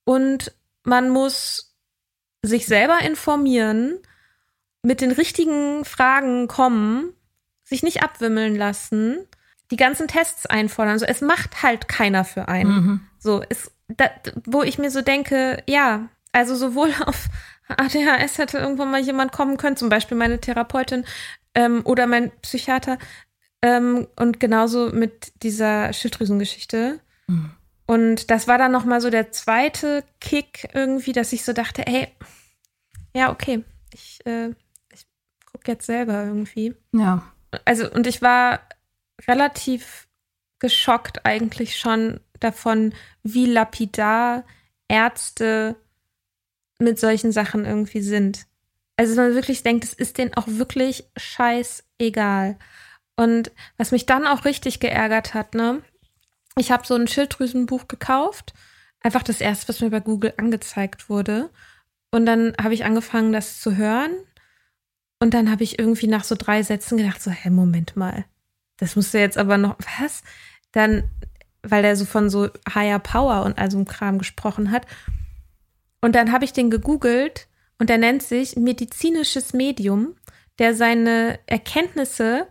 und 0.04 0.52
man 0.84 1.10
muss 1.10 1.76
sich 2.42 2.66
selber 2.66 3.00
informieren, 3.00 3.98
mit 4.82 5.00
den 5.00 5.10
richtigen 5.10 5.84
Fragen 5.84 6.48
kommen, 6.48 7.12
sich 7.64 7.82
nicht 7.82 8.02
abwimmeln 8.02 8.56
lassen, 8.56 9.18
die 9.70 9.76
ganzen 9.76 10.08
Tests 10.08 10.46
einfordern. 10.46 10.92
Also 10.92 11.06
es 11.06 11.20
macht 11.20 11.62
halt 11.62 11.88
keiner 11.88 12.24
für 12.24 12.48
einen. 12.48 12.70
Mhm. 12.70 13.00
So, 13.18 13.42
ist, 13.42 13.72
da, 13.88 14.10
wo 14.44 14.62
ich 14.62 14.78
mir 14.78 14.90
so 14.90 15.02
denke, 15.02 15.62
ja, 15.66 16.08
also 16.32 16.54
sowohl 16.54 16.92
auf 17.06 17.26
ADHS 17.68 18.38
hätte 18.38 18.58
irgendwann 18.58 18.90
mal 18.90 19.00
jemand 19.00 19.32
kommen 19.32 19.56
können, 19.56 19.76
zum 19.76 19.88
Beispiel 19.88 20.16
meine 20.16 20.40
Therapeutin 20.40 21.04
ähm, 21.54 21.82
oder 21.84 22.06
mein 22.06 22.30
Psychiater. 22.42 22.98
Ähm, 23.62 24.06
und 24.16 24.40
genauso 24.40 24.90
mit 24.90 25.32
dieser 25.42 25.92
Schilddrüsengeschichte. 25.92 27.00
Mhm. 27.26 27.50
Und 27.86 28.30
das 28.30 28.46
war 28.46 28.58
dann 28.58 28.72
noch 28.72 28.84
mal 28.84 29.00
so 29.00 29.10
der 29.10 29.32
zweite 29.32 30.04
Kick 30.20 30.68
irgendwie, 30.74 31.12
dass 31.12 31.32
ich 31.32 31.44
so 31.44 31.52
dachte, 31.52 31.86
ey, 31.86 32.08
ja, 33.14 33.30
okay, 33.30 33.64
ich, 33.92 34.24
äh, 34.26 34.50
ich 34.92 35.06
gucke 35.50 35.72
jetzt 35.72 35.86
selber 35.86 36.24
irgendwie 36.24 36.74
Ja. 36.92 37.22
also 37.64 37.90
und 37.90 38.06
ich 38.06 38.20
war 38.22 38.60
relativ 39.26 40.06
geschockt 40.58 41.24
eigentlich 41.24 41.78
schon 41.78 42.20
davon, 42.40 42.94
wie 43.22 43.46
lapidar 43.46 44.44
Ärzte 44.88 45.76
mit 46.78 46.98
solchen 46.98 47.32
Sachen 47.32 47.64
irgendwie 47.64 48.00
sind. 48.00 48.46
Also 48.96 49.14
man 49.14 49.34
wirklich 49.34 49.62
denkt, 49.62 49.84
es 49.84 49.92
ist 49.92 50.18
denen 50.18 50.34
auch 50.34 50.46
wirklich 50.46 51.04
scheißegal. 51.16 52.58
Und 53.16 53.52
was 53.76 53.92
mich 53.92 54.06
dann 54.06 54.26
auch 54.26 54.44
richtig 54.44 54.80
geärgert 54.80 55.34
hat, 55.34 55.54
ne? 55.54 55.82
Ich 56.56 56.72
habe 56.72 56.86
so 56.86 56.94
ein 56.94 57.06
Schilddrüsenbuch 57.06 57.86
gekauft, 57.88 58.54
einfach 59.00 59.22
das 59.22 59.40
erste, 59.40 59.68
was 59.68 59.80
mir 59.80 59.90
bei 59.90 60.00
Google 60.00 60.34
angezeigt 60.36 61.08
wurde. 61.08 61.50
Und 62.10 62.26
dann 62.26 62.54
habe 62.60 62.74
ich 62.74 62.84
angefangen, 62.84 63.32
das 63.32 63.60
zu 63.60 63.76
hören. 63.76 64.10
Und 65.20 65.34
dann 65.34 65.50
habe 65.50 65.64
ich 65.64 65.78
irgendwie 65.78 66.06
nach 66.06 66.24
so 66.24 66.34
drei 66.36 66.62
Sätzen 66.62 66.96
gedacht, 66.96 67.22
so, 67.22 67.30
hä, 67.30 67.50
Moment 67.50 67.96
mal. 67.96 68.24
Das 68.76 68.96
musste 68.96 69.18
jetzt 69.18 69.38
aber 69.38 69.58
noch, 69.58 69.76
was? 70.00 70.22
Dann, 70.72 71.04
weil 71.62 71.82
der 71.82 71.96
so 71.96 72.04
von 72.04 72.30
so 72.30 72.48
Higher 72.72 72.98
Power 72.98 73.44
und 73.44 73.58
all 73.58 73.70
so 73.70 73.78
einem 73.78 73.86
Kram 73.86 74.18
gesprochen 74.18 74.70
hat. 74.70 74.86
Und 76.00 76.14
dann 76.14 76.32
habe 76.32 76.44
ich 76.44 76.52
den 76.52 76.70
gegoogelt 76.70 77.48
und 77.78 77.90
der 77.90 77.98
nennt 77.98 78.22
sich 78.22 78.56
medizinisches 78.56 79.52
Medium, 79.52 80.14
der 80.58 80.74
seine 80.74 81.38
Erkenntnisse 81.46 82.46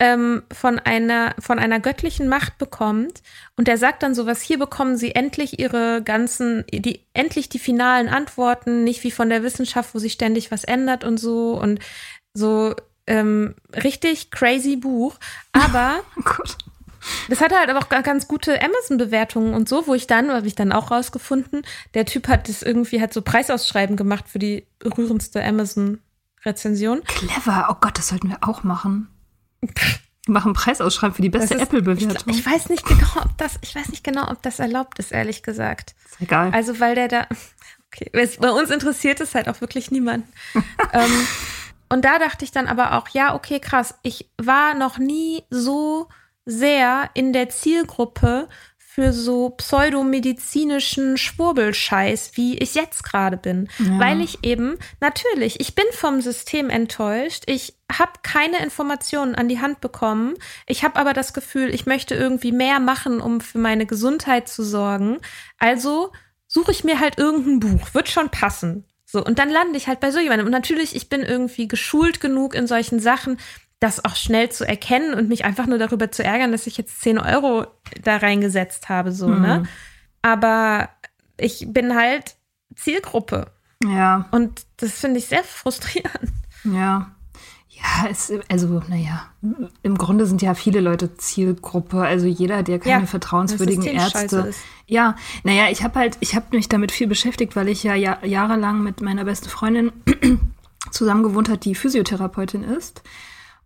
ähm, 0.00 0.42
von 0.52 0.78
einer, 0.78 1.34
von 1.38 1.58
einer 1.58 1.80
göttlichen 1.80 2.28
Macht 2.28 2.58
bekommt. 2.58 3.22
Und 3.56 3.68
der 3.68 3.78
sagt 3.78 4.02
dann 4.02 4.14
sowas, 4.14 4.42
hier 4.42 4.58
bekommen 4.58 4.96
sie 4.96 5.14
endlich 5.14 5.58
ihre 5.58 6.02
ganzen, 6.02 6.64
die, 6.72 7.00
endlich 7.14 7.48
die 7.48 7.58
finalen 7.58 8.08
Antworten, 8.08 8.84
nicht 8.84 9.04
wie 9.04 9.10
von 9.10 9.28
der 9.28 9.42
Wissenschaft, 9.42 9.94
wo 9.94 9.98
sich 9.98 10.12
ständig 10.12 10.50
was 10.50 10.64
ändert 10.64 11.04
und 11.04 11.18
so 11.18 11.58
und 11.60 11.80
so 12.34 12.74
ähm, 13.06 13.54
richtig 13.72 14.30
crazy 14.30 14.76
Buch. 14.76 15.16
Aber 15.52 16.00
Oh. 16.73 16.73
Das 17.28 17.40
hatte 17.40 17.56
halt 17.58 17.68
aber 17.70 17.78
auch 17.80 17.88
ga- 17.88 18.00
ganz 18.02 18.28
gute 18.28 18.60
Amazon-Bewertungen 18.62 19.54
und 19.54 19.68
so, 19.68 19.86
wo 19.86 19.94
ich 19.94 20.06
dann, 20.06 20.30
habe 20.30 20.46
ich 20.46 20.54
dann 20.54 20.72
auch 20.72 20.90
rausgefunden, 20.90 21.62
der 21.94 22.06
Typ 22.06 22.28
hat 22.28 22.48
das 22.48 22.62
irgendwie, 22.62 23.00
hat 23.00 23.12
so 23.12 23.22
Preisausschreiben 23.22 23.96
gemacht 23.96 24.24
für 24.28 24.38
die 24.38 24.66
rührendste 24.84 25.42
Amazon-Rezension. 25.44 27.02
Clever. 27.04 27.68
Oh 27.70 27.76
Gott, 27.80 27.98
das 27.98 28.08
sollten 28.08 28.28
wir 28.30 28.38
auch 28.42 28.62
machen. 28.64 29.08
Wir 29.60 30.32
machen 30.32 30.52
Preisausschreiben 30.54 31.14
für 31.14 31.22
die 31.22 31.30
beste 31.30 31.58
Apple-Bewertung. 31.58 32.32
Ich, 32.34 32.38
ich 32.40 32.46
weiß 32.46 32.68
nicht 32.70 32.86
genau, 32.86 33.22
ob 33.22 33.36
das, 33.38 33.58
ich 33.60 33.74
weiß 33.74 33.88
nicht 33.90 34.04
genau, 34.04 34.30
ob 34.30 34.42
das 34.42 34.58
erlaubt 34.58 34.98
ist, 34.98 35.12
ehrlich 35.12 35.42
gesagt. 35.42 35.94
Ist 36.10 36.20
egal. 36.22 36.50
Also, 36.52 36.80
weil 36.80 36.94
der 36.94 37.08
da, 37.08 37.26
okay, 37.92 38.08
es, 38.12 38.38
bei 38.38 38.50
uns 38.50 38.70
interessiert 38.70 39.20
es 39.20 39.34
halt 39.34 39.48
auch 39.48 39.60
wirklich 39.60 39.90
niemanden. 39.90 40.26
ähm, 40.92 41.26
und 41.90 42.04
da 42.04 42.18
dachte 42.18 42.44
ich 42.44 42.52
dann 42.52 42.66
aber 42.66 42.94
auch, 42.94 43.08
ja, 43.10 43.34
okay, 43.34 43.60
krass, 43.60 43.94
ich 44.02 44.30
war 44.40 44.74
noch 44.74 44.98
nie 44.98 45.42
so 45.50 46.08
sehr 46.46 47.10
in 47.14 47.32
der 47.32 47.48
Zielgruppe 47.48 48.48
für 48.94 49.12
so 49.12 49.50
pseudomedizinischen 49.50 51.16
Schwurbelscheiß, 51.16 52.36
wie 52.36 52.56
ich 52.58 52.76
jetzt 52.76 53.02
gerade 53.02 53.36
bin. 53.36 53.68
Ja. 53.80 53.98
Weil 53.98 54.20
ich 54.20 54.44
eben, 54.44 54.78
natürlich, 55.00 55.58
ich 55.58 55.74
bin 55.74 55.86
vom 55.90 56.20
System 56.20 56.70
enttäuscht. 56.70 57.42
Ich 57.46 57.74
habe 57.90 58.12
keine 58.22 58.62
Informationen 58.62 59.34
an 59.34 59.48
die 59.48 59.60
Hand 59.60 59.80
bekommen. 59.80 60.34
Ich 60.68 60.84
habe 60.84 60.94
aber 60.94 61.12
das 61.12 61.34
Gefühl, 61.34 61.74
ich 61.74 61.86
möchte 61.86 62.14
irgendwie 62.14 62.52
mehr 62.52 62.78
machen, 62.78 63.20
um 63.20 63.40
für 63.40 63.58
meine 63.58 63.84
Gesundheit 63.84 64.48
zu 64.48 64.62
sorgen. 64.62 65.18
Also 65.58 66.12
suche 66.46 66.70
ich 66.70 66.84
mir 66.84 67.00
halt 67.00 67.18
irgendein 67.18 67.58
Buch. 67.58 67.94
Wird 67.94 68.08
schon 68.08 68.30
passen. 68.30 68.84
So, 69.04 69.24
und 69.24 69.40
dann 69.40 69.50
lande 69.50 69.76
ich 69.76 69.88
halt 69.88 69.98
bei 69.98 70.12
so 70.12 70.20
jemandem. 70.20 70.46
Und 70.46 70.52
natürlich, 70.52 70.94
ich 70.94 71.08
bin 71.08 71.22
irgendwie 71.22 71.66
geschult 71.66 72.20
genug 72.20 72.54
in 72.54 72.68
solchen 72.68 73.00
Sachen, 73.00 73.38
das 73.80 74.04
auch 74.04 74.16
schnell 74.16 74.50
zu 74.50 74.66
erkennen 74.66 75.14
und 75.14 75.28
mich 75.28 75.44
einfach 75.44 75.66
nur 75.66 75.78
darüber 75.78 76.10
zu 76.10 76.24
ärgern, 76.24 76.52
dass 76.52 76.66
ich 76.66 76.76
jetzt 76.78 77.00
10 77.02 77.18
Euro 77.18 77.66
da 78.02 78.16
reingesetzt 78.16 78.88
habe, 78.88 79.12
so, 79.12 79.28
ne? 79.28 79.64
Aber 80.22 80.88
ich 81.36 81.66
bin 81.68 81.94
halt 81.94 82.36
Zielgruppe. 82.76 83.48
ja, 83.84 84.26
Und 84.30 84.64
das 84.78 84.92
finde 84.92 85.18
ich 85.18 85.26
sehr 85.26 85.44
frustrierend. 85.44 86.32
ja. 86.64 87.10
Ja, 87.76 88.08
es, 88.08 88.32
also, 88.48 88.82
naja, 88.88 89.26
im 89.82 89.98
Grunde 89.98 90.26
sind 90.26 90.40
ja 90.42 90.54
viele 90.54 90.80
Leute 90.80 91.16
Zielgruppe. 91.16 92.00
Also 92.02 92.24
jeder, 92.26 92.62
der 92.62 92.78
keine 92.78 93.00
Ja, 93.02 93.06
vertrauenswürdigen 93.06 93.82
Ärzte. 93.84 94.38
ist. 94.48 94.60
Ja, 94.86 95.16
naja, 95.42 95.64
ich 95.70 95.82
habe 95.82 95.98
halt, 95.98 96.16
ich 96.20 96.36
habe 96.36 96.46
mich 96.56 96.68
damit 96.68 96.92
viel 96.92 97.08
beschäftigt, 97.08 97.56
weil 97.56 97.68
ich 97.68 97.82
ja, 97.82 97.94
ja 97.96 98.24
jahrelang 98.24 98.82
mit 98.84 99.00
meiner 99.00 99.24
besten 99.24 99.48
Freundin 99.48 99.90
zusammen 100.92 101.24
gewohnt 101.24 101.48
hat, 101.48 101.64
die 101.64 101.74
Physiotherapeutin 101.74 102.62
ist. 102.62 103.02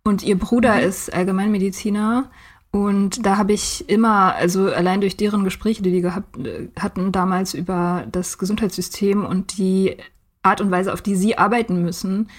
Und 0.03 0.23
ihr 0.23 0.37
Bruder 0.37 0.75
Mhm. 0.75 0.83
ist 0.83 1.13
Allgemeinmediziner. 1.13 2.29
Und 2.71 3.25
da 3.25 3.37
habe 3.37 3.53
ich 3.53 3.89
immer, 3.89 4.35
also 4.35 4.71
allein 4.71 5.01
durch 5.01 5.17
deren 5.17 5.43
Gespräche, 5.43 5.81
die 5.81 5.91
die 5.91 6.01
gehabt 6.01 6.37
äh, 6.37 6.69
hatten 6.79 7.11
damals 7.11 7.53
über 7.53 8.05
das 8.11 8.37
Gesundheitssystem 8.37 9.25
und 9.25 9.57
die 9.57 9.97
Art 10.43 10.61
und 10.61 10.71
Weise, 10.71 10.93
auf 10.93 11.01
die 11.01 11.15
sie 11.15 11.37
arbeiten 11.37 11.81
müssen, 11.81 12.29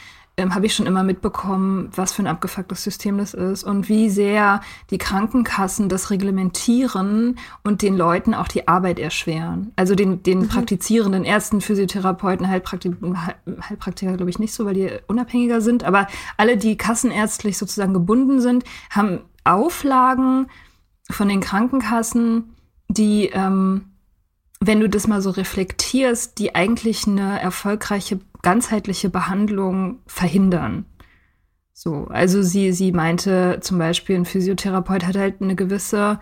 ähm, 0.40 0.54
habe 0.54 0.66
ich 0.66 0.74
schon 0.74 0.86
immer 0.86 1.02
mitbekommen, 1.02 1.90
was 1.94 2.12
für 2.12 2.22
ein 2.22 2.26
abgefucktes 2.26 2.82
System 2.82 3.18
das 3.18 3.34
ist 3.34 3.64
und 3.64 3.88
wie 3.88 4.10
sehr 4.10 4.60
die 4.90 4.98
Krankenkassen 4.98 5.88
das 5.88 6.10
reglementieren 6.10 7.38
und 7.62 7.82
den 7.82 7.96
Leuten 7.96 8.34
auch 8.34 8.48
die 8.48 8.66
Arbeit 8.66 8.98
erschweren. 8.98 9.72
Also 9.76 9.94
den, 9.94 10.22
den 10.22 10.40
mhm. 10.40 10.48
praktizierenden 10.48 11.24
Ärzten, 11.24 11.60
Physiotherapeuten, 11.60 12.48
Heilpraktik 12.48 12.94
Heilpraktiker 13.68 14.16
glaube 14.16 14.30
ich 14.30 14.38
nicht 14.38 14.54
so, 14.54 14.64
weil 14.64 14.74
die 14.74 14.90
unabhängiger 15.06 15.60
sind, 15.60 15.84
aber 15.84 16.06
alle, 16.36 16.56
die 16.56 16.76
kassenärztlich 16.76 17.58
sozusagen 17.58 17.94
gebunden 17.94 18.40
sind, 18.40 18.64
haben 18.90 19.20
Auflagen 19.44 20.48
von 21.10 21.28
den 21.28 21.40
Krankenkassen, 21.40 22.56
die, 22.88 23.26
ähm, 23.26 23.86
wenn 24.60 24.80
du 24.80 24.88
das 24.88 25.06
mal 25.06 25.22
so 25.22 25.30
reflektierst, 25.30 26.38
die 26.38 26.54
eigentlich 26.54 27.06
eine 27.06 27.40
erfolgreiche 27.40 28.20
ganzheitliche 28.42 29.10
Behandlung 29.10 30.00
verhindern. 30.06 30.84
So, 31.72 32.06
also 32.08 32.42
sie, 32.42 32.72
sie 32.72 32.92
meinte 32.92 33.58
zum 33.60 33.78
Beispiel, 33.78 34.16
ein 34.16 34.26
Physiotherapeut 34.26 35.06
hat 35.06 35.16
halt 35.16 35.40
eine 35.40 35.56
gewisse 35.56 36.20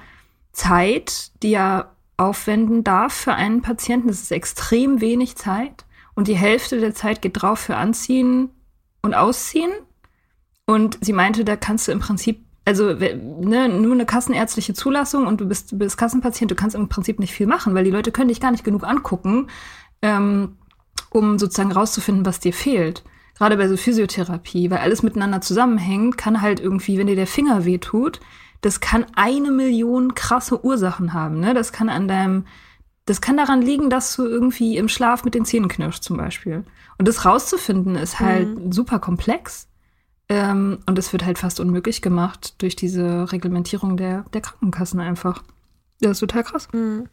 Zeit, 0.52 1.32
die 1.42 1.54
er 1.54 1.96
aufwenden 2.16 2.84
darf 2.84 3.12
für 3.12 3.34
einen 3.34 3.62
Patienten. 3.62 4.08
Das 4.08 4.20
ist 4.20 4.32
extrem 4.32 5.00
wenig 5.00 5.36
Zeit. 5.36 5.84
Und 6.14 6.28
die 6.28 6.36
Hälfte 6.36 6.80
der 6.80 6.94
Zeit 6.94 7.22
geht 7.22 7.42
drauf 7.42 7.60
für 7.60 7.76
Anziehen 7.76 8.50
und 9.02 9.14
Ausziehen. 9.14 9.70
Und 10.66 10.98
sie 11.00 11.12
meinte, 11.12 11.44
da 11.44 11.56
kannst 11.56 11.88
du 11.88 11.92
im 11.92 12.00
Prinzip 12.00 12.44
also 12.68 12.92
ne, 12.92 13.70
nur 13.70 13.94
eine 13.94 14.04
kassenärztliche 14.04 14.74
Zulassung 14.74 15.26
und 15.26 15.40
du 15.40 15.48
bist, 15.48 15.72
du 15.72 15.78
bist 15.78 15.96
Kassenpatient, 15.96 16.50
du 16.50 16.54
kannst 16.54 16.76
im 16.76 16.90
Prinzip 16.90 17.18
nicht 17.18 17.32
viel 17.32 17.46
machen, 17.46 17.74
weil 17.74 17.84
die 17.84 17.90
Leute 17.90 18.12
können 18.12 18.28
dich 18.28 18.42
gar 18.42 18.50
nicht 18.50 18.62
genug 18.62 18.84
angucken, 18.84 19.46
ähm, 20.02 20.57
um 21.10 21.38
sozusagen 21.38 21.72
rauszufinden, 21.72 22.26
was 22.26 22.40
dir 22.40 22.52
fehlt. 22.52 23.04
Gerade 23.36 23.56
bei 23.56 23.68
so 23.68 23.76
Physiotherapie, 23.76 24.70
weil 24.70 24.78
alles 24.78 25.02
miteinander 25.02 25.40
zusammenhängt, 25.40 26.18
kann 26.18 26.42
halt 26.42 26.58
irgendwie, 26.60 26.98
wenn 26.98 27.06
dir 27.06 27.16
der 27.16 27.26
Finger 27.26 27.64
wehtut, 27.64 28.20
das 28.60 28.80
kann 28.80 29.06
eine 29.14 29.50
Million 29.52 30.14
krasse 30.14 30.64
Ursachen 30.64 31.12
haben. 31.12 31.38
Ne? 31.38 31.54
Das 31.54 31.72
kann 31.72 31.88
an 31.88 32.08
deinem, 32.08 32.46
das 33.06 33.20
kann 33.20 33.36
daran 33.36 33.62
liegen, 33.62 33.90
dass 33.90 34.16
du 34.16 34.26
irgendwie 34.26 34.76
im 34.76 34.88
Schlaf 34.88 35.24
mit 35.24 35.34
den 35.34 35.44
Zähnen 35.44 35.68
knirschst 35.68 36.02
zum 36.02 36.16
Beispiel. 36.16 36.64
Und 36.98 37.06
das 37.06 37.24
rauszufinden 37.24 37.94
ist 37.94 38.18
halt 38.18 38.58
mhm. 38.58 38.72
super 38.72 38.98
komplex. 38.98 39.68
Ähm, 40.28 40.80
und 40.86 40.98
es 40.98 41.12
wird 41.12 41.24
halt 41.24 41.38
fast 41.38 41.60
unmöglich 41.60 42.02
gemacht 42.02 42.60
durch 42.60 42.76
diese 42.76 43.32
Reglementierung 43.32 43.96
der, 43.96 44.24
der 44.34 44.40
Krankenkassen 44.40 45.00
einfach. 45.00 45.42
Das 46.00 46.12
ist 46.12 46.20
total 46.20 46.42
krass. 46.42 46.68
Mhm. 46.72 47.08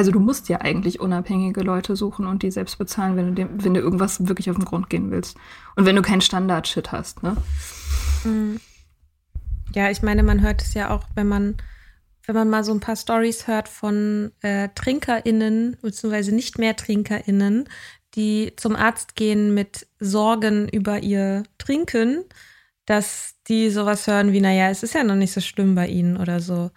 Also 0.00 0.12
du 0.12 0.18
musst 0.18 0.48
ja 0.48 0.62
eigentlich 0.62 0.98
unabhängige 0.98 1.60
Leute 1.60 1.94
suchen 1.94 2.26
und 2.26 2.42
die 2.42 2.50
selbst 2.50 2.78
bezahlen, 2.78 3.16
wenn 3.16 3.26
du, 3.26 3.32
dem, 3.34 3.62
wenn 3.62 3.74
du 3.74 3.80
irgendwas 3.80 4.26
wirklich 4.26 4.48
auf 4.48 4.56
den 4.56 4.64
Grund 4.64 4.88
gehen 4.88 5.10
willst. 5.10 5.36
Und 5.76 5.84
wenn 5.84 5.94
du 5.94 6.00
keinen 6.00 6.22
Standard-Shit 6.22 6.90
hast, 6.90 7.22
ne? 7.22 7.36
Mhm. 8.24 8.60
Ja, 9.74 9.90
ich 9.90 10.00
meine, 10.00 10.22
man 10.22 10.40
hört 10.40 10.62
es 10.62 10.72
ja 10.72 10.88
auch, 10.88 11.04
wenn 11.16 11.28
man, 11.28 11.58
wenn 12.24 12.34
man 12.34 12.48
mal 12.48 12.64
so 12.64 12.72
ein 12.72 12.80
paar 12.80 12.96
Stories 12.96 13.46
hört 13.46 13.68
von 13.68 14.32
äh, 14.40 14.70
TrinkerInnen, 14.74 15.76
beziehungsweise 15.82 16.34
nicht 16.34 16.58
mehr 16.58 16.76
TrinkerInnen, 16.76 17.68
die 18.14 18.54
zum 18.56 18.76
Arzt 18.76 19.16
gehen 19.16 19.52
mit 19.52 19.86
Sorgen 19.98 20.66
über 20.66 21.02
ihr 21.02 21.42
Trinken, 21.58 22.24
dass 22.86 23.34
die 23.48 23.68
sowas 23.68 24.06
hören 24.06 24.32
wie, 24.32 24.40
naja, 24.40 24.70
es 24.70 24.82
ist 24.82 24.94
ja 24.94 25.04
noch 25.04 25.14
nicht 25.14 25.34
so 25.34 25.42
schlimm 25.42 25.74
bei 25.74 25.88
ihnen 25.88 26.16
oder 26.16 26.40
so. 26.40 26.70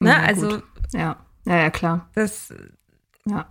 Ne? 0.00 0.08
Ja, 0.08 0.22
also. 0.22 0.62
Ja. 0.94 1.26
Ja, 1.50 1.62
ja, 1.62 1.70
klar. 1.70 2.08
Das. 2.14 2.52
Ja. 3.26 3.46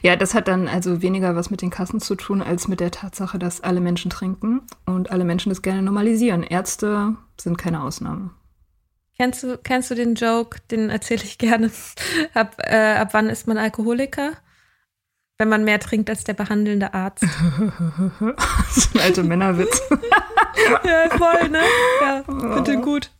Ja, 0.00 0.14
das 0.14 0.34
hat 0.34 0.46
dann 0.46 0.68
also 0.68 1.02
weniger 1.02 1.34
was 1.34 1.50
mit 1.50 1.60
den 1.60 1.70
Kassen 1.70 2.00
zu 2.00 2.14
tun, 2.14 2.40
als 2.40 2.68
mit 2.68 2.78
der 2.78 2.92
Tatsache, 2.92 3.38
dass 3.38 3.60
alle 3.60 3.80
Menschen 3.80 4.10
trinken 4.10 4.62
und 4.86 5.10
alle 5.10 5.24
Menschen 5.24 5.50
das 5.50 5.60
gerne 5.60 5.82
normalisieren. 5.82 6.44
Ärzte 6.44 7.16
sind 7.38 7.58
keine 7.58 7.82
Ausnahme. 7.82 8.30
Kennst 9.16 9.42
du, 9.42 9.58
kennst 9.58 9.90
du 9.90 9.94
den 9.96 10.14
Joke, 10.14 10.60
den 10.70 10.88
erzähle 10.88 11.24
ich 11.24 11.36
gerne. 11.36 11.70
ab, 12.34 12.56
äh, 12.58 12.94
ab 12.94 13.08
wann 13.12 13.28
ist 13.28 13.48
man 13.48 13.58
Alkoholiker? 13.58 14.32
wenn 15.42 15.48
man 15.48 15.64
mehr 15.64 15.80
trinkt 15.80 16.08
als 16.08 16.22
der 16.22 16.34
behandelnde 16.34 16.94
Arzt. 16.94 17.24
das 18.68 18.76
ist 18.76 18.94
ein 18.94 19.00
alter 19.00 19.24
Männerwitz. 19.24 19.82
ja, 20.84 21.08
voll, 21.18 21.48
ne? 21.48 21.60
Ja, 22.00 22.22
bitte 22.54 22.76
gut. 22.78 23.10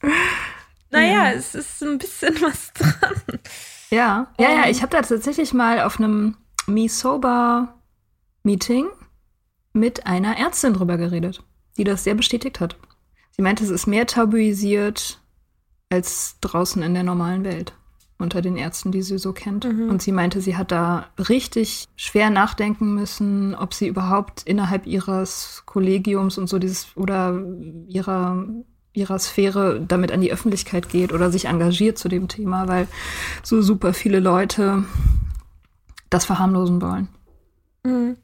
Naja, 0.91 1.31
ja. 1.31 1.33
es 1.33 1.57
ist 1.57 1.83
ein 1.83 1.99
bisschen 1.99 2.41
was 2.41 2.73
dran. 2.75 3.41
Ja, 3.93 4.29
ja, 4.39 4.51
ja. 4.51 4.69
Ich 4.71 4.81
habe 4.81 4.91
da 4.91 5.03
tatsächlich 5.03 5.53
mal 5.53 5.81
auf 5.83 5.99
einem 5.99 6.37
Me 6.67 6.89
Sober 6.89 7.75
Meeting 8.43 8.87
mit 9.75 10.07
einer 10.07 10.39
Ärztin 10.39 10.73
drüber 10.73 10.97
geredet, 10.97 11.45
die 11.77 11.85
das 11.85 12.03
sehr 12.03 12.15
bestätigt 12.15 12.59
hat. 12.61 12.77
Sie 13.33 13.43
meinte, 13.43 13.65
es 13.65 13.71
ist 13.71 13.87
mehr 13.87 14.07
tabuisiert 14.07 15.21
als 15.91 16.37
draußen 16.41 16.83
in 16.83 16.95
der 16.95 17.03
normalen 17.03 17.45
Welt 17.45 17.75
unter 18.19 18.41
den 18.41 18.57
Ärzten, 18.57 18.93
die 18.93 19.03
sie 19.03 19.19
so 19.19 19.33
kennt. 19.33 19.65
Mhm. 19.65 19.91
Und 19.91 20.01
sie 20.01 20.13
meinte, 20.13 20.41
sie 20.41 20.57
hat 20.57 20.73
da 20.73 21.09
richtig 21.19 21.89
schwer 21.97 22.31
nachdenken 22.31 22.95
müssen, 22.95 23.55
ob 23.55 23.75
sie 23.75 23.89
überhaupt 23.89 24.43
innerhalb 24.45 24.87
ihres 24.87 25.65
Kollegiums 25.67 26.39
und 26.39 26.47
so 26.47 26.59
dieses 26.59 26.97
oder 26.97 27.43
ihrer 27.89 28.47
ihrer 28.93 29.19
Sphäre 29.19 29.81
damit 29.87 30.13
an 30.13 30.21
die 30.21 30.33
Öffentlichkeit 30.33 30.89
geht 30.89 31.13
oder 31.13 31.31
sich 31.31 31.47
engagiert 31.47 31.99
zu 31.99 32.09
dem 32.09 32.29
Thema, 32.29 32.69
weil 32.69 32.89
so 33.43 33.63
super 33.63 33.95
viele 33.95 34.21
Leute 34.21 34.85
das 36.11 36.27
verharmlosen 36.27 36.83
wollen. 36.83 37.09
Mhm. 37.85 38.17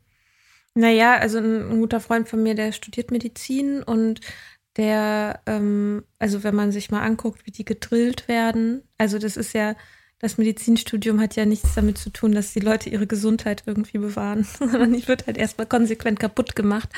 Naja, 0.74 1.16
also 1.16 1.38
ein, 1.38 1.70
ein 1.70 1.80
guter 1.80 2.00
Freund 2.00 2.28
von 2.28 2.42
mir, 2.42 2.54
der 2.54 2.72
studiert 2.72 3.10
Medizin 3.10 3.82
und 3.82 4.20
der, 4.76 5.40
ähm, 5.46 6.04
also 6.18 6.44
wenn 6.44 6.54
man 6.54 6.70
sich 6.70 6.90
mal 6.90 7.02
anguckt, 7.02 7.46
wie 7.46 7.50
die 7.50 7.64
gedrillt 7.64 8.28
werden, 8.28 8.82
also 8.96 9.18
das 9.18 9.36
ist 9.36 9.54
ja, 9.54 9.74
das 10.20 10.38
Medizinstudium 10.38 11.20
hat 11.20 11.36
ja 11.36 11.46
nichts 11.46 11.74
damit 11.74 11.98
zu 11.98 12.10
tun, 12.10 12.32
dass 12.32 12.52
die 12.52 12.60
Leute 12.60 12.90
ihre 12.90 13.06
Gesundheit 13.06 13.64
irgendwie 13.66 13.98
bewahren, 13.98 14.44
sondern 14.58 14.92
die 14.92 15.06
wird 15.08 15.26
halt 15.26 15.36
erstmal 15.36 15.66
konsequent 15.66 16.20
kaputt 16.20 16.54
gemacht. 16.54 16.90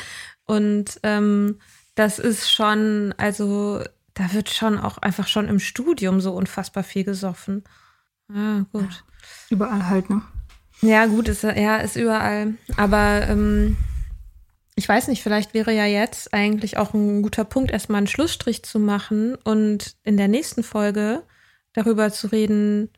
Und 0.46 1.00
ähm, 1.02 1.58
das 2.00 2.18
ist 2.18 2.50
schon, 2.50 3.14
also 3.18 3.82
da 4.14 4.32
wird 4.32 4.48
schon 4.48 4.78
auch 4.78 4.98
einfach 4.98 5.28
schon 5.28 5.48
im 5.48 5.58
Studium 5.58 6.22
so 6.22 6.32
unfassbar 6.32 6.82
viel 6.82 7.04
gesoffen. 7.04 7.62
Ah, 8.32 8.64
gut. 8.72 9.04
Überall 9.50 9.86
halt, 9.86 10.08
ne? 10.08 10.22
Ja, 10.80 11.04
gut, 11.04 11.28
ist, 11.28 11.42
ja, 11.42 11.76
ist 11.76 11.96
überall. 11.96 12.54
Aber 12.78 13.28
ähm, 13.28 13.76
ich 14.76 14.88
weiß 14.88 15.08
nicht, 15.08 15.22
vielleicht 15.22 15.52
wäre 15.52 15.74
ja 15.74 15.84
jetzt 15.84 16.32
eigentlich 16.32 16.78
auch 16.78 16.94
ein 16.94 17.20
guter 17.20 17.44
Punkt, 17.44 17.70
erstmal 17.70 17.98
einen 17.98 18.06
Schlussstrich 18.06 18.62
zu 18.62 18.78
machen 18.78 19.34
und 19.34 19.96
in 20.02 20.16
der 20.16 20.28
nächsten 20.28 20.62
Folge 20.62 21.22
darüber 21.74 22.10
zu 22.10 22.28
reden, 22.28 22.88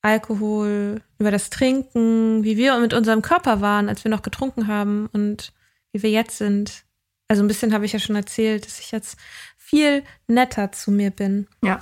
Alkohol, 0.00 1.02
über 1.18 1.30
das 1.30 1.50
Trinken, 1.50 2.42
wie 2.42 2.56
wir 2.56 2.78
mit 2.78 2.94
unserem 2.94 3.20
Körper 3.20 3.60
waren, 3.60 3.90
als 3.90 4.02
wir 4.02 4.10
noch 4.10 4.22
getrunken 4.22 4.66
haben 4.66 5.10
und 5.12 5.52
wie 5.92 6.02
wir 6.02 6.10
jetzt 6.10 6.38
sind. 6.38 6.84
Also 7.28 7.42
ein 7.42 7.48
bisschen 7.48 7.72
habe 7.72 7.84
ich 7.86 7.92
ja 7.92 7.98
schon 7.98 8.16
erzählt, 8.16 8.66
dass 8.66 8.80
ich 8.80 8.92
jetzt 8.92 9.16
viel 9.56 10.02
netter 10.26 10.72
zu 10.72 10.90
mir 10.90 11.10
bin. 11.10 11.46
Ja. 11.62 11.80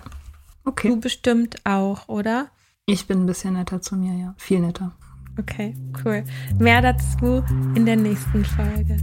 Okay. 0.65 0.89
Du 0.89 1.01
bestimmt 1.01 1.57
auch, 1.65 2.09
oder? 2.09 2.49
Ich 2.87 3.07
bin 3.07 3.23
ein 3.23 3.27
bisschen 3.27 3.55
netter 3.55 3.81
zu 3.81 3.97
mir, 3.97 4.15
ja. 4.15 4.35
Viel 4.39 4.61
netter. 4.61 4.93
Okay, 5.39 5.75
cool. 6.05 6.25
Mehr 6.59 6.83
dazu 6.83 7.43
in 7.75 7.87
der 7.87 7.97
nächsten 7.97 8.45
Folge. 8.45 8.99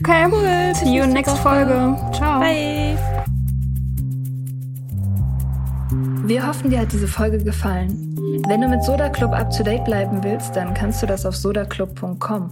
Okay, 0.00 0.26
cool. 0.30 0.74
See 0.74 0.96
you 0.96 1.04
in 1.04 1.12
next 1.12 1.36
Folge. 1.38 1.96
Ciao. 2.14 2.40
Bye. 2.40 2.96
Wir 6.24 6.46
hoffen, 6.46 6.70
dir 6.70 6.80
hat 6.80 6.92
diese 6.92 7.08
Folge 7.08 7.38
gefallen. 7.42 8.16
Wenn 8.48 8.60
du 8.60 8.68
mit 8.68 8.82
Soda 8.84 9.08
Club 9.08 9.32
up 9.32 9.50
to 9.50 9.62
date 9.62 9.84
bleiben 9.84 10.22
willst, 10.22 10.54
dann 10.54 10.72
kannst 10.72 11.02
du 11.02 11.06
das 11.06 11.26
auf 11.26 11.36
sodaclub.com. 11.36 12.50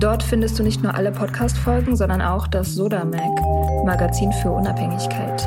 Dort 0.00 0.22
findest 0.22 0.58
du 0.58 0.62
nicht 0.62 0.82
nur 0.82 0.94
alle 0.94 1.12
Podcast-Folgen, 1.12 1.94
sondern 1.94 2.22
auch 2.22 2.46
das 2.46 2.74
Soda 2.74 3.04
Mag, 3.04 3.84
Magazin 3.84 4.32
für 4.32 4.50
Unabhängigkeit. 4.50 5.46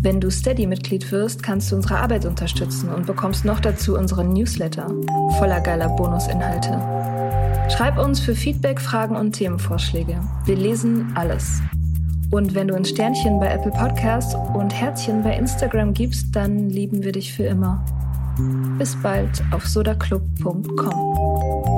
Wenn 0.00 0.20
du 0.20 0.30
Steady-Mitglied 0.30 1.10
wirst, 1.10 1.42
kannst 1.42 1.72
du 1.72 1.76
unsere 1.76 1.98
Arbeit 1.98 2.24
unterstützen 2.24 2.90
und 2.90 3.06
bekommst 3.06 3.44
noch 3.44 3.58
dazu 3.58 3.98
unseren 3.98 4.32
Newsletter 4.32 4.86
voller 5.38 5.60
geiler 5.60 5.88
Bonusinhalte. 5.88 6.80
Schreib 7.72 7.98
uns 7.98 8.20
für 8.20 8.36
Feedback, 8.36 8.80
Fragen 8.80 9.16
und 9.16 9.32
Themenvorschläge. 9.32 10.20
Wir 10.44 10.56
lesen 10.56 11.10
alles. 11.16 11.60
Und 12.30 12.54
wenn 12.54 12.68
du 12.68 12.76
ein 12.76 12.84
Sternchen 12.84 13.40
bei 13.40 13.48
Apple 13.48 13.72
Podcasts 13.72 14.36
und 14.54 14.72
Herzchen 14.72 15.24
bei 15.24 15.36
Instagram 15.36 15.92
gibst, 15.92 16.36
dann 16.36 16.70
lieben 16.70 17.02
wir 17.02 17.10
dich 17.10 17.32
für 17.32 17.46
immer. 17.46 17.84
Bis 18.78 18.94
bald 19.02 19.42
auf 19.50 19.66
sodaclub.com. 19.66 21.77